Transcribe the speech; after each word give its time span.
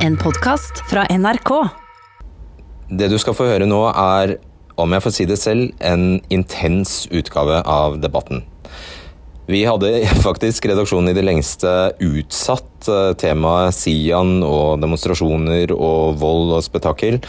En 0.00 0.16
podkast 0.16 0.78
fra 0.88 1.02
NRK. 1.12 1.50
Det 2.88 3.10
du 3.12 3.18
skal 3.20 3.34
få 3.36 3.50
høre 3.50 3.66
nå 3.68 3.82
er, 3.90 4.38
om 4.80 4.94
jeg 4.96 5.04
får 5.04 5.12
si 5.12 5.26
det 5.28 5.36
selv, 5.36 5.74
en 5.84 6.22
intens 6.32 7.02
utgave 7.12 7.58
av 7.68 7.98
debatten. 8.00 8.40
Vi 9.50 9.60
hadde 9.68 9.90
faktisk 10.26 10.70
redaksjonen 10.70 11.12
i 11.12 11.16
det 11.18 11.26
lengste 11.26 11.74
utsatt 12.00 12.88
eh, 12.88 13.10
temaet 13.20 13.76
Sian 13.76 14.38
og 14.40 14.80
demonstrasjoner 14.80 15.76
og 15.76 16.16
vold 16.24 16.56
og 16.56 16.64
spetakkel. 16.64 17.20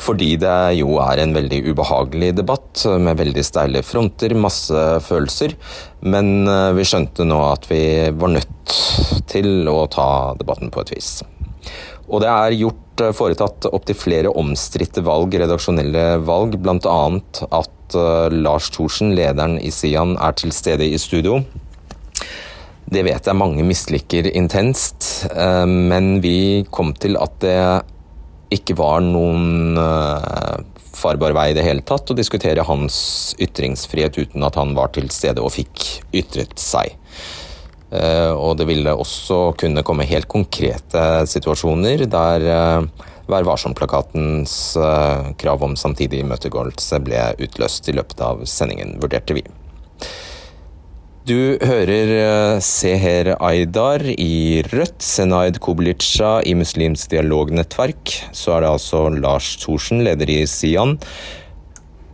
Fordi 0.00 0.34
det 0.44 0.60
jo 0.76 1.00
er 1.00 1.24
en 1.24 1.32
veldig 1.32 1.62
ubehagelig 1.72 2.34
debatt 2.36 2.84
med 3.00 3.16
veldig 3.16 3.48
steile 3.48 3.80
fronter, 3.84 4.36
masse 4.36 4.86
følelser. 5.08 5.56
Men 6.04 6.44
eh, 6.44 6.70
vi 6.76 6.84
skjønte 6.84 7.24
nå 7.24 7.40
at 7.48 7.64
vi 7.72 7.82
var 8.12 8.36
nødt 8.36 8.80
til 9.32 9.72
å 9.72 9.86
ta 9.88 10.10
debatten 10.36 10.68
på 10.68 10.84
et 10.84 10.98
vis. 10.98 11.14
Og 12.10 12.22
det 12.24 12.30
er 12.30 12.58
gjort 12.58 13.02
eh, 13.04 13.14
foretatt 13.16 13.68
opptil 13.70 13.98
flere 13.98 14.32
omstridte 14.42 15.04
valg, 15.06 15.34
redaksjonelle 15.38 16.04
valg, 16.26 16.56
bl.a. 16.60 16.98
at 17.60 17.96
uh, 17.96 18.26
Lars 18.34 18.70
Thorsen, 18.74 19.14
lederen 19.18 19.58
i 19.62 19.70
Sian, 19.74 20.16
er 20.18 20.34
til 20.38 20.54
stede 20.54 20.86
i 20.86 20.98
studio. 20.98 21.40
Det 22.90 23.04
vet 23.06 23.26
jeg 23.30 23.38
mange 23.38 23.62
misliker 23.66 24.26
intenst, 24.34 25.28
uh, 25.30 25.66
men 25.66 26.18
vi 26.24 26.66
kom 26.74 26.92
til 26.98 27.18
at 27.20 27.38
det 27.44 27.56
ikke 28.50 28.74
var 28.74 28.98
noen 29.06 29.76
farbar 30.98 31.30
vei 31.36 31.52
i 31.52 31.54
det 31.54 31.62
hele 31.62 31.84
tatt 31.86 32.10
å 32.10 32.16
diskutere 32.18 32.64
hans 32.66 32.96
ytringsfrihet 33.38 34.18
uten 34.18 34.42
at 34.42 34.58
han 34.58 34.74
var 34.74 34.90
til 34.96 35.06
stede 35.14 35.38
og 35.38 35.54
fikk 35.54 35.84
ytret 36.18 36.58
seg. 36.58 36.96
Uh, 37.90 38.32
og 38.38 38.54
det 38.60 38.68
ville 38.70 38.92
også 38.94 39.50
kunne 39.58 39.82
komme 39.86 40.06
helt 40.06 40.28
konkrete 40.30 41.26
situasjoner 41.30 42.06
der 42.10 42.46
uh, 42.50 43.08
Vær 43.30 43.44
varsom-plakatens 43.46 44.52
krav 45.38 45.62
om 45.62 45.76
samtidig 45.78 46.24
imøtegåelse 46.24 46.98
ble 47.06 47.28
utløst 47.46 47.86
i 47.86 47.94
løpet 47.94 48.24
av 48.26 48.42
sendingen, 48.42 48.96
vurderte 48.98 49.36
vi. 49.36 49.44
Du 51.30 51.60
hører 51.62 52.10
eh, 52.16 52.60
Seher 52.64 53.34
Aydar 53.44 54.02
i 54.08 54.62
Rødt, 54.66 55.02
Senaid 55.04 55.60
Koblica 55.62 56.38
i 56.42 56.56
Muslimsk 56.56 57.12
dialognettverk. 57.12 58.14
Så 58.32 58.56
er 58.56 58.64
det 58.64 58.70
altså 58.72 59.02
Lars 59.12 59.52
Thorsen, 59.60 60.00
leder 60.06 60.32
i 60.32 60.40
Sian. 60.48 60.96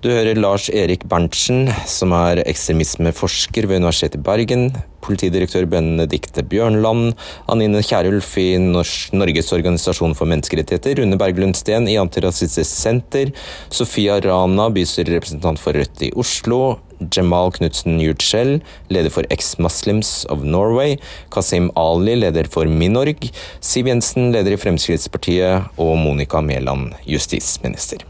Du 0.06 0.12
hører 0.14 0.38
Lars 0.38 0.68
Erik 0.70 1.02
Berntsen, 1.10 1.64
som 1.90 2.12
er 2.14 2.38
ekstremismeforsker 2.46 3.66
ved 3.66 3.80
Universitetet 3.80 4.20
i 4.20 4.22
Bergen. 4.22 4.68
Politidirektør 5.02 5.66
Benedicte 5.66 6.44
Bjørnland. 6.46 7.16
Anine 7.50 7.82
Kierulf 7.82 8.36
i 8.38 8.52
Norges 8.62 9.50
organisasjon 9.56 10.14
for 10.14 10.30
menneskerettigheter. 10.30 11.02
Rune 11.02 11.18
Berglund 11.18 11.58
Steen 11.58 11.90
i 11.90 11.98
Antirasistisk 11.98 12.70
Senter. 12.70 13.34
Sofia 13.66 14.20
Rana, 14.22 14.70
bystyrerepresentant 14.70 15.58
for 15.58 15.74
Rødt 15.74 16.06
i 16.06 16.14
Oslo. 16.14 16.76
Jamal 17.02 17.50
Knutsen 17.58 17.98
Yurtshell, 17.98 18.60
leder 18.86 19.10
for 19.10 19.26
Ex-Muslims 19.34 20.22
of 20.30 20.46
Norway, 20.46 21.00
Kasim 21.34 21.72
Ali, 21.74 22.14
leder 22.22 22.46
for 22.48 22.70
Minorg, 22.70 23.26
Siv 23.60 23.90
Jensen, 23.90 24.30
leder 24.32 24.54
i 24.54 24.62
Fremskrittspartiet, 24.62 25.66
og 25.76 25.96
Monica 25.98 26.40
Mæland, 26.40 26.94
justisminister. 27.04 28.06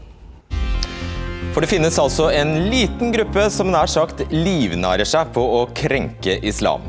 For 1.57 1.65
det 1.65 1.71
finnes 1.71 1.95
altså 1.97 2.27
en 2.37 2.51
liten 2.69 3.09
gruppe 3.09 3.47
som 3.49 3.71
nær 3.73 3.89
sagt 3.89 4.19
livnærer 4.29 5.09
seg 5.09 5.31
på 5.33 5.41
å 5.41 5.63
krenke 5.73 6.35
islam. 6.45 6.83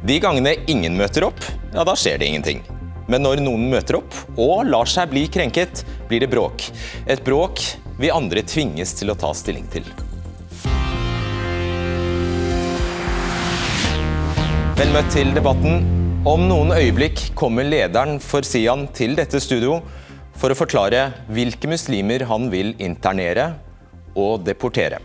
De 0.00 0.16
gangene 0.24 0.54
ingen 0.64 0.96
møter 0.96 1.26
opp, 1.26 1.44
ja 1.74 1.84
da 1.84 1.92
skjer 1.92 2.16
det 2.16 2.30
ingenting. 2.30 2.62
Men 3.04 3.20
når 3.26 3.42
noen 3.44 3.66
møter 3.68 3.98
opp 3.98 4.16
og 4.40 4.64
lar 4.70 4.88
seg 4.88 5.12
bli 5.12 5.26
krenket, 5.28 5.84
blir 6.08 6.24
det 6.24 6.30
bråk. 6.32 6.70
Et 7.04 7.20
bråk 7.20 7.60
vi 8.00 8.08
andre 8.08 8.46
tvinges 8.48 8.96
til 8.96 9.12
å 9.12 9.18
ta 9.26 9.34
stilling 9.36 9.68
til. 9.76 9.84
Vel 14.80 14.96
møtt 14.96 15.12
til 15.18 15.36
debatten. 15.36 15.84
Om 16.24 16.48
noen 16.48 16.72
øyeblikk 16.80 17.26
kommer 17.36 17.68
lederen 17.68 18.16
for 18.24 18.40
Sian 18.40 18.88
til 18.88 19.20
dette 19.20 19.36
studio 19.36 19.82
for 20.40 20.48
å 20.48 20.62
forklare 20.64 21.10
hvilke 21.28 21.68
muslimer 21.68 22.24
han 22.32 22.48
vil 22.48 22.72
internere 22.80 23.50
og 24.18 24.42
deportere. 24.46 24.98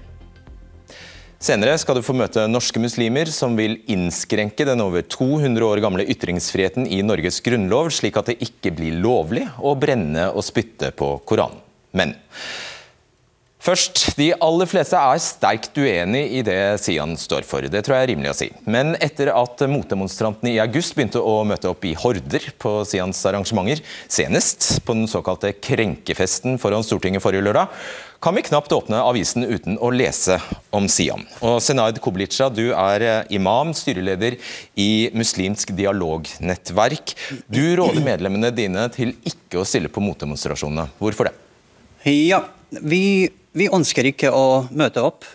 Senere 1.44 1.76
skal 1.76 1.98
du 2.00 2.06
få 2.06 2.14
møte 2.16 2.46
norske 2.48 2.80
muslimer 2.80 3.28
som 3.28 3.58
vil 3.60 3.82
innskrenke 3.92 4.64
den 4.64 4.80
over 4.80 5.04
200 5.04 5.66
år 5.68 5.82
gamle 5.84 6.06
ytringsfriheten 6.08 6.88
i 6.88 7.02
Norges 7.04 7.42
grunnlov, 7.44 7.90
slik 7.92 8.16
at 8.16 8.32
det 8.32 8.38
ikke 8.46 8.72
blir 8.78 8.96
lovlig 9.04 9.44
å 9.60 9.74
brenne 9.76 10.30
og 10.32 10.46
spytte 10.48 10.94
på 10.96 11.18
Koranen. 11.28 11.60
Men 11.92 12.16
Først, 13.64 14.18
De 14.20 14.26
aller 14.44 14.68
fleste 14.68 15.00
er 15.00 15.20
sterkt 15.24 15.78
uenig 15.80 16.24
i 16.36 16.42
det 16.44 16.58
Sian 16.84 17.14
står 17.16 17.46
for. 17.48 17.64
Det 17.64 17.80
tror 17.86 17.96
jeg 17.96 18.04
er 18.04 18.10
rimelig 18.12 18.32
å 18.34 18.36
si. 18.36 18.48
Men 18.68 18.98
etter 19.00 19.30
at 19.32 19.62
motdemonstrantene 19.72 20.52
i 20.52 20.58
august 20.60 20.98
begynte 20.98 21.22
å 21.24 21.38
møte 21.48 21.70
opp 21.72 21.86
i 21.88 21.94
horder 21.96 22.50
på 22.60 22.74
Sians 22.90 23.22
arrangementer, 23.30 23.80
senest 24.12 24.82
på 24.84 24.96
den 24.98 25.08
såkalte 25.08 25.54
krenkefesten 25.64 26.58
foran 26.60 26.84
Stortinget 26.84 27.24
forrige 27.24 27.46
lørdag, 27.46 27.72
kan 28.24 28.36
vi 28.36 28.44
knapt 28.44 28.76
åpne 28.76 29.00
avisen 29.04 29.48
uten 29.48 29.78
å 29.80 29.92
lese 29.96 30.36
om 30.76 30.90
Sian. 30.92 31.24
Og 31.40 31.62
Senaid 31.64 32.02
Koblica, 32.04 32.50
du 32.52 32.74
er 32.76 33.24
imam, 33.32 33.72
styreleder 33.76 34.36
i 34.76 35.08
Muslimsk 35.16 35.72
dialognettverk. 35.78 37.16
Du 37.48 37.64
råder 37.80 38.04
medlemmene 38.04 38.52
dine 38.52 38.90
til 38.92 39.16
ikke 39.24 39.64
å 39.64 39.68
stille 39.68 39.92
på 39.92 40.04
motdemonstrasjonene. 40.04 40.90
Hvorfor 41.00 41.32
det? 41.32 41.36
Ja, 42.12 42.42
vi 42.84 43.32
vi 43.54 43.70
ønsker 43.70 44.08
ikke 44.10 44.32
å 44.34 44.66
møte 44.74 45.04
opp, 45.06 45.26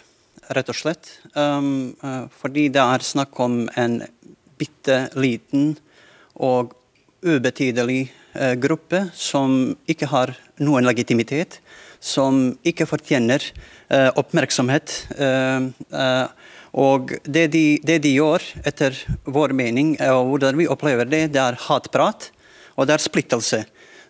rett 0.54 0.70
og 0.72 0.76
slett. 0.76 1.10
Um, 1.34 1.94
uh, 2.02 2.26
fordi 2.40 2.66
det 2.74 2.82
er 2.82 3.04
snakk 3.06 3.38
om 3.44 3.66
en 3.78 4.00
bitte 4.58 5.04
liten 5.18 5.76
og 6.34 6.74
ubetydelig 7.22 8.08
uh, 8.34 8.54
gruppe 8.58 9.06
som 9.14 9.76
ikke 9.90 10.08
har 10.10 10.34
noen 10.62 10.88
legitimitet, 10.88 11.60
som 12.00 12.56
ikke 12.66 12.88
fortjener 12.90 13.42
uh, 13.90 14.10
oppmerksomhet. 14.18 14.94
Og 16.78 17.14
det 17.24 17.46
de, 17.54 17.62
det 17.82 17.96
de, 18.04 18.10
gjør, 18.18 18.44
etter 18.68 18.98
vår 19.24 19.54
mening, 19.56 19.94
og 20.04 20.34
hvordan 20.34 20.58
vi 20.58 20.66
opplever 20.68 21.08
det, 21.08 21.22
det 21.32 21.40
er 21.40 21.56
hatprat, 21.64 22.28
og 22.76 22.86
det 22.86 22.94
er 22.94 23.02
splittelse. 23.02 23.62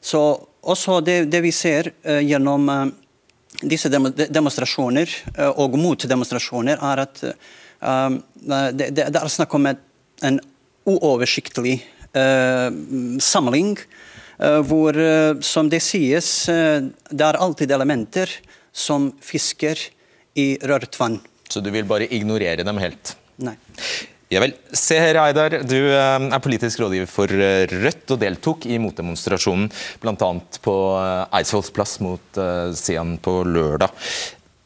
Så 0.02 0.22
også 0.66 0.98
det, 1.06 1.20
det 1.30 1.40
vi 1.44 1.52
ser 1.54 1.92
gjennom 2.02 2.66
disse 3.62 3.90
demonstrasjoner 3.90 5.14
eh, 5.34 5.50
og 5.50 5.78
motdemonstrasjoner 5.80 6.82
er 6.90 7.04
at 7.04 7.22
um, 7.80 8.20
det, 8.38 8.90
det, 8.96 9.08
er 9.08 9.32
snakk 9.32 9.54
om 9.58 9.70
en 9.70 10.42
uoversiktlig 10.88 11.80
samling. 13.20 13.74
Hvor, 14.38 14.96
som 15.44 15.68
det 15.68 15.82
sies, 15.84 16.28
det 16.48 17.26
er 17.26 17.38
alltid 17.38 17.74
elementer 17.76 18.32
som 18.72 19.10
fisker 19.20 19.78
i 20.40 20.46
rørt 20.64 20.96
vann. 20.98 21.18
Så 21.52 21.60
du 21.60 21.68
vil 21.74 21.86
bare 21.88 22.08
ignorere 22.08 22.64
dem 22.66 22.80
helt? 22.80 23.12
Nei. 23.44 23.58
Ja 24.28 24.42
vel. 24.44 24.52
Se 24.76 24.98
her, 25.00 25.16
Aydar, 25.22 25.62
du 25.64 25.76
eh, 25.88 26.24
er 26.28 26.42
politisk 26.44 26.82
rådgiver 26.82 27.08
for 27.08 27.32
eh, 27.32 27.64
Rødt 27.70 28.12
og 28.12 28.20
deltok 28.20 28.66
i 28.68 28.76
motdemonstrasjonen 28.82 29.70
bl.a. 30.02 30.28
på 30.64 30.74
eh, 31.00 31.38
Eidsvolls 31.38 31.70
plass 31.72 31.96
mot 32.04 32.40
Sian 32.76 33.16
på 33.24 33.38
lørdag. 33.48 33.94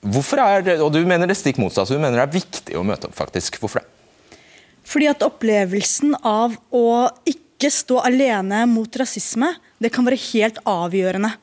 Hvorfor 0.03 0.43
er 0.43 0.67
det, 0.67 0.77
og 0.83 0.91
Du 0.97 0.99
mener 1.07 1.31
det 1.31 1.39
stikk 1.39 1.61
motsatt, 1.63 1.93
du 1.95 2.01
mener 2.03 2.19
det 2.19 2.25
er 2.27 2.35
viktig 2.41 2.75
å 2.75 2.83
møte 2.87 3.07
opp, 3.07 3.15
faktisk. 3.15 3.61
Hvorfor 3.63 3.85
det? 3.85 4.41
Fordi 4.83 5.07
at 5.13 5.23
opplevelsen 5.23 6.17
av 6.27 6.59
å 6.75 6.87
ikke 7.23 7.71
stå 7.71 8.01
alene 8.03 8.65
mot 8.67 8.99
rasisme, 8.99 9.53
det 9.79 9.93
kan 9.95 10.03
være 10.09 10.19
helt 10.33 10.59
avgjørende 10.67 11.37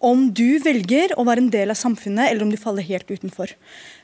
om 0.00 0.30
du 0.32 0.58
velger 0.64 1.12
å 1.20 1.26
være 1.28 1.44
en 1.44 1.52
del 1.52 1.72
av 1.72 1.78
samfunnet, 1.78 2.30
eller 2.30 2.46
om 2.46 2.52
du 2.52 2.58
faller 2.60 2.86
helt 2.86 3.10
utenfor. 3.10 3.52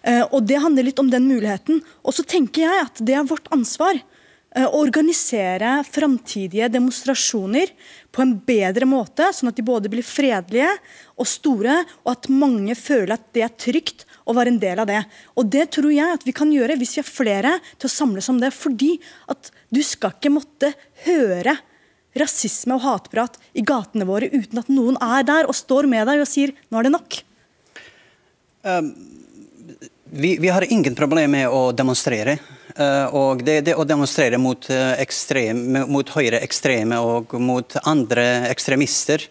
Eh, 0.04 0.24
og 0.28 0.44
Det 0.46 0.60
handler 0.60 0.90
litt 0.90 1.00
om 1.00 1.10
den 1.10 1.28
muligheten. 1.28 1.80
Og 2.04 2.14
så 2.14 2.24
tenker 2.26 2.66
jeg 2.66 2.84
at 2.84 3.00
det 3.00 3.16
er 3.16 3.28
vårt 3.28 3.48
ansvar 3.54 3.96
eh, 3.96 4.66
å 4.66 4.82
organisere 4.82 5.78
framtidige 5.88 6.68
demonstrasjoner 6.74 7.72
på 8.12 8.24
en 8.24 8.34
bedre 8.36 8.88
måte, 8.88 9.30
sånn 9.32 9.48
at 9.48 9.56
de 9.56 9.64
både 9.64 9.90
blir 9.92 10.04
fredelige 10.04 10.68
og 11.16 11.30
store, 11.30 11.78
og 12.04 12.12
at 12.12 12.28
mange 12.28 12.76
føler 12.76 13.16
at 13.16 13.30
det 13.32 13.46
er 13.46 13.56
trygt 13.56 14.04
å 14.28 14.36
være 14.36 14.52
en 14.52 14.60
del 14.60 14.82
av 14.84 14.90
det. 14.90 15.00
Og 15.40 15.48
Det 15.48 15.64
tror 15.78 15.94
jeg 15.94 16.18
at 16.18 16.28
vi 16.28 16.36
kan 16.36 16.52
gjøre 16.52 16.76
hvis 16.76 16.98
vi 16.98 17.04
er 17.04 17.08
flere 17.08 17.54
til 17.78 17.88
å 17.88 17.94
samles 17.96 18.28
om 18.28 18.42
det. 18.42 18.52
Fordi 18.52 18.98
at 19.32 19.48
du 19.72 19.80
skal 19.80 20.12
ikke 20.12 20.34
måtte 20.36 20.74
høre 21.08 21.56
rasisme 22.20 22.76
og 22.76 22.84
hatprat 22.84 23.38
i 23.54 23.64
gatene 23.66 24.06
våre 24.08 24.30
uten 24.32 24.62
at 24.62 24.70
noen 24.72 24.98
er 25.02 25.26
der 25.26 25.50
og 25.50 25.56
står 25.56 25.88
med 25.90 26.06
deg 26.08 26.22
og 26.22 26.30
sier 26.30 26.54
'nå 26.70 26.78
er 26.78 26.88
det 26.88 26.94
nok'? 26.96 27.22
Um, 28.66 28.94
vi, 30.10 30.36
vi, 30.38 30.48
har 30.48 30.72
ingen 30.72 30.94
problem 30.94 31.30
med 31.30 31.48
å 31.48 31.72
demonstrere. 31.72 32.38
Eh, 32.76 33.14
og 33.16 33.42
det, 33.44 33.60
det 33.66 33.74
å 33.78 33.86
demonstrere 33.88 34.38
mot, 34.38 34.68
eh, 34.70 34.94
ekstrem, 35.00 35.62
mot 35.88 36.08
høyreekstreme 36.12 36.98
og 37.00 37.34
mot 37.40 37.76
andre 37.88 38.26
ekstremister, 38.50 39.24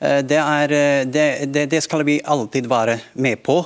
eh, 0.00 0.22
det, 0.24 0.40
er, 0.40 0.76
det, 1.04 1.66
det 1.70 1.82
skal 1.84 2.06
vi 2.08 2.20
alltid 2.24 2.68
være 2.70 2.98
med 3.14 3.42
på. 3.44 3.60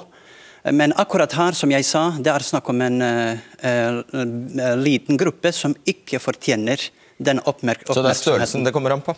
Men 0.76 0.92
akkurat 1.00 1.32
her, 1.38 1.56
som 1.56 1.70
jeg 1.72 1.86
sa, 1.88 2.10
det 2.20 2.28
er 2.28 2.44
snakk 2.44 2.66
om 2.68 2.82
en 2.84 3.00
uh, 3.00 4.74
liten 4.76 5.16
gruppe 5.16 5.54
som 5.56 5.72
ikke 5.88 6.20
fortjener 6.20 6.82
den 7.20 7.40
oppmerksomheten. 7.44 7.94
Så 7.94 8.04
det 8.04 8.14
er 8.14 8.20
størrelsen 8.22 8.64
det 8.64 8.72
kommer 8.74 8.96
an 8.96 9.04
på? 9.04 9.14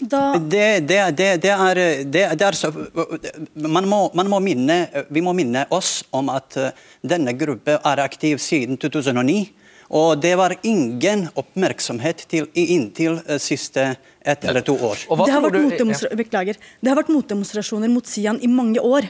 Da... 0.00 0.38
Det, 0.38 0.80
det, 0.88 1.00
det, 1.16 1.28
det, 1.42 1.50
er, 1.52 1.78
det, 2.08 2.24
er 2.40 2.56
så, 2.56 2.70
man, 3.54 3.88
må, 3.88 4.06
man 4.16 4.30
må 4.32 4.40
minne, 4.40 4.78
Vi 5.12 5.20
må 5.20 5.34
minne 5.36 5.66
oss 5.76 6.00
om 6.16 6.30
at 6.32 6.56
eh, 6.56 6.76
denne 7.04 7.34
gruppen 7.36 7.76
er 7.84 8.00
aktiv 8.00 8.40
siden 8.40 8.80
2009. 8.80 9.42
Og 9.90 10.20
det 10.22 10.36
var 10.38 10.54
ingen 10.62 11.26
oppmerksomhet 11.36 12.24
til 12.30 12.48
inntil 12.54 13.18
eh, 13.26 13.40
siste 13.42 13.90
ett 14.20 14.44
eller 14.44 14.64
to 14.64 14.76
år. 14.76 15.04
Det 15.04 15.32
har, 15.32 15.44
vært 15.44 16.60
Det 16.80 16.88
har 16.88 16.96
vært 16.96 17.12
motdemonstrasjoner 17.12 17.92
mot 17.92 18.06
Sian 18.06 18.40
i 18.40 18.48
mange 18.48 18.80
år. 18.80 19.08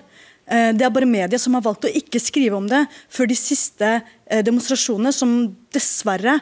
Eh, 0.50 0.70
det 0.74 0.86
er 0.86 0.94
bare 0.94 1.08
media 1.08 1.38
som 1.38 1.54
har 1.54 1.64
valgt 1.64 1.86
å 1.86 1.92
ikke 2.02 2.20
skrive 2.22 2.58
om 2.58 2.66
det 2.70 2.82
før 3.08 3.30
de 3.30 3.38
siste 3.38 4.00
demonstrasjonene, 4.30 5.10
som 5.10 5.30
dessverre 5.74 6.36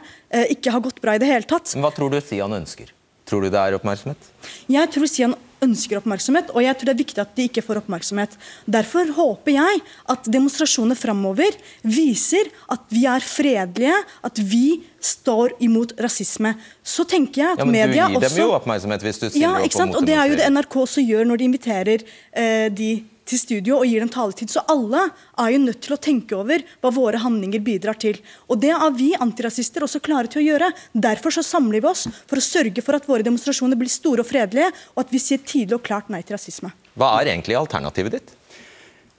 ikke 0.53 0.69
har 0.69 0.83
gått 0.85 0.99
bra 1.01 1.15
i 1.17 1.21
det 1.21 1.25
hele 1.25 1.47
tatt. 1.49 1.71
Men 1.73 1.87
Hva 1.87 1.89
tror 1.95 2.13
du 2.13 2.19
Sian 2.21 2.53
ønsker? 2.53 2.91
Tror 3.29 3.45
du 3.45 3.49
det 3.53 3.61
er 3.61 3.77
oppmerksomhet? 3.77 4.29
Jeg 4.69 4.89
tror 4.93 5.09
Sian 5.09 5.33
ønsker 5.63 5.99
oppmerksomhet, 5.99 6.51
og 6.55 6.63
jeg 6.63 6.77
tror 6.77 6.89
det 6.89 6.93
er 6.93 7.01
viktig 7.01 7.21
at 7.21 7.33
de 7.37 7.45
ikke 7.49 7.63
får 7.65 7.81
oppmerksomhet. 7.81 8.35
Derfor 8.69 9.11
håper 9.17 9.55
jeg 9.57 9.81
at 10.13 10.29
demonstrasjoner 10.31 10.97
framover 10.97 11.57
viser 11.83 12.49
at 12.71 12.85
vi 12.93 13.03
er 13.09 13.25
fredelige, 13.25 13.97
at 14.25 14.39
vi 14.39 14.79
står 15.03 15.57
imot 15.63 15.93
rasisme. 16.01 16.55
Så 16.83 17.05
tenker 17.07 17.43
jeg 17.43 17.57
at 17.57 17.63
ja, 17.63 17.67
men 17.67 17.75
media 17.75 18.07
også... 18.07 18.15
Du 18.15 18.25
gir 18.25 18.29
dem 18.29 18.41
jo 18.45 18.49
oppmerksomhet 18.57 19.07
hvis 19.07 19.21
du 19.21 19.27
stiller 19.27 19.45
ja, 19.45 19.53
opp 19.59 19.67
mot 19.67 19.85
mot 19.91 20.01
Og 20.01 20.09
det 20.09 20.17
er 20.17 20.31
jo 20.31 20.39
det 20.39 20.51
NRK 20.55 20.81
også 20.87 21.05
gjør 21.05 21.29
når 21.29 21.41
de 21.41 21.49
inviterer 21.51 22.05
eh, 22.07 22.67
de 22.73 22.91
til 23.29 23.41
studio 23.41 23.79
og 23.79 23.87
gir 23.89 24.03
dem 24.03 24.11
taletid. 24.11 24.51
Så 24.51 24.63
alle 24.71 25.05
er 25.09 25.53
jo 25.53 25.61
nødt 25.63 25.81
til 25.85 25.95
å 25.95 26.01
tenke 26.01 26.37
over 26.37 26.63
hva 26.81 26.91
våre 26.93 27.21
handlinger 27.21 27.63
bidrar 27.65 27.99
til. 28.01 28.19
Og 28.49 28.61
det 28.63 28.73
er 28.75 28.97
vi 28.97 29.11
antirasister 29.17 29.85
også 29.85 30.01
klare 30.03 30.31
til 30.31 30.41
å 30.41 30.47
gjøre. 30.47 30.71
Derfor 30.93 31.35
så 31.37 31.45
samler 31.45 31.83
vi 31.83 31.91
oss 31.91 32.07
for 32.29 32.39
å 32.39 32.45
sørge 32.45 32.83
for 32.85 32.97
at 32.97 33.07
våre 33.09 33.25
demonstrasjoner 33.25 33.79
blir 33.79 33.91
store 33.91 34.25
og 34.25 34.29
fredelige, 34.29 34.71
og 34.95 35.05
at 35.05 35.13
vi 35.13 35.21
sier 35.21 35.43
tydelig 35.43 35.79
og 35.79 35.85
klart 35.85 36.11
nei 36.13 36.23
til 36.23 36.37
rasisme. 36.37 36.73
Hva 36.99 37.13
er 37.19 37.33
egentlig 37.33 37.57
alternativet 37.59 38.17
ditt? 38.17 38.35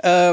Uh, 0.01 0.33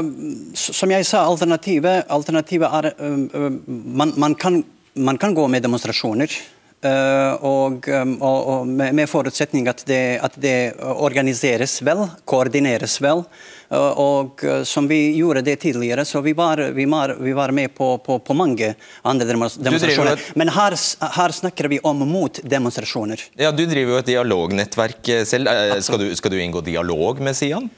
som 0.56 0.88
jeg 0.88 1.04
sa, 1.04 1.26
alternativet, 1.28 2.06
alternativet 2.08 2.72
er 2.78 2.86
uh, 2.96 3.16
uh, 3.36 3.50
man, 3.68 4.14
man, 4.16 4.36
kan, 4.38 4.62
man, 4.96 5.18
kan, 5.20 5.34
gå 5.36 5.44
med 5.52 5.64
demonstrasjoner. 5.66 6.32
Og, 6.78 7.88
um, 7.88 8.12
og, 8.22 8.48
og 8.48 8.66
med, 8.66 8.94
med, 8.94 9.08
forutsetning 9.10 9.66
at 9.66 9.82
det, 9.86 10.18
at 10.22 10.36
det 10.38 10.58
organiseres 10.78 11.80
vel, 11.82 12.04
koordineres 12.28 13.00
vel. 13.02 13.24
Eh, 13.70 14.00
og 14.00 14.44
eh, 14.44 14.62
som 14.62 14.88
vi 14.88 15.16
gjorde 15.16 15.42
det 15.42 15.56
tidligere, 15.56 16.04
så 16.04 16.20
vi 16.20 16.32
var, 16.32 16.58
vi 16.72 16.84
var, 16.84 17.16
vi 17.20 17.32
var 17.32 17.50
med 17.50 17.74
på, 17.74 17.98
på, 17.98 18.18
på, 18.18 18.34
mange 18.34 18.74
andre 19.02 19.26
demonstrasjoner. 19.26 20.20
Men 20.34 20.48
her, 20.48 20.76
her, 21.16 21.32
snakker 21.32 21.68
vi 21.68 21.80
om 21.84 21.98
motdemonstrasjoner. 22.08 23.28
Ja, 23.36 23.52
du 23.52 23.66
driver 23.66 23.96
jo 23.96 24.00
et 24.00 24.08
dialognettverk 24.08 25.12
eh, 25.12 25.26
selv. 25.28 25.52
Skal 25.84 26.00
du, 26.00 26.08
skal 26.16 26.32
du 26.32 26.40
inngå 26.40 26.64
dialog 26.64 27.20
med 27.20 27.36
Sian? 27.36 27.68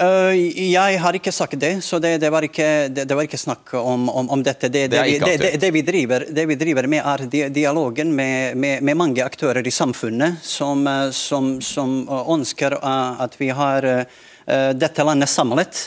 Uh, 0.00 0.32
jeg 0.72 0.98
har 1.02 1.16
ikke 1.18 1.32
sagt 1.34 1.58
det, 1.60 1.74
så 1.84 1.98
det, 2.00 2.14
det, 2.22 2.30
var, 2.32 2.46
ikke, 2.46 2.88
det, 2.88 3.04
det 3.08 3.16
var, 3.16 3.26
ikke, 3.28 3.40
snakk 3.40 3.74
om, 3.76 4.08
om, 4.08 4.30
om 4.32 4.42
dette. 4.42 4.70
Det, 4.72 4.86
vi 4.88 5.82
driver, 5.82 6.26
det, 6.30 6.46
vi 6.48 6.56
driver, 6.56 6.88
med, 6.88 7.04
er 7.04 7.50
dialogen 7.52 8.14
med, 8.16 8.56
med, 8.56 8.82
med 8.82 8.96
mange 8.96 9.24
aktører 9.24 9.66
i 9.66 9.74
samfunnet 9.74 10.40
som, 10.42 10.86
som, 11.12 11.54
som 11.60 11.96
ønsker 12.08 12.78
at 12.82 13.36
vi 13.40 13.52
har 13.52 13.88
Eh, 13.92 14.06
dette 14.46 15.04
landet 15.06 15.30
samlet. 15.30 15.78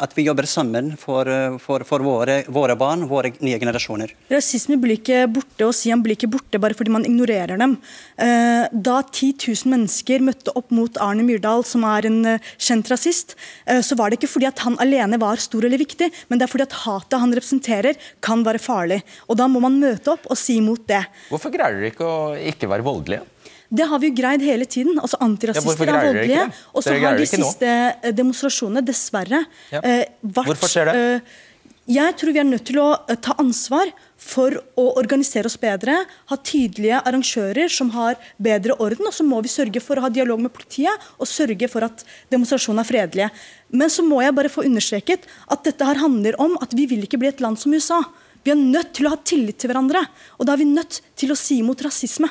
At 0.00 0.14
vi 0.16 0.24
jobber 0.26 0.46
sammen 0.48 0.96
for, 0.98 1.28
eh, 1.28 1.56
for, 1.62 1.84
for 1.86 2.02
våre, 2.02 2.40
våre, 2.50 2.74
barn, 2.78 3.06
våre 3.08 3.30
nye 3.44 3.58
generasjoner. 3.60 4.14
Rasisme 4.32 4.78
blir 4.80 4.98
ikke 4.98 5.26
borte, 5.30 5.66
og 5.66 5.74
Sian 5.76 6.02
blir 6.02 6.16
ikke 6.16 6.30
borte 6.32 6.60
bare 6.62 6.74
fordi 6.78 6.94
man 6.94 7.06
ignorerer 7.06 7.60
dem. 7.60 7.76
Eh, 8.18 8.66
da 8.72 8.96
10 9.02 9.36
000 9.44 9.72
mennesker 9.74 10.24
møtte 10.24 10.54
opp 10.58 10.74
mot 10.74 10.98
Arne 11.04 11.26
Myrdal, 11.26 11.64
som 11.68 11.86
er 11.86 12.08
en 12.08 12.20
kjent 12.58 12.90
rasist, 12.90 13.36
så 13.84 13.96
var 13.98 14.10
det 14.10 14.18
ikke 14.18 14.30
fordi 14.30 14.48
at 14.48 14.60
han 14.64 14.76
alene 14.82 15.18
var 15.20 15.40
stor 15.42 15.64
eller 15.66 15.80
viktig, 15.80 16.08
men 16.28 16.40
det 16.40 16.46
er 16.46 16.50
fordi 16.52 16.66
at 16.66 16.76
hatet 16.82 17.20
han 17.22 17.34
representerer, 17.36 17.98
kan 18.24 18.42
være 18.46 18.60
farlig. 18.62 19.00
Og 19.28 19.38
da 19.38 19.48
må 19.50 19.62
man 19.62 19.78
møte 19.80 20.14
opp 20.14 20.26
og 20.30 20.38
si 20.38 20.58
imot 20.58 20.86
det. 20.90 21.04
Hvorfor 21.30 21.52
greier 21.54 21.78
dere 21.78 21.92
ikke 21.92 22.08
å 22.08 22.20
ikke 22.52 22.70
være 22.70 22.86
voldelige? 22.86 23.26
Det 23.68 23.84
har 23.84 24.00
vi 24.00 24.08
jo 24.08 24.16
greid 24.16 24.44
hele 24.44 24.64
tiden. 24.64 24.96
altså 25.00 25.18
Antirasister 25.20 25.90
ja, 25.90 25.98
er 25.98 26.06
voldelige. 26.08 26.46
Og 26.72 26.84
så 26.84 26.94
har 26.96 27.18
de 27.18 27.26
siste 27.28 27.68
nå? 27.68 27.90
Eh, 28.00 28.14
demonstrasjonene 28.16 28.84
dessverre 28.86 29.42
ja. 29.72 29.82
eh, 29.82 30.06
vært 30.22 30.54
Hvorfor 30.54 30.72
skjer 30.72 30.88
det? 30.88 30.96
Eh, 30.96 31.44
jeg 31.88 32.16
tror 32.20 32.34
vi 32.36 32.40
er 32.42 32.44
nødt 32.44 32.66
til 32.68 32.78
å 32.82 32.88
ta 33.24 33.32
ansvar 33.40 33.88
for 34.20 34.52
å 34.76 34.84
organisere 35.00 35.48
oss 35.48 35.56
bedre, 35.60 35.94
ha 36.04 36.36
tydelige 36.44 36.98
arrangører 37.00 37.72
som 37.72 37.88
har 37.94 38.18
bedre 38.36 38.76
orden. 38.76 39.08
Og 39.08 39.14
så 39.16 39.24
må 39.24 39.38
vi 39.44 39.52
sørge 39.52 39.80
for 39.80 39.96
å 39.96 40.04
ha 40.04 40.10
dialog 40.12 40.42
med 40.44 40.52
politiet 40.52 41.08
og 41.16 41.30
sørge 41.30 41.70
for 41.72 41.86
at 41.86 42.04
demonstrasjonene 42.32 42.84
er 42.84 42.90
fredelige. 42.90 43.30
Men 43.72 43.92
så 43.92 44.04
må 44.04 44.20
jeg 44.20 44.36
bare 44.36 44.52
få 44.52 44.66
understreket 44.68 45.24
at 45.48 45.64
dette 45.64 45.88
her 45.88 46.02
handler 46.02 46.36
om 46.44 46.58
at 46.60 46.76
vi 46.76 46.84
vil 46.90 47.08
ikke 47.08 47.20
bli 47.22 47.32
et 47.32 47.40
land 47.44 47.60
som 47.60 47.72
USA. 47.72 48.02
Vi 48.44 48.52
er 48.52 48.60
nødt 48.60 48.92
til 48.98 49.08
å 49.08 49.14
ha 49.14 49.20
tillit 49.24 49.56
til 49.60 49.72
hverandre. 49.72 50.04
Og 50.36 50.44
da 50.44 50.58
er 50.58 50.60
vi 50.60 50.68
nødt 50.68 51.00
til 51.16 51.32
å 51.32 51.40
si 51.40 51.62
imot 51.62 51.88
rasisme. 51.88 52.28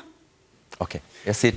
Okay. 0.78 1.02
Jeg 1.26 1.36
sier, 1.36 1.56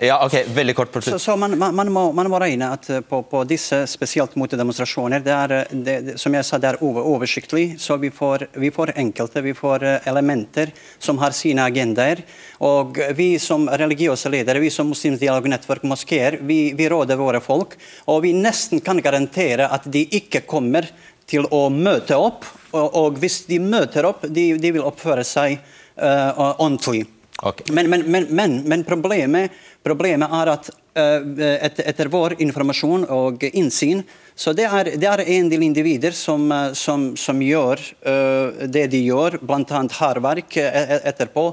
ja, 0.00 0.16
ok, 0.22 0.34
veldig 0.54 0.74
kort. 0.78 0.94
Så, 1.04 1.18
så 1.18 1.34
man, 1.36 1.56
man, 1.58 1.88
må, 1.92 2.04
man, 2.14 2.28
må, 2.30 2.38
regne 2.40 2.68
at 2.72 2.86
eh, 2.88 3.00
på, 3.04 3.18
på 3.26 3.42
disse 3.44 3.82
spesielt 3.90 4.36
motdemonstrasjoner. 4.38 5.24
det 5.26 5.34
er, 5.34 5.54
eh, 5.58 5.74
det, 5.86 5.96
som 6.22 6.36
jeg 6.38 6.46
sa, 6.46 6.60
det 6.62 6.70
er 6.70 6.78
over, 6.86 7.04
oversiktlig. 7.10 7.64
Så 7.82 7.98
vi 8.00 8.12
får, 8.14 8.46
vi 8.62 8.70
får, 8.72 8.94
enkelte, 9.02 9.42
vi 9.42 9.56
får 9.58 9.84
eh, 9.84 10.08
elementer 10.12 10.70
som 11.02 11.18
har 11.20 11.34
sine 11.36 11.66
agendaer. 11.66 12.22
Og 12.64 13.02
vi 13.18 13.34
som 13.42 13.66
religiøse 13.66 14.30
ledere, 14.30 14.62
vi 14.62 14.70
som 14.70 14.88
Muslimsk 14.88 15.20
dialognettverk 15.20 15.84
moskeer, 15.90 16.38
vi, 16.40 16.62
vi 16.78 16.88
råder 16.88 17.18
våre 17.18 17.42
folk. 17.44 17.74
Og 18.06 18.22
vi 18.24 18.36
nesten 18.38 18.80
kan 18.86 19.02
garantere 19.02 19.66
at 19.66 19.90
de 19.90 20.06
ikke 20.22 20.46
kommer 20.46 20.86
til 21.30 21.50
å 21.50 21.66
møte 21.74 22.16
opp. 22.16 22.46
Og, 22.70 22.86
og 22.86 23.18
hvis 23.18 23.42
de 23.50 23.58
møter 23.58 24.06
opp, 24.06 24.24
de, 24.30 24.52
de 24.62 24.76
vil 24.78 24.86
oppføre 24.86 25.26
seg 25.26 25.58
uh, 25.98 26.54
ordentlig. 26.56 27.08
Okay. 27.42 27.72
Men, 27.74 27.90
men, 27.90 28.26
men, 28.30 28.60
men 28.68 28.84
problemet, 28.84 29.54
problemet, 29.82 30.28
er 30.28 30.50
at 30.52 30.66
uh, 30.68 31.22
et, 31.56 31.78
etter 31.88 32.10
vår 32.12 32.36
informasjon 32.44 33.06
og 33.08 33.46
innsyn, 33.48 34.02
så 34.36 34.52
det 34.56 34.66
er, 34.68 34.90
det 35.00 35.08
er 35.08 35.22
en 35.36 35.48
del 35.52 35.64
individer 35.66 36.14
som, 36.16 36.46
eh, 36.52 36.70
som, 36.78 37.10
som 37.18 37.40
gjør 37.44 37.80
uh, 38.08 38.68
det 38.72 38.86
de 38.92 39.02
gjør, 39.04 39.36
bl.a. 39.44 39.82
hærverk 39.98 40.56
etterpå. 40.60 41.46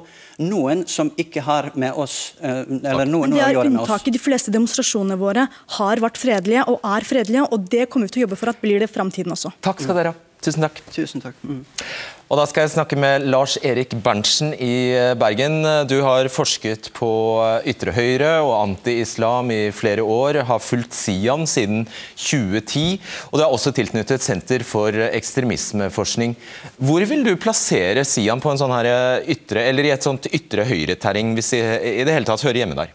Noen 0.44 0.86
som 0.88 1.10
ikke 1.20 1.42
har 1.44 1.72
med 1.76 1.98
oss 1.98 2.36
eller 2.40 3.10
noen 3.10 3.34
med 3.34 3.58
oss. 3.58 3.66
Unntaket. 3.66 4.14
De 4.14 4.22
fleste 4.22 4.54
demonstrasjonene 4.54 5.18
våre 5.20 5.48
har 5.80 6.04
vært 6.04 6.22
fredelige 6.22 6.68
og 6.70 6.84
er 6.86 7.08
fredelige, 7.08 7.48
og 7.50 7.68
det 7.72 7.90
kommer 7.90 8.08
vi 8.08 8.16
til 8.16 8.24
å 8.24 8.28
jobbe 8.28 8.40
for 8.40 8.54
at 8.54 8.64
blir 8.64 8.84
det 8.84 8.92
framtiden 8.92 9.34
også. 9.36 9.56
Takk 9.66 9.84
skal 9.84 10.00
dere 10.00 10.14
ha. 10.14 10.27
Tusen 10.44 10.64
takk. 10.68 10.80
Tusen 10.94 11.24
takk. 11.24 11.38
Mm. 11.44 11.64
Og 12.28 12.36
Da 12.36 12.44
skal 12.44 12.66
jeg 12.66 12.74
snakke 12.74 12.98
med 13.00 13.24
Lars 13.32 13.54
Erik 13.64 13.94
Berntsen 14.04 14.50
i 14.54 14.92
eh, 14.92 15.14
Bergen. 15.16 15.62
Du 15.88 15.96
har 16.04 16.28
forsket 16.28 16.90
på 16.98 17.10
eh, 17.40 17.70
ytre 17.72 17.94
høyre 17.96 18.32
og 18.44 18.52
anti-islam 18.58 19.48
i 19.56 19.62
flere 19.72 20.04
år, 20.04 20.42
har 20.50 20.60
fulgt 20.60 20.96
Sian 20.96 21.48
siden 21.48 21.86
2010, 22.20 23.00
og 23.32 23.40
du 23.40 23.46
er 23.46 23.56
også 23.56 23.72
tilknyttet 23.76 24.26
Senter 24.26 24.66
for 24.68 24.92
ekstremismeforskning. 25.08 26.36
Hvor 26.76 27.08
vil 27.08 27.24
du 27.24 27.32
plassere 27.40 28.04
Sian 28.04 28.44
på 28.44 28.52
en 28.52 28.60
sånn 28.60 28.76
her 28.76 28.92
eh, 28.92 29.32
ytre, 29.38 29.64
eller 29.72 29.88
i 29.88 29.96
et 29.96 30.04
sånt 30.04 30.28
ytre 30.28 30.68
høyre-terreng, 30.68 31.32
hvis 31.38 31.56
de 31.56 31.64
i 31.64 32.04
det 32.04 32.12
hele 32.12 32.28
tatt 32.28 32.44
hører 32.44 32.60
hjemme 32.66 32.78
der? 32.78 32.92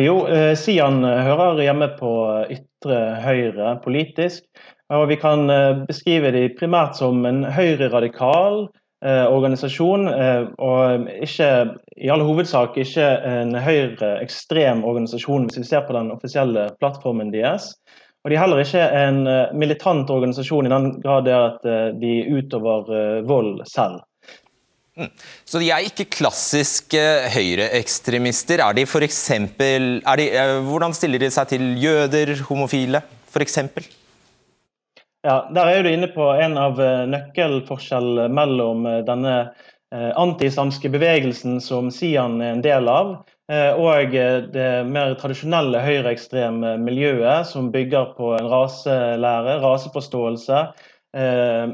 Jo, 0.00 0.22
Sian 0.56 1.02
hører 1.02 1.58
hjemme 1.60 1.90
på 1.98 2.12
ytre 2.54 3.00
høyre 3.26 3.74
politisk. 3.84 4.46
Og 4.92 5.08
vi 5.08 5.16
kan 5.16 5.48
eh, 5.50 5.84
beskrive 5.88 6.32
de 6.34 6.48
primært 6.58 6.98
som 6.98 7.24
en 7.24 7.44
høyreradikal 7.48 8.66
eh, 9.04 9.24
organisasjon, 9.32 10.08
eh, 10.12 10.44
og 10.60 11.08
ikke, 11.24 11.50
i 11.96 12.10
all 12.12 12.24
hovedsak 12.26 12.76
ikke 12.82 13.06
en 13.30 13.56
høyreekstrem 13.64 14.84
organisasjon, 14.84 15.48
hvis 15.48 15.62
vi 15.62 15.68
ser 15.70 15.86
på 15.88 15.96
den 15.96 16.12
offisielle 16.12 16.68
plattformen 16.82 17.32
deres. 17.32 17.72
Og 18.24 18.32
de 18.32 18.36
er 18.36 18.44
heller 18.44 18.60
ikke 18.60 18.84
en 19.00 19.24
eh, 19.28 19.54
militant 19.56 20.12
organisasjon 20.12 20.68
i 20.68 20.74
den 20.74 20.90
grad 21.04 21.32
at 21.32 21.64
de 22.00 22.14
utøver 22.36 22.92
eh, 22.92 23.22
vold 23.28 23.64
selv. 23.70 24.04
Mm. 24.94 25.10
Så 25.48 25.58
de 25.58 25.72
er 25.74 25.88
ikke 25.88 26.06
klassiske 26.20 27.02
høyreekstremister. 27.34 28.60
Er 28.62 28.76
de 28.76 28.84
for 28.86 29.02
Hvordan 30.68 30.94
stiller 30.94 31.18
de 31.18 31.30
seg 31.34 31.48
til 31.50 31.74
jøder, 31.82 32.36
homofile, 32.46 33.00
f.eks.? 33.32 33.58
Ja, 35.24 35.48
Der 35.54 35.70
er 35.72 35.82
du 35.82 35.88
inne 35.88 36.10
på 36.12 36.26
en 36.36 36.58
av 36.60 36.76
nøkkelforskjellene 37.08 38.28
mellom 38.28 38.84
denne 39.08 39.36
antisamske 40.20 40.90
bevegelsen 40.92 41.60
som 41.64 41.88
Sian 41.94 42.40
er 42.42 42.52
en 42.52 42.64
del 42.64 42.90
av, 42.92 43.14
og 43.78 44.16
det 44.52 44.66
mer 44.90 45.14
tradisjonelle 45.20 45.80
høyreekstreme 45.80 46.74
miljøet 46.82 47.48
som 47.48 47.70
bygger 47.72 48.12
på 48.18 48.34
en 48.36 48.50
raselære, 48.52 49.60
raseforståelse, 49.64 50.64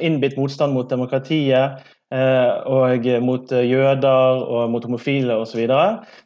innbitt 0.05 0.39
motstand 0.39 0.77
mot 0.77 0.91
demokratiet, 0.93 1.81
Eh, 1.81 2.00
og 2.11 3.07
mot 3.23 3.53
jøder 3.55 4.41
og 4.43 4.71
mot 4.73 4.83
homofile 4.83 5.37
osv. 5.39 5.61
Så. 5.71 5.77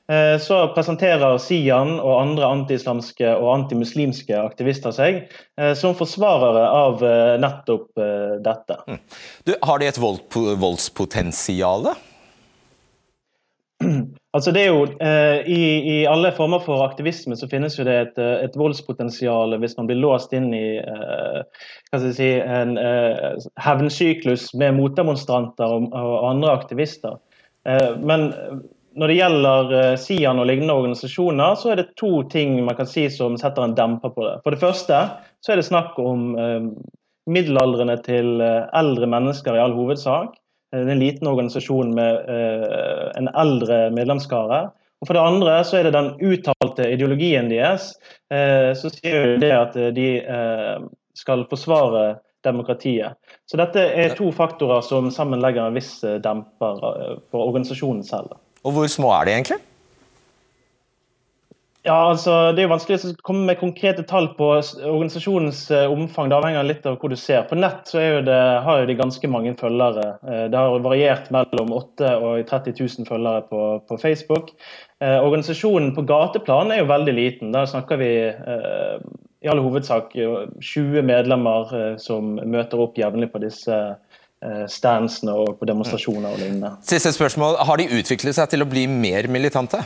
Eh, 0.08 0.36
så 0.40 0.60
presenterer 0.72 1.36
Sian 1.42 1.98
og 1.98 2.22
andre 2.22 2.48
antiislamske 2.58 3.34
og 3.36 3.50
antimuslimske 3.54 4.38
aktivister 4.40 4.94
seg 4.96 5.20
eh, 5.60 5.74
som 5.76 5.96
forsvarere 5.98 6.64
av 6.64 7.04
nettopp 7.40 8.02
dette. 8.44 8.80
Mm. 8.88 9.00
Du, 9.44 9.54
har 9.60 9.80
de 9.80 9.92
et 9.92 10.00
voldspotensial? 10.00 11.92
Altså 14.34 14.50
det 14.50 14.64
er 14.64 14.72
jo, 14.72 14.86
eh, 14.98 15.46
i, 15.46 15.64
i, 15.94 15.96
alle 16.10 16.32
former 16.34 16.58
for 16.64 16.82
aktivisme 16.82 17.36
så 17.38 17.46
finnes 17.46 17.76
jo 17.78 17.84
det 17.86 17.94
et, 18.00 18.16
eh, 18.18 18.40
et 18.48 18.56
voldspotensial 18.58 19.54
hvis 19.62 19.76
man 19.78 19.86
blir 19.86 20.00
låst 20.02 20.34
inn 20.34 20.48
i 20.56 20.80
eh, 20.82 22.00
si, 22.02 22.32
en 22.42 22.74
eh, 22.80 23.36
hevnsyklus 23.62 24.48
med 24.58 24.74
motdemonstranter 24.80 25.76
og, 25.76 25.86
og, 25.94 26.16
andre 26.32 26.50
aktivister. 26.50 27.20
Eh, 27.62 27.94
men 28.02 28.32
når 28.98 29.12
det 29.12 29.20
gjelder 29.20 29.76
eh, 29.78 29.94
Sian 30.02 30.42
og 30.42 30.50
lignende 30.50 30.80
organisasjoner, 30.82 31.54
så 31.54 31.70
er 31.70 31.84
det 31.84 31.92
to 32.02 32.24
ting 32.34 32.58
man 32.66 32.74
kan 32.80 32.90
si 32.90 33.06
som 33.14 33.38
setter 33.38 33.68
en 33.68 33.78
demper 33.78 34.16
på 34.18 34.26
det. 34.26 34.40
For 34.42 34.50
det 34.50 34.64
første 34.66 35.04
så 35.46 35.54
er 35.54 35.62
det 35.62 35.70
snakk 35.70 35.94
om 36.02 36.32
middelaldrende 37.30 38.00
til 38.02 38.42
eldre 38.42 39.06
mennesker 39.14 39.54
i 39.54 39.62
all 39.62 39.78
hovedsak. 39.78 40.34
Det 40.74 40.88
er 40.88 40.96
en 40.96 41.02
liten 41.02 41.30
organisasjon 41.30 41.94
med 41.94 42.26
uh, 42.26 43.10
en 43.18 43.30
eldre 43.30 43.88
medlemskare. 43.94 44.60
Og 45.02 45.08
For 45.08 45.16
det 45.16 45.22
andre 45.22 45.56
så 45.66 45.78
er 45.78 45.86
det 45.86 45.94
den 45.94 46.12
uttalte 46.24 46.88
ideologien 46.90 47.50
deres 47.52 47.92
uh, 48.32 48.72
som 48.78 48.92
sier 48.94 49.36
det 49.42 49.52
at 49.54 49.76
de 49.94 50.08
uh, 50.26 50.86
skal 51.14 51.46
forsvare 51.50 52.16
demokratiet. 52.44 53.14
Så 53.48 53.56
dette 53.56 53.80
er 53.80 54.16
to 54.18 54.32
faktorer 54.34 54.82
som 54.84 55.12
sammen 55.14 55.40
legger 55.40 55.68
en 55.68 55.78
viss 55.78 56.02
demper 56.02 56.82
for 57.30 57.46
organisasjonen 57.46 58.02
selv. 58.04 58.34
Og 58.64 58.74
Hvor 58.74 58.90
små 58.90 59.14
er 59.14 59.28
de 59.28 59.36
egentlig? 59.38 59.60
Ja, 61.84 61.98
altså, 62.08 62.52
Det 62.56 62.62
er 62.62 62.64
jo 62.64 62.72
vanskelig 62.72 62.96
å 62.96 63.10
komme 63.26 63.44
med 63.50 63.58
konkrete 63.60 64.06
tall 64.08 64.30
på 64.38 64.46
organisasjonens 64.56 65.66
eh, 65.68 65.90
omfang. 65.92 66.30
Det 66.32 66.36
avhenger 66.38 66.64
litt 66.64 66.86
av 66.88 66.96
hvor 67.00 67.12
du 67.12 67.16
ser. 67.20 67.42
På 67.44 67.58
nett 67.58 67.90
så 67.90 68.00
det, 68.24 68.36
har 68.64 68.78
jo 68.80 68.86
de 68.88 68.96
ganske 68.96 69.28
mange 69.28 69.52
følgere. 69.60 70.14
Eh, 70.24 70.46
det 70.48 70.56
har 70.56 70.80
variert 70.84 71.26
mellom 71.34 71.74
8 71.76 72.14
og 72.24 72.38
30 72.48 72.78
000 72.80 73.08
følgere 73.10 73.42
på, 73.50 73.60
på 73.84 73.98
Facebook. 74.00 74.54
Eh, 75.04 75.18
organisasjonen 75.18 75.92
på 75.96 76.06
gateplan 76.08 76.72
er 76.72 76.80
jo 76.80 76.88
veldig 76.88 77.14
liten. 77.18 77.52
Der 77.52 77.68
snakker 77.68 78.00
vi 78.00 78.08
i 79.44 79.50
all 79.52 79.60
hovedsak 79.60 80.14
20 80.16 81.04
medlemmer 81.04 81.98
som 82.00 82.38
møter 82.40 82.80
opp 82.80 82.96
jevnlig 82.96 83.28
på 83.34 83.42
disse 83.42 83.76
standsene 84.72 85.34
og 85.40 85.58
på 85.60 85.68
demonstrasjoner 85.68 86.32
og 86.32 86.40
lignende. 86.40 86.72
Siste 86.84 87.12
spørsmål. 87.12 87.60
Har 87.68 87.80
de 87.80 87.90
utviklet 88.00 88.36
seg 88.40 88.48
til 88.54 88.64
å 88.64 88.68
bli 88.68 88.86
mer 88.88 89.28
militante? 89.32 89.82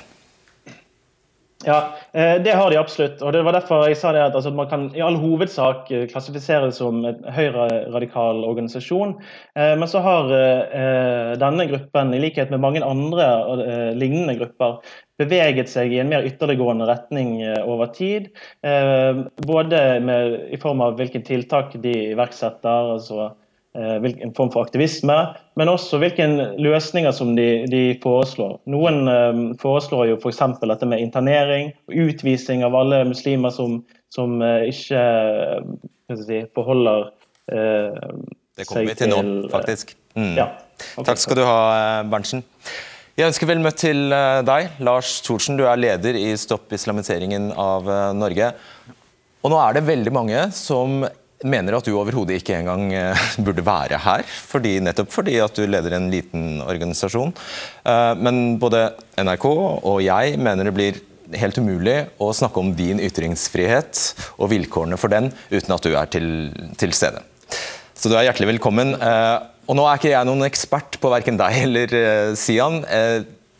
Ja, 1.64 1.94
eh, 2.12 2.42
det 2.42 2.52
har 2.52 2.70
de 2.70 2.76
absolutt. 2.76 3.22
og 3.22 3.32
Det 3.32 3.40
var 3.42 3.56
derfor 3.56 3.88
jeg 3.88 3.98
sa 3.98 4.12
det 4.14 4.22
at 4.22 4.36
altså, 4.38 4.52
man 4.54 4.68
kan 4.70 4.84
i 4.94 5.02
all 5.02 5.16
hovedsak 5.18 5.90
eh, 5.90 6.04
klassifisere 6.10 6.68
det 6.70 6.76
som 6.76 7.00
en 7.02 7.24
høyreradikal 7.34 8.44
organisasjon. 8.46 9.16
Eh, 9.58 9.74
men 9.74 9.90
så 9.90 10.02
har 10.04 10.30
denne 11.40 11.66
gruppen, 11.66 12.14
i 12.14 12.22
likhet 12.22 12.52
med 12.54 12.62
mange 12.62 12.84
andre 12.84 13.26
lignende 13.98 14.36
grupper, 14.38 14.78
beveget 15.18 15.70
seg 15.70 15.92
i 15.92 15.98
en 15.98 16.12
mer 16.12 16.26
ytterliggående 16.28 16.86
retning 16.86 17.40
over 17.66 17.90
tid. 17.90 18.28
Både 19.46 19.80
med, 20.04 20.36
i 20.54 20.58
form 20.62 20.82
av 20.84 20.94
hvilke 21.00 21.24
tiltak 21.26 21.74
de 21.82 21.94
iverksetter. 22.12 22.94
altså 22.94 23.32
hvilken 24.02 24.32
form 24.36 24.50
for 24.52 24.66
aktivisme, 24.66 25.16
men 25.58 25.70
også 25.70 26.00
hvilke 26.02 26.26
løsninger 26.58 27.14
som 27.14 27.34
de, 27.36 27.66
de 27.70 27.82
foreslår. 28.02 28.58
Noen 28.70 29.06
um, 29.06 29.44
foreslår 29.60 30.10
jo 30.12 30.18
f.eks. 30.18 30.42
For 30.58 30.70
dette 30.70 30.88
med 30.88 31.02
internering 31.04 31.72
og 31.90 31.96
utvisning 32.08 32.64
av 32.66 32.76
alle 32.78 33.04
muslimer 33.08 33.54
som, 33.54 33.80
som 34.14 34.38
uh, 34.42 34.66
ikke 34.66 35.02
si, 36.24 36.42
forholder 36.58 37.08
uh, 37.54 38.12
Det 38.58 38.68
kommer 38.68 38.90
vi 38.90 38.98
til 38.98 39.12
nå, 39.14 39.22
faktisk. 39.52 39.96
Mm. 40.18 40.34
Ja, 40.38 40.50
Takk 40.98 41.20
skal 41.22 41.38
du 41.38 41.44
ha, 41.46 41.58
Berntsen. 42.10 42.44
Jeg 43.18 43.32
ønsker 43.32 43.50
vel 43.50 43.58
møtt 43.62 43.80
til 43.82 44.12
deg, 44.46 44.76
Lars 44.86 45.16
Thorsen. 45.26 45.56
Du 45.58 45.64
er 45.66 45.78
leder 45.78 46.14
i 46.14 46.30
Stopp 46.38 46.70
islamiseringen 46.74 47.50
av 47.58 47.86
Norge. 48.14 48.52
Og 49.42 49.50
nå 49.50 49.58
er 49.58 49.74
det 49.74 49.88
veldig 49.88 50.12
mange 50.14 50.44
som 50.54 51.02
mener 51.46 51.76
at 51.76 51.86
du 51.86 51.94
overhodet 51.94 52.40
ikke 52.40 52.56
engang 52.58 52.88
eh, 52.96 53.26
burde 53.46 53.64
være 53.66 54.00
her, 54.02 54.24
fordi, 54.26 54.78
nettopp 54.82 55.12
fordi 55.14 55.38
at 55.42 55.54
du 55.54 55.66
leder 55.68 55.94
en 55.96 56.08
liten 56.12 56.62
organisasjon. 56.64 57.34
Eh, 57.86 58.14
men 58.18 58.58
både 58.60 58.88
NRK 59.20 59.46
og 59.48 60.00
jeg 60.04 60.38
mener 60.42 60.68
det 60.68 60.74
blir 60.76 61.00
helt 61.38 61.60
umulig 61.60 61.98
å 62.24 62.32
snakke 62.32 62.62
om 62.62 62.72
din 62.74 63.02
ytringsfrihet 63.04 64.02
og 64.38 64.48
vilkårene 64.54 64.98
for 64.98 65.12
den 65.12 65.28
uten 65.52 65.74
at 65.76 65.84
du 65.84 65.92
er 65.92 66.10
til, 66.10 66.28
til 66.80 66.96
stede. 66.96 67.22
Så 67.98 68.10
du 68.10 68.16
er 68.16 68.28
hjertelig 68.28 68.54
velkommen. 68.54 68.94
Eh, 68.96 69.38
og 69.68 69.76
nå 69.76 69.84
er 69.84 69.98
ikke 69.98 70.14
jeg 70.14 70.26
noen 70.26 70.46
ekspert 70.46 70.96
på 71.02 71.10
verken 71.12 71.36
deg 71.36 71.58
eller 71.66 71.98
Sian. 72.40 72.80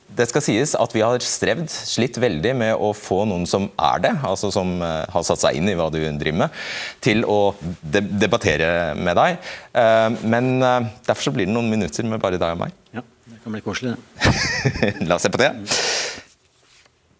Det 0.08 0.24
skal 0.30 0.42
sies 0.42 0.72
at 0.78 0.94
vi 0.96 1.02
har 1.04 1.20
strevd, 1.22 1.68
slitt 1.68 2.16
veldig 2.20 2.54
med 2.56 2.80
å 2.80 2.94
få 2.96 3.20
noen 3.28 3.44
som 3.48 3.68
er 3.76 4.00
det, 4.06 4.12
altså 4.24 4.48
som 4.54 4.78
uh, 4.80 5.04
har 5.12 5.26
satt 5.26 5.42
seg 5.42 5.58
inn 5.58 5.68
i 5.68 5.74
hva 5.76 5.90
du 5.92 5.98
driver 6.00 6.38
med, 6.44 6.62
til 7.04 7.26
å 7.28 7.52
debattere 7.92 8.96
med 8.96 9.18
deg. 9.20 9.36
Uh, 9.76 10.08
men 10.24 10.56
uh, 10.64 10.88
derfor 11.06 11.28
så 11.28 11.34
blir 11.36 11.48
det 11.48 11.54
noen 11.54 11.68
minutter 11.70 12.08
med 12.08 12.22
bare 12.24 12.40
deg 12.40 12.56
og 12.56 12.62
meg. 12.64 12.74
Ja, 12.96 13.04
det 13.28 13.42
kan 13.44 13.54
bli 13.54 13.62
koselig, 13.64 13.94
det. 13.94 14.94
La 15.10 15.18
oss 15.18 15.28
se 15.28 15.32
på 15.34 15.42
det. 15.42 15.52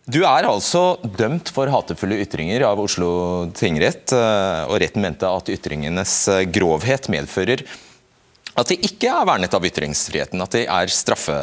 Du 0.09 0.23
er 0.25 0.49
altså 0.49 0.97
dømt 1.05 1.53
for 1.53 1.69
hatefulle 1.69 2.23
ytringer 2.25 2.65
av 2.65 2.81
Oslo 2.81 3.11
tingrett, 3.53 4.15
og 4.17 4.79
retten 4.81 5.05
mente 5.05 5.29
at 5.29 5.51
ytringenes 5.53 6.15
grovhet 6.49 7.11
medfører 7.13 7.67
at 8.59 8.73
de 8.73 8.79
ikke 8.89 9.11
er 9.13 9.27
vernet 9.29 9.55
av 9.55 9.65
ytringsfriheten, 9.67 10.43
at 10.43 10.55
de 10.57 10.65
er 10.67 10.91
straffe, 10.93 11.35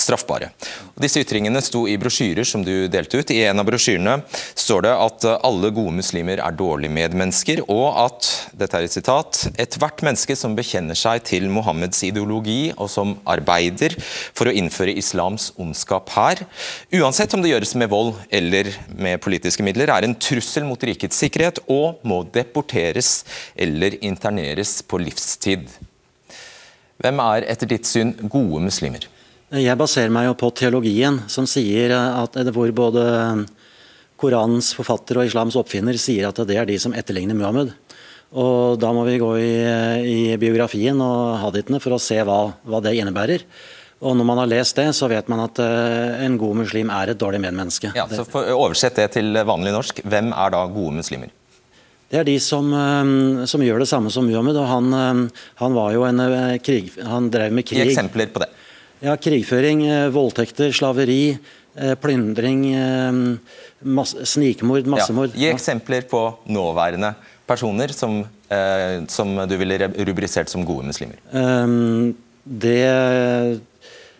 straffbare. 0.00 0.50
Og 0.96 1.02
disse 1.04 1.22
ytringene 1.22 1.62
sto 1.62 1.84
i 1.86 1.96
brosjyrer 2.00 2.46
som 2.48 2.64
du 2.66 2.88
delte 2.90 3.20
ut. 3.20 3.30
I 3.30 3.44
en 3.50 3.62
av 3.62 3.68
brosjyrene 3.68 4.16
står 4.58 4.86
det 4.88 4.94
at 5.06 5.26
alle 5.36 5.70
gode 5.74 5.94
muslimer 6.00 6.42
er 6.42 6.56
dårlige 6.58 6.94
medmennesker, 6.94 7.62
og 7.70 7.86
at 8.02 8.30
dette 8.58 8.78
er 8.78 8.88
et 8.88 8.96
sitat, 8.96 9.44
ethvert 9.60 10.02
menneske 10.06 10.34
som 10.38 10.56
bekjenner 10.58 10.98
seg 10.98 11.22
til 11.28 11.48
Mohammeds 11.52 12.02
ideologi 12.08 12.72
og 12.76 12.90
som 12.90 13.16
arbeider 13.28 13.94
for 14.00 14.50
å 14.50 14.54
innføre 14.54 14.96
islams 14.98 15.52
ondskap 15.60 16.10
her, 16.16 16.42
uansett 16.98 17.34
om 17.36 17.44
det 17.44 17.52
gjøres 17.52 17.76
med 17.78 17.92
vold 17.92 18.14
eller 18.34 18.72
med 18.98 19.22
politiske 19.22 19.64
midler, 19.66 19.92
er 19.92 20.06
en 20.06 20.16
trussel 20.18 20.66
mot 20.66 20.82
rikets 20.82 21.18
sikkerhet 21.22 21.62
og 21.70 22.02
må 22.08 22.24
deporteres 22.34 23.22
eller 23.54 23.98
interneres 24.02 24.80
på 24.82 25.00
livstid. 25.02 25.68
Hvem 26.98 27.20
er 27.22 27.46
etter 27.46 27.70
ditt 27.70 27.86
syn 27.86 28.10
gode 28.26 28.64
muslimer? 28.64 29.06
Jeg 29.54 29.78
baserer 29.80 30.10
meg 30.12 30.26
jo 30.26 30.34
på 30.36 30.50
teologien, 30.58 31.22
som 31.30 31.46
sier 31.48 31.94
at 31.94 32.36
hvor 32.52 32.72
både 32.74 33.04
Koranens 34.18 34.72
forfatter 34.74 35.20
og 35.20 35.28
islams 35.28 35.56
oppfinner 35.56 35.96
sier 36.00 36.26
at 36.28 36.40
det 36.48 36.58
er 36.58 36.66
de 36.68 36.76
som 36.82 36.94
etterligner 36.96 37.38
Muhammed. 37.38 37.70
Og 38.34 38.76
Da 38.82 38.90
må 38.92 39.06
vi 39.06 39.20
gå 39.22 39.30
i, 39.40 39.52
i 40.04 40.20
biografien 40.36 40.98
og 41.00 41.38
hadithene 41.46 41.80
for 41.80 41.96
å 41.96 42.02
se 42.02 42.18
hva, 42.18 42.40
hva, 42.66 42.82
det 42.84 42.96
innebærer. 42.98 43.46
Og 44.02 44.18
Når 44.18 44.26
man 44.26 44.42
har 44.42 44.50
lest 44.50 44.76
det, 44.76 44.90
så 44.94 45.08
vet 45.10 45.30
man 45.30 45.46
at 45.46 45.58
en 45.62 46.36
god 46.38 46.60
muslim 46.64 46.90
er 46.94 47.14
et 47.14 47.18
dårlig 47.18 47.40
medmenneske. 47.46 47.94
Ja, 47.96 48.04
så 48.10 48.26
for, 48.28 48.46
Oversett 48.58 48.98
det 48.98 49.12
til 49.16 49.32
vanlig 49.38 49.72
norsk. 49.74 50.02
Hvem 50.04 50.34
er 50.34 50.54
da 50.54 50.66
gode 50.66 50.98
muslimer? 50.98 51.32
Det 52.08 52.22
er 52.22 52.24
de 52.24 52.38
som, 52.40 52.70
eh, 52.72 53.44
som, 53.44 53.62
gjør 53.62 53.84
det 53.84 53.90
samme 53.90 54.10
som 54.12 54.26
Muhammed. 54.26 54.56
og 54.56 54.66
Han, 54.66 54.92
eh, 54.96 55.44
han 55.60 55.76
var 55.76 55.92
jo 55.92 56.06
en 56.08 56.20
eh, 56.24 56.58
krig... 56.58 56.92
Han 57.04 57.28
drev 57.30 57.52
med 57.52 57.66
krig. 57.68 57.84
Gi 57.84 57.92
eksempler 57.92 58.32
på 58.32 58.44
det. 58.44 58.48
Ja, 59.04 59.14
Krigføring, 59.14 59.84
voldtekter, 60.10 60.72
slaveri, 60.74 61.38
plyndring, 62.02 62.64
masse, 63.86 64.24
snikmord, 64.26 64.88
massemord. 64.90 65.36
Ja, 65.36 65.44
gi 65.44 65.52
eksempler 65.52 66.02
på 66.10 66.22
nåværende 66.50 67.12
personer 67.46 67.94
som, 67.94 68.24
eh, 68.50 69.04
som 69.06 69.36
du 69.46 69.54
ville 69.60 69.78
rubrisert 69.86 70.50
som 70.50 70.66
gode 70.66 70.90
muslimer. 70.90 71.20
Det 72.42 72.80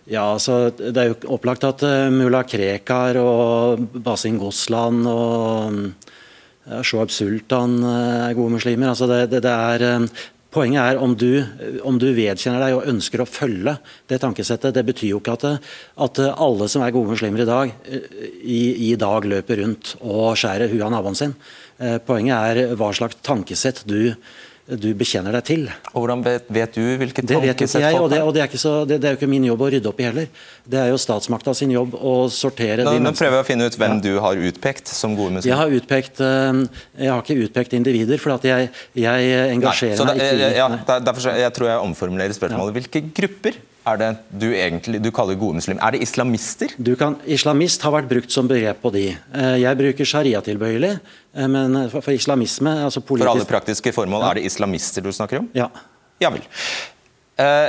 ja, 0.08 0.22
altså, 0.32 0.70
Det 0.70 0.96
er 0.96 1.10
jo 1.10 1.34
opplagt 1.34 1.64
at 1.64 1.82
mulla 2.12 2.44
Krekar 2.46 3.18
og 3.18 3.82
Basin 3.98 4.38
Gosland 4.38 5.08
og 5.10 5.72
eh, 5.72 6.14
Shoaib 6.84 7.12
Sultan 7.14 7.78
er 7.82 8.34
gode 8.36 8.58
muslimer. 8.58 8.90
Altså 8.92 9.08
det, 9.10 9.22
det, 9.32 9.44
det 9.46 9.52
er, 9.54 10.08
Poenget 10.48 10.80
er 10.80 10.98
om 11.04 11.12
du, 11.12 11.44
om 11.84 11.98
du, 12.00 12.06
vedkjenner 12.16 12.62
deg 12.62 12.74
og 12.78 12.86
ønsker 12.88 13.20
å 13.20 13.28
følge 13.28 13.74
det 14.08 14.16
tankesettet. 14.22 14.72
Det 14.72 14.84
betyr 14.88 15.10
jo 15.10 15.18
ikke 15.20 15.34
at, 15.36 15.66
at 16.06 16.20
alle 16.32 16.68
som 16.72 16.84
er 16.84 16.94
gode 16.94 17.12
muslimer 17.12 17.44
i 17.44 17.48
dag, 17.48 17.72
i, 18.40 18.62
i 18.88 18.94
dag 18.96 19.28
løper 19.28 19.60
rundt 19.60 19.92
og 20.00 20.32
skjærer 20.40 20.72
huet 20.72 20.86
av 20.86 20.94
naboen 20.94 21.18
sin. 21.20 21.34
Poenget 22.08 22.32
er 22.38 22.76
hva 22.80 22.88
slags 22.96 23.20
tankesett 23.20 23.84
du 23.84 24.14
du 24.68 24.88
bekjenner 24.98 25.32
deg 25.38 25.44
til. 25.48 25.62
Og 25.94 26.02
Hvordan 26.02 26.22
vet, 26.24 26.74
du 26.74 26.82
hvilket 27.00 27.24
det 27.28 27.38
vet 27.40 27.62
ikke 27.64 27.80
jeg, 27.80 27.96
og, 27.96 28.10
det, 28.12 28.20
og 28.20 28.34
det, 28.36 28.42
er 28.44 28.60
så, 28.60 28.72
det, 28.84 28.98
det, 29.00 29.08
er 29.08 29.14
jo 29.14 29.20
ikke 29.20 29.30
min 29.30 29.46
jobb 29.48 29.62
å 29.64 29.68
rydde 29.72 29.88
opp 29.88 30.02
i 30.02 30.06
heller. 30.08 30.26
Det 30.68 30.80
er 30.82 30.90
jo 30.92 30.98
statsmakta 31.00 31.54
sin 31.56 31.72
jobb 31.72 31.96
å 31.96 32.14
sortere 32.32 32.84
Nå, 32.84 32.92
de 32.98 33.04
Nå 33.06 33.14
prøver 33.16 33.38
jeg 33.38 33.46
å 33.46 33.48
finne 33.48 33.68
ut 33.70 33.78
hvem 33.80 33.96
ja. 33.96 34.02
du 34.04 34.20
har 34.24 34.42
utpekt 34.50 34.92
som 34.92 35.16
gode 35.16 35.38
muslimer. 35.38 35.54
Jeg 35.54 35.60
har, 35.62 35.78
utpekt, 35.80 36.20
eh, 36.20 36.84
jeg 37.00 37.14
har 37.14 37.24
ikke 37.24 37.48
utpekt 37.48 37.78
individer, 37.78 38.20
for 38.20 38.36
at 38.36 38.44
jeg, 38.50 38.68
jeg 38.98 39.32
engasjerer 39.54 40.04
Nei, 40.04 40.18
meg 40.18 40.22
ikke 40.26 40.52
i 40.52 40.52
ja, 40.58 40.68
Derfor 41.08 41.32
jeg 41.32 41.56
tror 41.56 41.72
jeg 41.72 41.88
omformulerer 41.88 42.36
spørsmålet. 42.36 42.76
Hvilke 42.82 43.04
grupper 43.22 43.60
er 43.88 44.00
det 44.00 44.10
du 44.42 44.46
egentlig 44.50 45.00
du 45.02 45.10
kaller 45.14 45.38
gode 45.40 45.58
muslimer? 45.58 45.82
Er 45.84 45.96
det 45.96 46.02
islamister? 46.06 46.74
Kan, 47.00 47.18
islamist 47.26 47.84
har 47.86 47.94
vært 47.94 48.10
brukt 48.10 48.34
som 48.34 48.48
begrep 48.50 48.82
på 48.84 48.92
de. 48.94 49.06
Eh, 49.14 49.56
jeg 49.62 49.80
bruker 49.80 50.10
sharia-tilbøyelig, 50.12 50.94
eh, 51.34 51.50
men 51.50 51.80
for 51.92 52.14
islamisme 52.14 52.74
altså 52.86 53.02
politisk... 53.02 53.28
For 53.28 53.34
alle 53.36 53.50
praktiske 53.50 53.94
formål 53.96 54.24
ja. 54.24 54.30
er 54.30 54.40
det 54.40 54.48
islamister 54.52 55.04
du 55.04 55.12
snakker 55.14 55.42
om? 55.42 55.50
Ja. 55.56 55.70
Ja 56.22 56.32
vel. 56.34 56.42
Uh, 57.38 57.68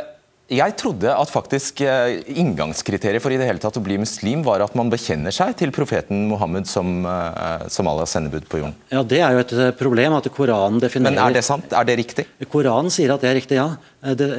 jeg 0.49 0.73
trodde 0.81 1.11
at 1.13 1.29
faktisk 1.29 1.83
eh, 1.85 2.23
inngangskriteriet 2.41 3.21
for 3.21 3.33
i 3.33 3.37
det 3.37 3.45
hele 3.45 3.61
tatt 3.61 3.77
å 3.77 3.83
bli 3.85 3.99
muslim 4.01 4.41
var 4.45 4.63
at 4.65 4.73
man 4.77 4.89
bekjenner 4.89 5.33
seg 5.33 5.53
til 5.59 5.73
profeten 5.75 6.23
Mohammed 6.31 6.65
som, 6.69 7.05
eh, 7.05 7.67
som 7.69 7.89
Allahs 7.91 8.15
sendebud 8.15 8.47
på 8.49 8.63
jorden. 8.63 8.75
Ja, 8.89 9.03
Det 9.03 9.21
er 9.21 9.37
jo 9.37 9.43
et 9.43 9.53
eh, 9.53 9.71
problem 9.77 10.17
at 10.17 10.29
Koranen 10.33 10.81
definerer 10.81 11.13
Men 11.13 11.21
er 11.27 11.37
det 11.37 11.45
sant? 11.45 11.69
Er 11.69 11.85
det 11.85 11.99
riktig? 12.01 12.25
Koranen 12.49 12.89
sier 12.89 13.13
at 13.13 13.21
det 13.21 13.29
er 13.29 13.37
riktig, 13.37 13.61
ja. 13.61 13.77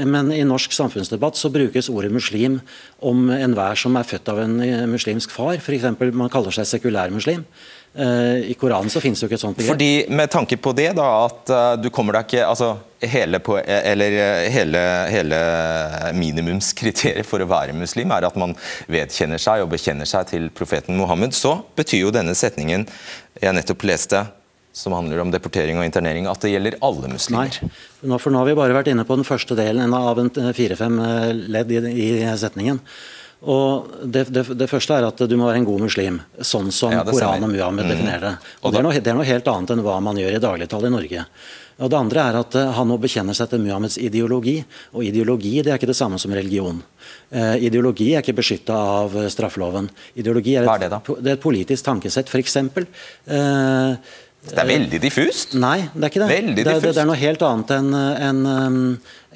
Men 0.09 0.33
i 0.33 0.43
norsk 0.43 0.73
samfunnsdebatt 0.73 1.37
så 1.37 1.51
brukes 1.53 1.91
ordet 1.93 2.11
muslim 2.11 2.61
om 2.99 3.29
enhver 3.31 3.77
som 3.77 3.95
er 4.01 4.09
født 4.09 4.31
av 4.33 4.41
en 4.41 4.57
muslimsk 4.91 5.31
far. 5.31 5.61
F.eks. 5.61 5.85
man 6.17 6.33
kaller 6.33 6.55
seg 6.55 6.67
sekulærmuslim. 6.67 7.45
I 7.91 8.55
Koranen 8.55 8.91
så 8.93 9.01
finnes 9.03 9.19
det 9.19 9.25
jo 9.25 9.29
ikke 9.29 9.35
et 9.35 9.43
sånt 9.43 9.57
begrep. 9.59 9.73
Fordi 9.73 10.15
Med 10.15 10.31
tanke 10.31 10.55
på 10.63 10.71
det, 10.79 10.93
da, 10.95 11.09
at 11.27 11.51
du 11.83 11.89
kommer 11.91 12.15
deg 12.15 12.29
ikke 12.29 12.45
altså 12.47 12.69
hele, 13.03 13.41
på, 13.43 13.57
eller 13.59 14.15
hele, 14.53 14.83
hele 15.11 15.41
minimumskriteriet 16.15 17.27
for 17.27 17.43
å 17.43 17.49
være 17.51 17.75
muslim 17.77 18.13
er 18.15 18.29
at 18.29 18.37
man 18.39 18.55
vedkjenner 18.91 19.43
seg 19.43 19.65
og 19.65 19.73
bekjenner 19.73 20.09
seg 20.09 20.29
til 20.31 20.51
profeten 20.55 20.99
Mohammed, 21.01 21.35
så 21.35 21.57
betyr 21.79 22.05
jo 22.05 22.15
denne 22.15 22.37
setningen 22.39 22.87
jeg 23.41 23.57
nettopp 23.57 23.87
leste, 23.89 24.25
som 24.73 24.95
handler 24.95 25.23
om 25.23 25.31
deportering 25.33 25.81
og 25.81 25.87
internering, 25.87 26.29
at 26.31 26.43
det 26.45 26.53
gjelder 26.53 26.77
alle 26.87 27.11
muslimer. 27.11 27.57
Nei, 28.03 28.19
for 28.23 28.31
nå 28.31 28.43
har 28.43 28.47
vi 28.47 28.59
bare 28.59 28.77
vært 28.77 28.91
inne 28.93 29.07
på 29.09 29.17
den 29.19 29.27
første 29.27 29.57
delen 29.59 29.95
av 29.97 30.21
en 30.23 30.31
fire-fem 30.31 31.01
eh, 31.07 31.33
ledd 31.57 31.73
i, 31.75 31.81
i 32.07 32.11
setningen. 32.39 32.79
Og 33.41 33.89
det, 34.05 34.27
det, 34.29 34.43
det, 34.53 34.69
første 34.69 34.99
er 34.99 35.07
at 35.09 35.23
du 35.25 35.33
må 35.41 35.47
være 35.49 35.63
en 35.63 35.69
god 35.69 35.81
muslim, 35.87 36.19
sånn 36.45 36.69
som 36.75 36.93
ja, 36.93 37.05
Koran 37.09 37.47
og 37.47 37.49
Muhammed 37.49 37.87
mm. 37.87 37.93
definerer 37.95 38.25
det. 38.27 38.35
Og 38.61 38.73
det 38.73 38.81
er, 38.81 38.85
noe, 38.85 39.01
det 39.01 39.13
er, 39.13 39.17
noe, 39.17 39.29
helt 39.29 39.49
annet 39.49 39.73
enn 39.73 39.83
hva 39.87 39.97
man 40.05 40.21
gjør 40.21 40.37
i 40.37 40.43
dagligtallet 40.45 40.91
i 40.91 40.95
Norge. 40.95 41.25
Og 41.81 41.89
Det 41.89 41.97
andre 41.97 42.25
er 42.29 42.37
at 42.43 42.57
eh, 42.61 42.73
han 42.77 42.89
må 42.91 42.99
bekjenne 43.01 43.33
seg 43.37 43.49
til 43.49 43.63
Muhammeds 43.65 43.97
ideologi. 43.97 44.59
Og 44.93 45.07
ideologi 45.09 45.55
det 45.65 45.73
er 45.73 45.81
ikke 45.81 45.89
det 45.89 45.97
samme 45.97 46.21
som 46.21 46.35
religion. 46.37 46.83
Eh, 47.33 47.65
ideologi 47.71 48.11
er 48.13 48.21
ikke 48.21 48.37
beskytta 48.43 48.77
av 49.01 49.17
eh, 49.17 49.31
straffeloven. 49.33 49.89
Ideologi 50.21 50.59
er 50.61 50.69
et, 50.69 50.85
er 50.85 50.93
det, 50.93 51.31
er 51.31 51.39
et 51.39 51.41
politisk 51.47 51.87
tankesett. 51.89 52.29
F.eks. 52.29 52.59
Eh, 52.61 53.95
det 54.51 54.61
er 54.61 54.69
veldig 54.69 55.01
diffust? 55.01 55.57
Nei, 55.57 55.79
det 55.95 56.05
er 56.05 56.13
ikke 56.13 56.27
det. 56.27 56.37
Det, 56.61 56.77
det, 56.85 56.93
er 56.93 57.09
noe 57.09 57.17
helt 57.21 57.43
annet 57.49 57.73
enn 57.79 57.97
en, 57.97 58.45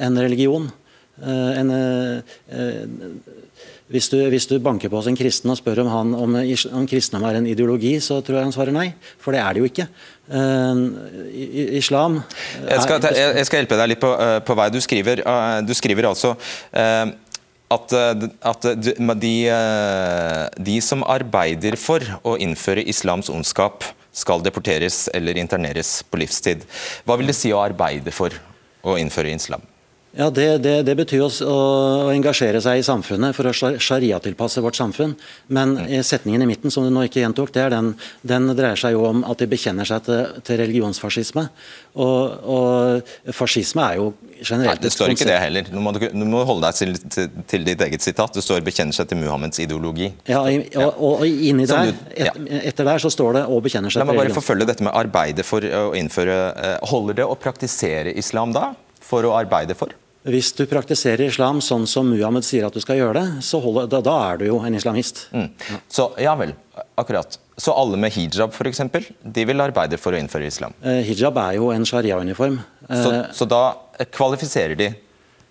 en 0.08 0.20
religion. 0.20 0.68
En, 1.24 1.72
hvis 3.92 4.06
du, 4.08 4.16
hvis 4.32 4.46
du, 4.48 4.56
banker 4.64 4.88
på 4.88 4.96
hos 4.96 5.08
en 5.10 5.16
kristen 5.18 5.52
og 5.52 5.58
spør 5.58 5.82
om, 5.82 5.90
han, 5.92 6.12
om, 6.16 6.36
om 6.78 6.86
kristendom 6.88 7.26
er 7.28 7.36
en 7.36 7.48
ideologi, 7.50 7.92
så 8.00 8.22
tror 8.24 8.38
jeg 8.38 8.46
han 8.46 8.54
svarer 8.54 8.72
nei. 8.72 8.86
For 9.20 9.36
det 9.36 9.42
er 9.42 9.52
det 9.52 9.60
jo 9.60 9.68
ikke. 9.68 9.86
Uh, 10.24 10.78
islam 11.76 12.14
jeg 12.64 12.80
skal, 12.80 13.02
ta, 13.04 13.10
jeg 13.12 13.44
skal, 13.44 13.58
hjelpe 13.60 13.76
deg 13.76 13.90
litt 13.92 14.00
på, 14.00 14.08
uh, 14.16 14.38
på 14.40 14.56
vei. 14.56 14.70
Du 14.72 14.80
skriver, 14.80 15.20
uh, 15.28 15.58
du 15.60 15.74
skriver 15.76 16.08
altså 16.08 16.32
at, 17.74 17.92
at 17.92 18.66
de, 19.20 19.34
de, 20.68 20.78
som 20.84 21.04
arbeider 21.10 21.76
for 21.80 22.04
å 22.24 22.38
innføre 22.40 22.84
islams 22.88 23.28
ondskap, 23.32 23.84
skal 24.14 24.44
deporteres 24.46 25.08
eller 25.10 25.40
interneres 25.42 25.98
på 26.06 26.20
livstid. 26.22 26.62
Hva 27.04 27.18
vil 27.18 27.32
det 27.32 27.36
si 27.36 27.50
å 27.50 27.60
arbeide 27.64 28.14
for 28.14 28.36
å 28.86 28.94
innføre 29.00 29.34
islam? 29.34 29.64
Ja, 30.16 30.28
det, 30.30 30.58
det, 30.62 30.74
det 30.86 30.94
betyr 30.94 31.24
å, 31.24 31.28
å, 31.50 31.54
engasjere 32.14 32.60
seg 32.62 32.78
i 32.78 32.84
samfunnet 32.86 33.34
for 33.34 33.50
å 33.50 33.52
sharia-tilpasse 33.82 34.62
vårt 34.62 34.78
samfunn. 34.78 35.16
Men 35.50 35.74
mm. 35.74 36.04
setningen 36.06 36.44
i 36.44 36.46
midten 36.46 36.70
som 36.70 36.86
du 36.86 36.92
nå 36.94 37.02
ikke 37.08 37.18
gjentok, 37.18 37.50
det 37.54 37.64
den, 37.74 37.90
den, 38.22 38.46
dreier 38.54 38.78
seg 38.78 38.94
jo 38.94 39.08
om 39.08 39.24
at 39.26 39.42
de 39.42 39.48
bekjenner 39.50 39.88
seg 39.88 40.04
til, 40.06 40.36
til 40.46 40.60
religionsfascisme. 40.62 41.48
Og, 41.98 42.46
og, 42.46 43.10
fascisme 43.34 43.82
er 43.88 43.98
jo 43.98 44.12
generelt 44.38 44.78
Nei, 44.78 44.84
Det 44.84 44.92
står 44.94 45.16
ikke 45.16 45.28
det 45.32 45.40
heller. 45.42 45.72
Nå 45.74 45.82
må 45.82 45.94
du, 45.96 46.06
må 46.22 46.44
holde 46.46 46.70
deg 46.70 46.78
til, 46.78 46.94
til, 47.16 47.42
til, 47.50 47.66
ditt 47.66 47.82
eget 47.88 48.06
sitat. 48.06 48.38
Det 48.38 48.46
står 48.46 48.62
'bekjenner 48.66 48.94
seg 48.94 49.10
til 49.10 49.18
Muhammeds 49.18 49.58
ideologi'. 49.66 50.12
Ja, 50.30 50.44
og, 50.44 50.94
og, 50.94 51.26
inni 51.26 51.66
der, 51.70 51.90
et, 52.14 52.38
etter 52.70 52.86
der 52.86 53.02
så 53.02 53.10
står 53.10 53.40
det 53.40 53.44
'å 53.50 53.58
bekjenner 53.66 53.90
seg 53.90 53.98
til 53.98 54.06
religion'. 54.06 54.14
La 54.14 54.22
meg 54.22 54.30
bare 54.30 54.38
forfølge 54.38 54.70
dette 54.70 54.86
med 54.86 54.94
arbeidet 54.94 55.46
for 55.46 55.58
å 55.58 55.90
innføre 55.98 56.38
eh, 56.54 56.78
Holder 56.94 57.22
det 57.22 57.26
å 57.26 57.34
praktisere 57.34 58.14
islam 58.14 58.54
da? 58.54 58.70
For 59.02 59.26
å 59.26 59.34
arbeide 59.34 59.74
for? 59.74 59.90
Hvis 60.24 60.54
du 60.56 60.62
praktiserer 60.64 61.26
islam 61.26 61.58
sånn 61.60 61.82
som 61.88 62.08
Muhammed 62.08 62.46
sier 62.46 62.64
at 62.64 62.72
du 62.72 62.80
skal 62.80 62.96
gjøre 62.96 63.18
det, 63.18 63.44
så 63.44 63.58
holder, 63.60 63.90
da, 63.92 64.00
da, 64.04 64.14
er 64.30 64.38
du 64.40 64.46
jo 64.46 64.60
en 64.64 64.76
islamist. 64.76 65.26
Mm. 65.36 65.50
Så 65.92 66.06
ja 66.24 66.32
vel, 66.40 66.54
akkurat. 66.96 67.36
Så 67.60 67.74
alle 67.76 67.98
med 68.00 68.14
hijab 68.14 68.54
for 68.56 68.70
eksempel, 68.70 69.04
de 69.20 69.44
vil 69.44 69.60
arbeide 69.60 69.98
for 70.00 70.16
å 70.16 70.18
innføre 70.18 70.48
islam? 70.48 70.72
Eh, 70.80 71.02
hijab 71.10 71.36
er 71.42 71.58
jo 71.58 71.68
en 71.74 71.84
sharia-uniform. 71.84 72.56
Eh, 72.88 73.02
så, 73.04 73.12
så, 73.36 73.48
da 73.50 74.06
kvalifiserer 74.16 74.78
de? 74.80 74.94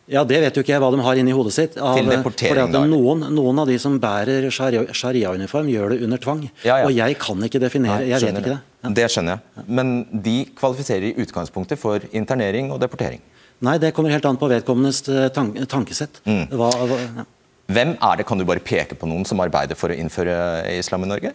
Ja, 0.10 0.24
Det 0.28 0.40
vet 0.42 0.58
jo 0.58 0.64
ikke 0.66 0.74
jeg 0.74 0.82
hva 0.84 0.90
de 0.92 1.06
har 1.06 1.20
inni 1.22 1.36
hodet 1.38 1.54
sitt. 1.56 1.78
Av, 1.78 1.94
til 1.96 2.10
deportering, 2.10 2.74
da? 2.74 2.82
Noen, 2.90 3.28
noen, 3.32 3.62
av 3.62 3.70
de 3.70 3.78
som 3.80 3.96
bærer 4.02 4.50
sharia-uniform, 4.52 5.70
gjør 5.72 5.94
det 5.94 6.00
under 6.08 6.20
tvang. 6.26 6.42
Ja, 6.66 6.82
ja. 6.82 6.90
Og 6.90 6.98
jeg 6.98 7.20
kan 7.22 7.46
ikke 7.46 7.62
definere 7.62 8.02
Nei, 8.02 8.10
jeg 8.10 8.26
vet 8.26 8.42
ikke 8.42 8.56
det. 8.56 8.58
Ja. 8.84 8.92
Det 8.98 9.06
skjønner 9.14 9.38
jeg. 9.38 9.68
Men 9.80 9.94
de 10.26 10.36
kvalifiserer 10.58 11.14
i 11.14 11.14
utgangspunktet 11.24 11.80
for 11.80 12.04
internering 12.12 12.74
og 12.74 12.82
deportering? 12.84 13.22
Nei, 13.64 13.78
det 13.80 13.94
kommer 13.96 14.12
helt 14.12 14.26
an 14.28 14.40
på 14.40 14.50
vedkommendes 14.52 15.06
eh, 15.08 15.30
tankesett. 15.32 16.20
Mm. 16.28 16.46
Hva, 16.52 16.70
hva, 16.84 17.00
ja. 17.00 17.26
Hvem 17.74 17.94
er 17.96 18.20
det, 18.20 18.26
kan 18.28 18.40
du 18.40 18.46
bare 18.48 18.64
peke 18.64 18.98
på 19.00 19.08
noen 19.08 19.24
som 19.28 19.40
arbeider 19.40 19.78
for 19.80 19.94
å 19.94 19.96
innføre 19.96 20.36
islam 20.76 21.06
i 21.06 21.12
Norge? 21.14 21.32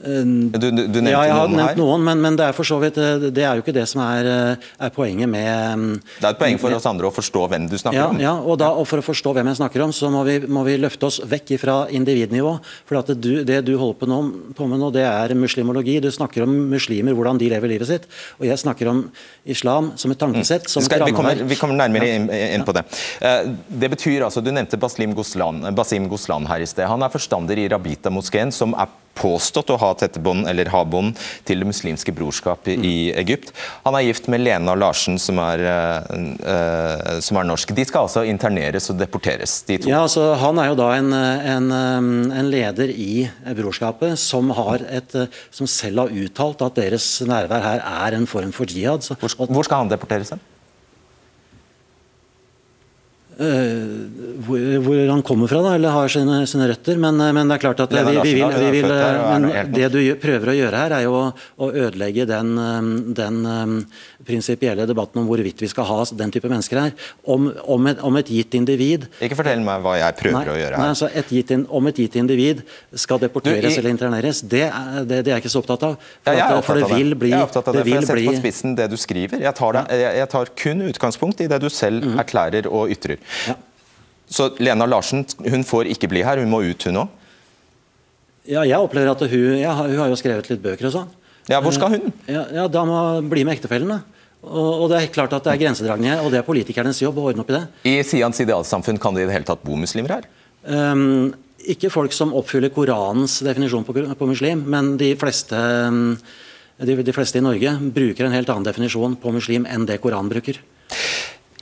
Du, 0.00 0.56
du, 0.56 0.70
du 0.88 0.98
nevnte 1.02 1.12
ja, 1.12 1.20
jeg 1.28 1.34
har 1.36 1.50
nevnt 1.50 1.74
her. 1.74 1.76
noen, 1.76 2.04
men, 2.06 2.20
men, 2.24 2.36
det 2.38 2.46
er 2.48 2.54
for 2.56 2.64
så 2.64 2.78
vidt 2.80 2.96
eh, 2.96 3.26
Det 3.28 3.42
er 3.44 3.58
jo 3.58 3.64
ikke 3.64 3.74
det 3.76 3.82
som 3.90 4.00
er, 4.00 4.28
eh, 4.30 4.68
er 4.86 4.92
poenget 4.94 5.28
med 5.28 5.50
mm, 5.76 5.90
Det 6.14 6.24
er 6.24 6.30
et 6.30 6.40
poeng 6.40 6.56
for 6.62 6.72
oss 6.72 6.86
andre 6.88 7.10
å 7.10 7.12
forstå 7.12 7.42
hvem 7.52 7.66
du 7.68 7.76
snakker 7.76 7.98
ja, 7.98 8.06
om. 8.08 8.20
Ja, 8.22 8.32
og, 8.40 8.56
da, 8.62 8.70
og, 8.72 8.88
For 8.88 9.02
å 9.02 9.04
forstå 9.04 9.34
hvem 9.36 9.50
jeg 9.50 9.58
snakker 9.60 9.84
om, 9.84 9.92
så 9.92 10.08
må 10.12 10.22
vi, 10.24 10.38
må 10.48 10.62
vi 10.64 10.78
løfte 10.80 11.10
oss 11.10 11.20
vekk 11.28 11.52
fra 11.60 11.74
individnivå. 11.92 12.54
For 12.88 13.00
at 13.02 13.12
det, 13.12 13.42
det 13.48 13.58
du 13.66 13.74
holder 13.74 13.98
på, 14.00 14.08
nå, 14.08 14.20
på, 14.56 14.68
med 14.70 14.80
nå, 14.80 14.88
det 14.94 15.04
er 15.04 15.34
muslimologi. 15.36 15.98
Du 16.00 16.08
snakker 16.14 16.46
om 16.46 16.56
muslimer, 16.72 17.16
hvordan 17.18 17.40
de 17.42 17.50
lever 17.52 17.74
livet 17.74 17.90
sitt. 17.90 18.08
Og 18.40 18.48
jeg 18.48 18.62
snakker 18.62 18.88
om 18.94 19.04
islam 19.44 19.92
som 20.00 20.14
et 20.14 20.22
tankesett. 20.22 20.64
Mm. 20.64 20.72
Som 20.78 20.86
Skal, 20.86 21.04
vi, 21.04 21.16
kommer, 21.16 21.44
vi, 21.44 21.60
kommer, 21.60 21.76
nærmere 21.82 22.08
inn, 22.16 22.30
inn 22.30 22.64
på 22.64 22.76
det. 22.76 22.86
Eh, 23.20 23.52
det 23.84 23.92
betyr 23.92 24.24
altså, 24.30 24.40
Du 24.40 24.48
nevnte 24.54 24.80
Baslim 24.80 25.12
Goslan, 25.18 25.60
Basim 25.76 26.08
Goslan 26.08 26.48
her 26.48 26.64
i 26.64 26.68
sted. 26.70 26.88
Han 26.88 27.04
er 27.04 27.12
forstander 27.12 27.60
i 27.60 27.68
Rabita-moskeen, 27.68 28.54
som 28.54 28.72
er 28.78 28.88
påstått 29.18 29.72
å 29.74 29.78
ha 29.80 29.90
tette 29.98 30.20
bånd 30.22 30.48
eller 30.48 30.70
ha 30.72 30.82
bånd 30.88 31.18
til 31.48 31.60
Det 31.60 31.68
muslimske 31.68 32.12
brorskap 32.16 32.68
i, 32.70 32.76
i, 32.76 32.94
Egypt. 33.20 33.52
Han 33.84 33.96
er 33.98 34.06
gift 34.06 34.30
med 34.32 34.44
Lena 34.44 34.76
Larsen, 34.78 35.18
som 35.20 35.40
er, 35.42 35.64
uh, 35.66 37.18
som 37.20 37.40
er, 37.40 37.48
norsk. 37.50 37.74
De 37.76 37.84
skal 37.88 38.08
altså 38.08 38.24
interneres 38.28 38.88
og 38.92 39.00
deporteres, 39.00 39.60
de 39.68 39.80
to? 39.82 39.90
Ja, 39.90 40.04
altså 40.06 40.32
Han 40.40 40.60
er 40.62 40.70
jo 40.70 40.78
da 40.78 40.90
en, 40.96 41.12
en, 41.12 41.68
en 42.30 42.50
leder 42.52 42.92
i 42.94 43.26
brorskapet 43.58 44.18
som, 44.20 44.52
et, 44.88 45.18
som, 45.50 45.68
selv 45.68 46.04
har 46.04 46.16
uttalt 46.24 46.64
at 46.64 46.80
deres 46.80 47.10
nærvær 47.26 47.66
her 47.66 47.84
er 47.84 48.16
en 48.16 48.30
form 48.30 48.54
for 48.56 48.70
jihad. 48.70 49.04
Så, 49.04 49.18
hvor, 49.20 49.36
hvor 49.50 49.66
skal 49.66 49.84
han 49.84 49.92
deporteres 49.92 50.32
hen? 50.34 50.42
Hvor, 53.40 54.64
hvor, 54.84 54.98
han 55.08 55.22
kommer 55.24 55.48
fra, 55.48 55.62
da, 55.64 55.74
eller 55.78 55.94
har 55.94 56.12
sine, 56.12 56.42
sine 56.50 56.68
røtter. 56.70 56.98
Men, 57.00 57.16
men, 57.16 57.48
det 57.48 57.56
er 57.56 57.64
klart 57.64 57.82
at 57.86 57.94
vi, 57.94 58.02
vi, 58.20 58.34
vil, 58.40 58.56
vi 58.60 58.70
vil 58.78 58.90
men 58.90 59.48
Det 59.72 59.90
du 59.94 60.00
prøver 60.20 60.52
å 60.52 60.56
gjøre 60.58 60.84
her, 60.84 60.96
er 60.98 61.06
jo 61.06 61.16
å, 61.16 61.24
å 61.64 61.70
ødelegge 61.70 62.26
den, 62.28 62.54
den 63.16 63.40
prinsipielle 64.26 64.84
debatten 64.88 65.22
om 65.22 65.28
hvorvidt 65.28 65.62
vi 65.62 65.68
skal 65.70 65.86
ha 65.88 65.98
den 66.16 66.32
type 66.34 66.48
mennesker 66.50 66.80
her. 66.80 66.92
Om, 67.24 67.48
om, 67.64 67.88
et, 67.90 68.02
om 68.04 68.18
et, 68.20 68.30
gitt 68.30 68.54
individ 68.54 69.06
Ikke 69.24 69.36
fortell 69.38 69.62
meg 69.64 69.82
hva 69.84 69.96
jeg 69.98 70.16
prøver 70.20 70.36
nei, 70.36 70.52
å 70.52 70.58
gjøre 70.60 70.76
her. 70.76 70.82
Nei, 70.82 70.90
altså 70.94 71.08
et 71.20 71.32
gitt, 71.34 71.52
om 71.80 71.90
et 71.90 72.00
gitt 72.02 72.18
individ 72.20 72.62
skal 73.04 73.20
deporteres 73.22 73.64
du, 73.64 73.70
i, 73.72 73.80
eller 73.80 73.94
interneres, 73.94 74.42
det, 74.44 74.66
det, 74.68 75.22
det, 75.24 75.32
er 75.32 75.38
jeg 75.38 75.44
ikke 75.44 75.52
så 75.52 75.62
opptatt 75.64 75.86
av. 75.88 75.96
For, 75.98 76.36
ja, 76.36 76.46
opptatt 76.46 76.68
for 76.68 76.80
det 76.80 76.90
vil 76.92 77.16
bli 77.18 77.32
Jeg 77.32 77.40
er 77.40 77.48
opptatt 77.48 77.70
av 77.72 77.78
det, 77.78 77.84
for 77.86 77.92
jeg 77.94 78.06
setter 78.06 78.28
på 78.28 78.36
spissen 78.38 78.76
det 78.78 78.88
du 78.92 78.96
skriver. 79.00 79.42
Jeg 79.42 79.56
tar, 79.58 79.78
det, 79.78 80.00
jeg, 80.04 80.28
tar 80.34 80.52
kun 80.62 80.84
utgangspunkt 80.90 81.42
i 81.44 81.48
det 81.50 81.60
du 81.64 81.68
selv 81.72 82.06
mm. 82.06 82.18
erklærer 82.22 82.70
og 82.70 82.92
ytrer. 82.94 83.18
Ja. 83.48 83.56
Så 84.30 84.52
Lena 84.62 84.86
Larsen 84.86 85.24
hun 85.42 85.64
får 85.66 85.90
ikke 85.90 86.10
bli 86.10 86.22
her, 86.22 86.38
hun 86.38 86.52
må 86.52 86.62
ut, 86.62 86.86
hun 86.86 87.02
òg? 87.02 87.16
Ja, 88.50 88.62
jeg 88.66 88.78
opplever 88.78 89.10
at 89.12 89.24
hun, 89.30 89.58
ja, 89.58 89.74
hun 89.76 89.98
har 89.98 90.10
jo 90.10 90.18
skrevet 90.18 90.48
litt 90.50 90.62
bøker 90.62 90.88
og 90.88 90.94
sånn. 90.94 91.10
Ja, 91.50 91.58
Hvor 91.62 91.74
skal 91.74 91.96
hun? 91.96 92.12
Ja, 92.30 92.44
ja 92.54 92.64
Da 92.70 92.84
må 92.86 92.96
hun 93.16 93.30
bli 93.30 93.42
med 93.46 93.58
ektefellen. 93.58 93.90
Og, 94.40 94.86
det 94.88 94.96
er 94.96 95.12
klart 95.12 95.34
at 95.36 95.44
det 95.44 95.52
er 95.52 95.60
grensedragninger, 95.60 96.22
og 96.24 96.32
det 96.32 96.38
er 96.40 96.46
politikernes 96.46 97.02
jobb 97.02 97.18
å 97.20 97.26
ordne 97.28 97.42
opp 97.44 97.50
i 97.52 97.58
det. 97.58 97.64
I 97.90 97.94
Sians 98.06 98.40
idealsamfunn 98.40 99.00
kan 99.02 99.16
det 99.16 99.26
i 99.26 99.28
det 99.28 99.34
hele 99.34 99.48
tatt 99.48 99.60
bo 99.66 99.76
muslimer 99.76 100.14
her? 100.14 100.28
Um, 100.64 101.34
ikke 101.60 101.90
folk 101.92 102.14
som 102.16 102.32
oppfyller 102.38 102.72
Koranens 102.72 103.40
definisjon 103.44 103.84
på, 103.84 103.92
på 104.16 104.30
muslim, 104.30 104.62
men 104.72 104.94
de 105.00 105.10
fleste, 105.20 105.60
de, 106.80 106.96
de 107.04 107.16
fleste 107.16 107.36
i 107.36 107.44
Norge 107.44 107.74
bruker 107.92 108.26
en 108.26 108.36
helt 108.38 108.48
annen 108.48 108.64
definisjon 108.70 109.18
på 109.20 109.34
muslim 109.36 109.68
enn 109.68 109.84
det 109.90 110.00
Koranen 110.00 110.32
bruker. 110.32 110.62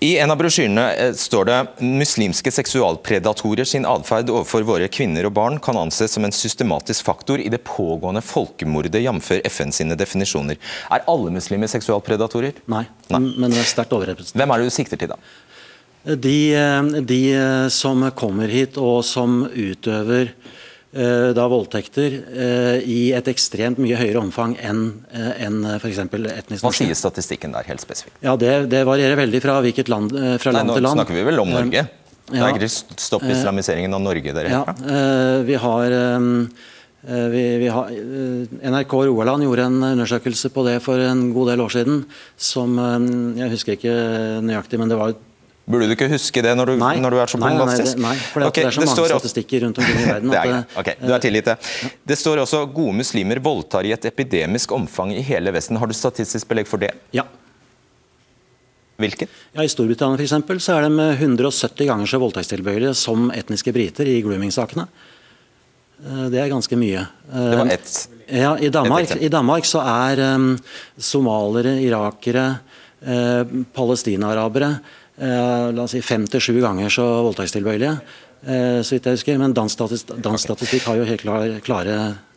I 0.00 0.12
en 0.18 0.30
av 0.30 0.38
brosjyrene 0.38 0.84
eh, 0.94 1.12
står 1.18 1.48
det 1.48 1.56
muslimske 1.82 2.52
seksualpredatorer 2.54 3.66
sin 3.66 3.87
atferd 3.88 4.30
overfor 4.30 4.62
våre 4.68 4.87
kvinner 4.94 5.26
og 5.26 5.34
barn 5.34 5.58
kan 5.62 5.78
anses 5.80 6.14
som 6.14 6.26
en 6.26 6.34
systematisk 6.34 7.08
faktor 7.08 7.42
i 7.42 7.48
det 7.50 7.64
pågående 7.66 8.22
folkemordet, 8.22 9.00
jf. 9.02 9.32
FN 9.50 9.74
sine 9.74 9.98
definisjoner. 9.98 10.61
Er 10.94 11.02
alle 11.11 11.34
muslimer 11.34 11.70
seksualpredatorer? 11.72 12.62
Nei, 12.70 12.84
Nei. 13.11 13.22
men 13.26 13.50
det 13.50 13.64
er 13.64 13.70
sterkt 13.72 13.96
overrepresentert. 13.96 14.38
Hvem 14.38 14.54
er 14.54 14.62
det 14.62 14.70
du 14.70 14.76
sikter 14.76 15.02
til, 15.02 15.14
da? 15.16 15.18
De, 16.28 16.37
eh, 16.54 17.02
de 17.02 17.20
eh, 17.34 17.66
som 17.74 18.06
kommer 18.14 18.54
hit 18.54 18.78
og 18.78 19.02
som 19.06 19.42
utøver 19.50 20.30
da 20.90 21.44
voldtekter 21.53 22.14
eh, 22.33 22.79
i 22.88 23.01
et 23.12 23.27
ekstremt 23.29 23.77
mye 23.83 23.96
høyere 23.98 24.22
omfang 24.22 24.55
enn 24.57 24.81
en 25.12 25.59
f.eks. 25.77 26.01
etnisk 26.01 26.64
Hva 26.64 26.72
sier 26.72 26.96
statistikken 26.96 27.53
der, 27.53 27.66
helt 27.68 27.85
spesifikt? 27.85 28.16
Ja, 28.24 28.38
Det, 28.40 28.70
det 28.72 28.87
varierer 28.88 29.20
veldig 29.20 29.42
fra 29.44 29.59
hvilket 29.64 29.92
land, 29.92 30.14
eh, 30.16 30.38
fra 30.40 30.55
Nei, 30.55 30.62
land 30.62 30.72
til 30.72 30.87
land. 30.87 30.96
Nå 30.96 31.03
snakker 31.03 31.18
vi 31.18 31.27
vel 31.29 31.44
om 31.44 31.53
Norge? 31.53 31.85
Det 32.29 32.40
er 32.40 32.57
ikke 32.57 32.70
stopp 32.72 33.24
islamiseringen 33.29 33.92
av 33.96 34.03
Norge 34.05 34.33
dere 34.37 34.51
ja, 34.53 34.61
Vi 35.48 35.55
har, 35.57 35.94
vi, 37.33 37.44
vi 37.62 37.70
har 37.72 37.94
NRK 38.68 38.92
Rogaland 39.09 39.46
gjorde 39.46 39.64
en 39.64 39.79
undersøkelse 39.94 40.51
på 40.53 40.64
det 40.66 40.74
for 40.85 41.01
en 41.01 41.31
god 41.33 41.55
del 41.55 41.62
år 41.64 41.72
siden. 41.72 42.03
Som 42.37 42.77
Jeg 43.38 43.48
husker 43.55 43.79
ikke 43.79 43.94
nøyaktig, 44.44 44.77
men 44.77 44.92
det 44.92 45.01
var 45.01 45.16
Burde 45.68 45.85
du 45.85 45.92
ikke 45.92 46.09
huske 46.09 46.40
det 46.44 46.54
når 46.57 46.70
du, 46.70 46.74
nei, 46.81 46.94
når 47.02 47.12
du 47.12 47.18
er 47.20 47.28
så 47.28 47.38
bombastisk? 47.40 47.98
Nei, 48.00 48.14
nei, 48.14 48.28
for 48.33 48.46
okay, 48.46 48.64
det 48.64 48.70
er 48.70 48.76
så 48.78 48.85
mange 48.85 48.94
står, 48.94 49.11
statistikker 49.12 49.66
rundt 49.66 49.81
omkring 49.83 49.98
i 50.00 50.07
verden. 50.14 50.33
det 50.33 50.40
er, 50.40 50.62
ok, 50.81 50.88
du 51.02 51.11
er 51.12 51.24
tilgitt 51.24 51.50
det. 51.50 51.57
Det 52.09 52.16
står 52.16 52.40
også 52.44 52.62
gode 52.72 52.94
muslimer 53.02 53.40
voldtar 53.44 53.85
i 53.85 53.92
et 53.92 54.07
epidemisk 54.09 54.72
omfang 54.72 55.12
i 55.12 55.20
hele 55.26 55.52
Vesten. 55.52 55.76
Har 55.81 55.90
du 55.90 55.96
statistisk 55.96 56.48
belegg 56.48 56.70
for 56.70 56.81
det? 56.81 56.94
Ja. 57.12 57.26
Hvilken? 58.98 59.28
Ja, 59.52 59.61
I 59.61 59.68
Storbritannia 59.68 60.16
for 60.16 60.24
eksempel, 60.24 60.62
så 60.64 60.78
er 60.78 60.88
de 60.88 61.11
170 61.18 61.90
ganger 61.90 62.09
så 62.09 62.20
voldtektstilbøyelige 62.22 62.94
som 62.98 63.28
etniske 63.37 63.74
briter 63.76 64.09
i 64.09 64.22
grooming-sakene. 64.24 64.87
Eh, 66.00 66.22
det 66.33 66.40
er 66.40 66.54
ganske 66.54 66.78
mye. 66.81 67.02
Det 67.28 67.59
var 67.61 67.74
ett 67.76 67.98
ja, 68.28 68.54
i 68.61 68.68
Danmark, 68.72 69.12
I 69.20 69.28
Danmark 69.33 69.64
så 69.64 69.81
er 69.85 70.20
um, 70.37 70.50
somalere, 71.00 71.78
irakere, 71.81 72.46
uh, 73.00 73.61
palestinarabere 73.76 74.72
Eh, 74.76 74.97
la 75.18 75.83
oss 75.83 75.96
si 75.96 76.02
fem 76.04 76.26
til 76.31 76.42
sju 76.42 76.61
ganger 76.62 76.92
så 76.94 77.04
voldtektstilbøyelige. 77.26 77.96
Eh, 78.46 78.81
så 78.87 78.94
vidt 78.94 79.07
jeg 79.09 79.18
husker, 79.18 79.38
Men 79.38 79.54
dansk 79.54 79.74
statistikk, 80.44 80.85
har 80.87 80.96
jo 81.00 81.07
helt 81.09 81.22
klare, 81.22 81.59
klare 81.64 81.96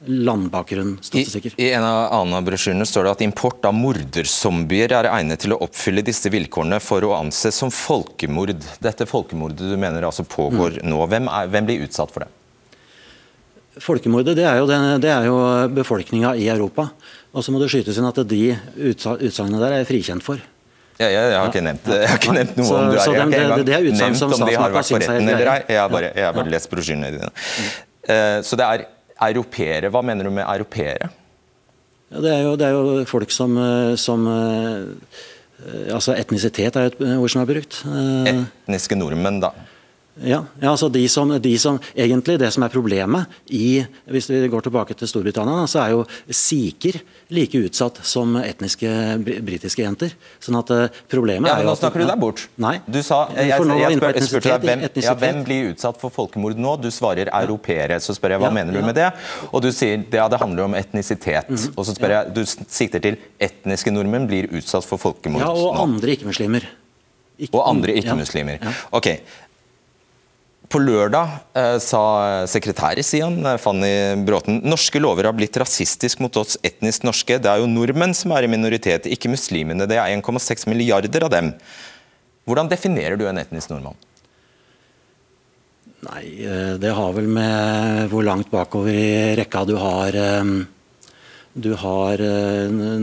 landbakgrunnsstatistikker. 0.10 1.54
I, 1.58 1.68
I 1.70 1.74
en 1.78 1.86
av 1.86 2.08
annen 2.18 2.46
brosjyrene 2.46 2.88
står 2.90 3.06
det 3.06 3.12
at 3.12 3.24
import 3.28 3.66
av 3.70 3.76
morderzombier 3.78 4.96
er 4.98 5.12
egnet 5.12 5.44
til 5.46 5.54
å 5.54 5.62
oppfylle 5.62 6.02
disse 6.06 6.32
vilkårene 6.34 6.82
for 6.82 7.06
å 7.06 7.14
anses 7.20 7.60
som 7.62 7.70
folkemord. 7.70 8.56
Dette 8.82 9.06
folkemordet 9.06 9.70
du 9.70 9.78
mener 9.78 10.08
altså 10.08 10.26
pågår 10.26 10.82
mm. 10.82 10.90
nå, 10.90 11.04
hvem, 11.12 11.30
er, 11.30 11.52
hvem, 11.54 11.70
blir 11.70 11.86
utsatt 11.86 12.14
for 12.14 12.26
det? 12.26 12.32
Folkemordet 13.82 14.34
det 14.36 14.48
er 14.50 14.58
jo, 14.58 14.66
jo 15.30 15.38
befolkninga 15.78 16.34
i 16.36 16.50
Europa. 16.52 16.90
Og 17.32 17.46
så 17.46 17.54
må 17.54 17.62
det 17.62 17.70
skytes 17.72 18.02
inn 18.02 18.10
at 18.10 18.18
de 18.28 18.42
utsagnene 18.90 19.62
der 19.62 19.78
er 19.78 19.88
frikjent 19.88 20.26
for. 20.26 20.42
Ja, 21.02 21.08
jeg, 21.10 21.30
jeg, 21.32 21.38
har 21.40 21.48
ikke 21.50 21.64
nevnt, 21.66 21.88
har 21.90 22.20
ikke 22.20 22.34
nevnt 22.36 22.60
noe 22.60 22.68
så, 22.68 22.76
om 22.78 22.92
du 22.92 22.98
er 22.98 23.00
Jeg 23.00 23.02
har 23.02 23.22
ikke 23.32 23.62
engang 23.72 24.02
nevnt 24.02 24.26
om 24.28 24.34
de 24.46 24.58
har 24.58 24.76
vært 24.76 24.92
på 24.92 25.00
retten 25.02 25.32
eller 25.34 25.50
ei. 25.56 25.62
Jeg 25.72 25.80
har 25.82 25.94
bare, 25.96 26.12
jeg 26.14 26.28
har 26.28 26.36
bare 26.38 26.54
lest 26.54 26.70
brosjyrene 26.74 27.10
dine. 27.16 27.32
Uh, 28.06 28.38
så 28.46 28.60
det 28.60 28.68
er 28.68 28.86
europeere. 29.32 29.92
Hva 29.94 30.04
mener 30.06 30.28
du 30.28 30.34
med 30.36 30.46
europeere? 30.46 31.10
Ja, 32.12 32.22
det, 32.22 32.32
er 32.36 32.42
jo, 32.46 32.56
det, 32.60 32.68
er 32.68 32.76
jo, 32.76 33.04
folk 33.08 33.32
som, 33.32 33.56
eh, 33.56 33.94
som 33.96 34.26
uh, 34.28 34.82
altså 35.96 36.12
Etnisitet 36.20 36.76
er 36.76 36.90
et 36.90 36.98
ord 37.16 37.32
som 37.32 37.42
er 37.42 37.48
brukt. 37.48 37.82
Uh, 37.88 38.44
Etniske 38.68 38.98
nordmenn, 39.00 39.40
da? 39.42 39.54
Ja, 40.22 40.44
ja 40.62 40.72
altså 40.72 40.90
de 40.94 41.02
som, 41.10 41.32
de 41.42 41.54
som, 41.60 41.80
egentlig 41.96 42.38
Det 42.40 42.52
som 42.54 42.64
er 42.66 42.72
problemet 42.74 43.32
i 43.50 43.82
Hvis 44.12 44.30
vi 44.30 44.42
går 44.52 44.66
tilbake 44.68 44.96
til 44.98 45.10
Storbritannia, 45.10 45.66
så 45.70 45.82
er 45.84 45.94
jo 45.96 46.04
sikher 46.30 47.00
like 47.32 47.58
utsatt 47.58 48.02
som 48.06 48.36
etniske 48.38 48.90
britiske 49.24 49.84
jenter. 49.84 50.12
Sånn 50.44 50.58
at 50.60 50.72
uh, 50.74 50.82
problemet 51.12 51.48
ja, 51.48 51.56
er 51.58 51.66
jo 51.66 51.70
Nå 51.72 51.76
snakker 51.80 52.04
du 52.04 52.08
deg 52.10 52.20
bort. 52.20 52.44
Nei. 52.62 52.74
Du 52.86 53.00
sa, 53.00 53.22
jeg, 53.36 53.52
jeg, 53.52 53.68
jeg, 53.80 54.00
spør, 54.00 54.18
jeg 54.18 54.28
spurte 54.28 54.52
deg 54.52 54.68
hvem, 54.68 54.84
ja, 55.06 55.14
hvem 55.22 55.42
blir 55.48 55.70
utsatt 55.72 56.02
for 56.02 56.14
folkemord 56.14 56.60
nå? 56.60 56.76
Du 56.84 56.90
svarer 56.94 57.32
europeere. 57.42 58.02
Så 58.04 58.16
spør 58.18 58.36
jeg 58.36 58.44
hva 58.44 58.52
ja, 58.52 58.58
mener 58.60 58.76
du 58.76 58.84
med 58.84 58.98
det? 59.00 59.08
Og 59.52 59.64
du 59.64 59.72
sier 59.76 60.04
ja, 60.04 60.28
det 60.32 60.42
handler 60.42 60.68
om 60.68 60.76
etnisitet. 60.80 61.50
Mm. 61.52 61.72
Og 61.76 61.88
så 61.88 61.96
spør 61.96 62.18
jeg, 62.18 62.36
du 62.36 62.44
sikter 62.52 63.04
til 63.04 63.20
etniske 63.42 63.96
nordmenn 63.96 64.28
blir 64.30 64.52
utsatt 64.60 64.88
for 64.88 65.02
folkemord 65.02 65.42
nå. 65.42 65.48
Ja, 65.48 65.56
og 65.56 65.80
andre 65.82 66.18
ikke-muslimer. 66.18 66.68
Ikke, 67.42 67.56
og 67.58 67.64
andre 67.72 67.96
ikke-muslimer. 67.98 68.62
Ok, 68.94 69.16
på 70.72 70.80
lørdag 70.82 71.32
eh, 71.58 71.78
sa 71.84 72.02
sekretær 72.50 73.00
i 73.00 73.04
Sian, 73.06 73.40
eh, 73.46 73.58
Fanny 73.62 73.92
Bråten, 74.26 74.62
norske 74.68 75.02
lover 75.02 75.28
har 75.28 75.36
blitt 75.36 75.58
rasistisk 75.60 76.22
mot 76.24 76.38
oss 76.40 76.58
etnisk 76.66 77.06
norske. 77.08 77.40
Det 77.42 77.50
er 77.52 77.62
jo 77.62 77.70
nordmenn 77.70 78.16
som 78.18 78.34
er 78.36 78.48
i 78.48 78.52
minoritet, 78.52 79.10
ikke 79.12 79.32
muslimene. 79.32 79.88
Det 79.90 80.00
er 80.00 80.14
1,6 80.16 80.68
milliarder 80.72 81.28
av 81.28 81.34
dem. 81.34 81.52
Hvordan 82.48 82.72
definerer 82.72 83.20
du 83.20 83.28
en 83.30 83.42
etnisk 83.42 83.74
nordmann? 83.74 84.00
Nei, 86.08 86.24
eh, 86.48 86.76
det 86.82 86.94
har 86.98 87.18
vel 87.18 87.28
med 87.30 88.08
hvor 88.14 88.26
langt 88.26 88.50
bakover 88.54 88.96
i 88.96 89.36
rekka 89.38 89.66
du 89.70 89.76
har 89.82 90.18
du 91.52 91.74
har 91.76 92.22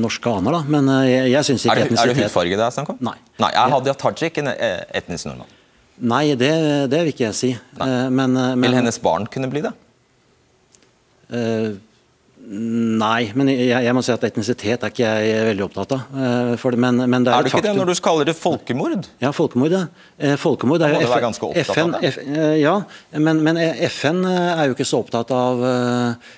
norske 0.00 0.30
aner, 0.32 0.54
da. 0.56 0.60
Men 0.72 0.88
jeg, 1.04 1.26
jeg 1.34 1.44
syns 1.50 1.66
ikke 1.66 1.82
etnisitet 1.84 2.00
Er 2.00 2.14
det 2.14 2.24
hudfarge 2.24 2.56
det 2.56 2.64
er 2.64 2.74
snakk 2.78 2.94
om? 2.94 3.02
Nei. 3.04 3.18
Nei 3.44 3.52
er 3.52 3.76
Hadia 3.76 3.92
Tajik 4.00 4.40
en 4.40 4.48
etnisk 4.48 5.28
nordmann? 5.28 5.57
Nei, 5.98 6.34
det, 6.38 6.52
det 6.92 7.02
vil 7.02 7.12
ikke 7.12 7.26
jeg 7.26 7.36
si. 7.36 7.50
Eh, 7.56 8.08
men, 8.10 8.36
eh, 8.36 8.54
men, 8.54 8.66
vil 8.68 8.78
hennes 8.78 9.00
barn 9.02 9.26
kunne 9.30 9.50
bli 9.50 9.64
det? 9.64 9.74
Uh, 11.28 11.76
Nei, 12.48 13.28
men 13.36 13.50
jeg, 13.52 13.66
jeg, 13.68 13.92
må 13.92 14.00
si 14.00 14.12
at 14.14 14.22
etnisitet 14.24 14.84
er 14.86 14.92
ikke 14.92 15.04
jeg 15.04 15.40
veldig 15.50 15.64
opptatt 15.66 15.90
av. 15.92 16.04
Eh, 16.16 16.52
for, 16.56 16.76
men, 16.80 17.02
men 17.04 17.26
det 17.26 17.32
er, 17.34 17.42
er 17.42 17.44
du 17.44 17.50
ikke 17.50 17.64
det 17.66 17.74
når 17.76 17.90
du 17.90 18.00
kaller 18.00 18.28
det 18.30 18.34
folkemord? 18.38 19.08
Ja, 19.20 19.34
folkemord. 19.36 19.74
Ja. 19.74 19.82
Eh, 20.16 20.32
folkemord 20.40 20.80
er 20.86 20.94
jo 20.94 21.02
FN, 21.02 21.24
ganske 21.26 21.50
FN, 21.66 21.92
av 21.92 22.06
det. 22.06 22.12
F, 22.14 22.16
eh, 22.24 22.54
ja, 22.62 22.72
men, 23.20 23.42
men, 23.44 23.60
FN 23.90 24.22
er 24.30 24.62
jo 24.70 24.76
ikke 24.78 24.86
så 24.88 25.02
opptatt 25.04 25.32
av 25.36 25.60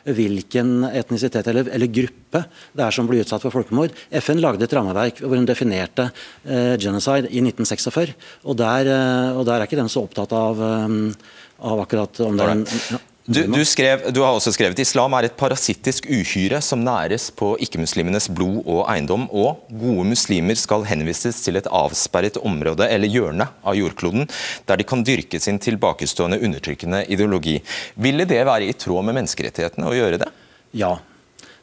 hvilken 0.09 0.88
etnisitet 0.88 1.46
eller, 1.53 1.70
eller, 1.70 1.92
gruppe 2.01 2.42
det 2.75 2.85
er 2.87 2.96
som 2.96 3.07
blir 3.07 3.23
utsatt 3.23 3.44
for 3.44 3.55
folkemord. 3.55 3.94
FN 4.25 4.42
lagde 4.42 4.66
et 4.66 4.75
rammeverk 4.75 5.23
hvor 5.23 5.38
hun 5.38 5.46
definerte 5.46 6.09
genocide 6.42 7.31
i 7.31 7.42
1946, 7.44 8.16
og 8.51 8.59
der, 8.59 8.90
og 9.37 9.44
der 9.46 9.61
er 9.61 9.70
ikke 9.70 9.79
den 9.79 9.90
så 9.92 10.03
opptatt 10.09 10.35
av, 10.35 10.59
av 10.59 11.85
akkurat 11.87 12.23
om 12.27 12.38
det 12.38 12.49
er 12.49 12.57
en. 12.57 13.07
Du, 13.31 13.45
du, 13.47 13.61
skrev, 13.62 14.09
du, 14.11 14.25
har 14.25 14.35
også 14.35 14.51
skrevet 14.57 14.81
islam 14.83 15.14
er 15.14 15.29
et 15.29 15.37
parasittisk 15.38 16.09
uhyre 16.11 16.59
som 16.66 16.81
næres 16.83 17.29
på 17.31 17.53
ikke-muslimenes 17.62 18.27
blod 18.35 18.64
og 18.64 18.81
eiendom, 18.90 19.29
og 19.31 19.61
gode 19.71 20.09
muslimer 20.09 20.59
skal 20.59 20.83
henvises 20.88 21.38
til 21.45 21.61
et 21.61 21.69
avsperret 21.71 22.40
område 22.43 22.88
eller 22.90 23.12
hjørne 23.12 23.47
av 23.62 23.79
jordkloden, 23.79 24.27
der 24.66 24.81
de 24.81 24.88
kan 24.90 25.05
dyrke 25.07 25.38
sin 25.38 25.62
tilbakestående 25.62 26.40
undertrykkende 26.43 27.05
ideologi. 27.07 27.61
Ville 28.03 28.27
det 28.27 28.43
være 28.51 28.66
i 28.66 28.75
tråd 28.75 29.07
med 29.07 29.21
menneskerettighetene 29.21 29.87
å 29.87 29.95
gjøre 29.95 30.19
det? 30.25 30.33
Ja, 30.75 30.97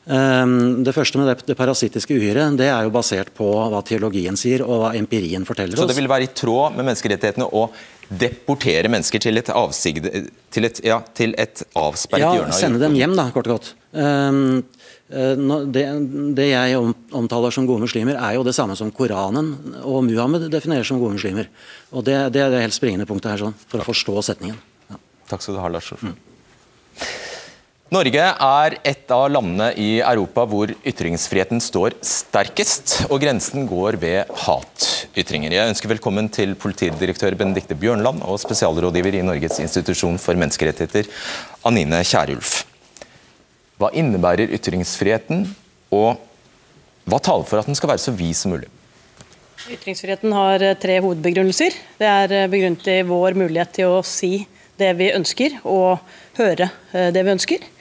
Ehm, 0.08 0.84
det 0.88 0.94
første 0.96 1.20
med 1.20 1.28
det, 1.44 1.56
parasittiske 1.60 2.16
uhyret 2.16 2.56
det 2.60 2.70
er 2.72 2.86
jo 2.88 2.94
basert 2.96 3.34
på 3.36 3.48
hva 3.68 3.82
teologien 3.84 4.40
sier 4.40 4.64
og 4.64 4.86
hva 4.86 4.92
empirien 4.96 5.44
forteller 5.48 5.76
oss. 5.76 5.84
Så 5.84 5.90
det 5.90 5.98
vil 5.98 6.08
være 6.08 6.30
i 6.30 6.32
tråd 6.32 6.78
med 6.78 6.88
menneskerettighetene 6.88 7.50
å 7.52 7.66
deportere 8.08 8.90
mennesker 8.92 9.22
til 9.24 9.40
et, 9.40 9.50
avsigde, 9.52 10.28
til 10.54 10.68
et, 10.68 10.80
ja, 10.86 11.02
til 11.18 11.36
et 11.40 11.64
avsperret 11.76 12.24
ja, 12.24 12.34
hjørne? 12.40 12.54
Ja, 12.54 12.60
Sende 12.62 12.82
dem 12.82 12.96
hjem, 12.98 13.16
da, 13.20 13.28
kort 13.36 13.50
og 13.50 13.58
godt. 13.58 13.74
Um, 13.92 14.64
det, 15.08 15.84
det 16.36 16.48
jeg 16.50 16.80
omtaler 17.16 17.54
som 17.56 17.68
gode 17.68 17.86
muslimer, 17.86 18.20
er 18.20 18.36
jo 18.36 18.44
det 18.48 18.56
samme 18.56 18.76
som 18.80 18.92
Koranen 18.92 19.54
og 19.84 20.02
Muhammed 20.08 20.50
definerer 20.52 20.88
som 20.88 21.00
gode 21.00 21.16
muslimer. 21.16 21.48
Og 21.92 22.04
Det, 22.08 22.18
det 22.36 22.44
er 22.44 22.52
det 22.52 22.66
helt 22.66 22.76
springende 22.76 23.08
punktet 23.08 23.34
her, 23.34 23.46
sånn, 23.48 23.56
for 23.68 23.84
å 23.84 23.88
forstå 23.88 24.26
setningen. 24.32 24.60
Ja. 24.92 25.00
Takk 25.32 25.46
skal 25.46 25.56
du 25.56 25.64
ha, 25.64 25.72
Lars 25.72 25.92
Olsen. 25.96 26.16
Norge 27.88 28.20
er 28.20 28.74
et 28.84 29.12
av 29.16 29.30
landene 29.32 29.70
i 29.80 30.02
Europa 30.04 30.44
hvor 30.52 30.74
ytringsfriheten 30.76 31.62
står 31.64 31.94
sterkest, 32.04 33.06
og 33.08 33.22
grensen 33.24 33.64
går 33.70 33.96
ved 34.02 34.34
hatytringer. 34.44 35.54
Jeg 35.56 35.72
ønsker 35.72 35.94
velkommen 35.94 36.28
til 36.28 36.52
politidirektør 36.60 37.38
Benedikte 37.40 37.78
Bjørnland 37.80 38.26
og 38.28 38.42
spesialrådgiver 38.44 39.16
i 39.16 39.22
Norges 39.24 39.62
institusjon 39.64 40.20
for 40.20 40.36
menneskerettigheter, 40.36 41.08
Anine 41.64 42.02
Kierulf. 42.04 42.66
Hva 43.80 43.94
innebærer 43.96 44.52
ytringsfriheten, 44.60 45.48
og 45.96 46.20
hva 47.08 47.22
taler 47.24 47.48
for 47.48 47.62
at 47.62 47.72
den 47.72 47.80
skal 47.80 47.94
være 47.94 48.04
så 48.04 48.12
vid 48.12 48.36
som 48.36 48.52
mulig? 48.58 48.68
Ytringsfriheten 49.72 50.36
har 50.36 50.60
eh, 50.60 50.76
tre 50.76 51.00
hovedbegrunnelser. 51.00 51.80
Det 52.04 52.12
er 52.12 52.36
eh, 52.36 52.52
begrunnet 52.52 52.92
i 52.92 53.00
vår 53.08 53.40
mulighet 53.40 53.78
til 53.80 53.96
å 53.96 54.04
si 54.04 54.42
det 54.78 54.92
vi 55.00 55.08
ønsker, 55.16 55.62
og 55.64 56.04
høre 56.38 56.68
eh, 56.92 57.10
det 57.16 57.24
vi 57.24 57.36
ønsker. 57.38 57.68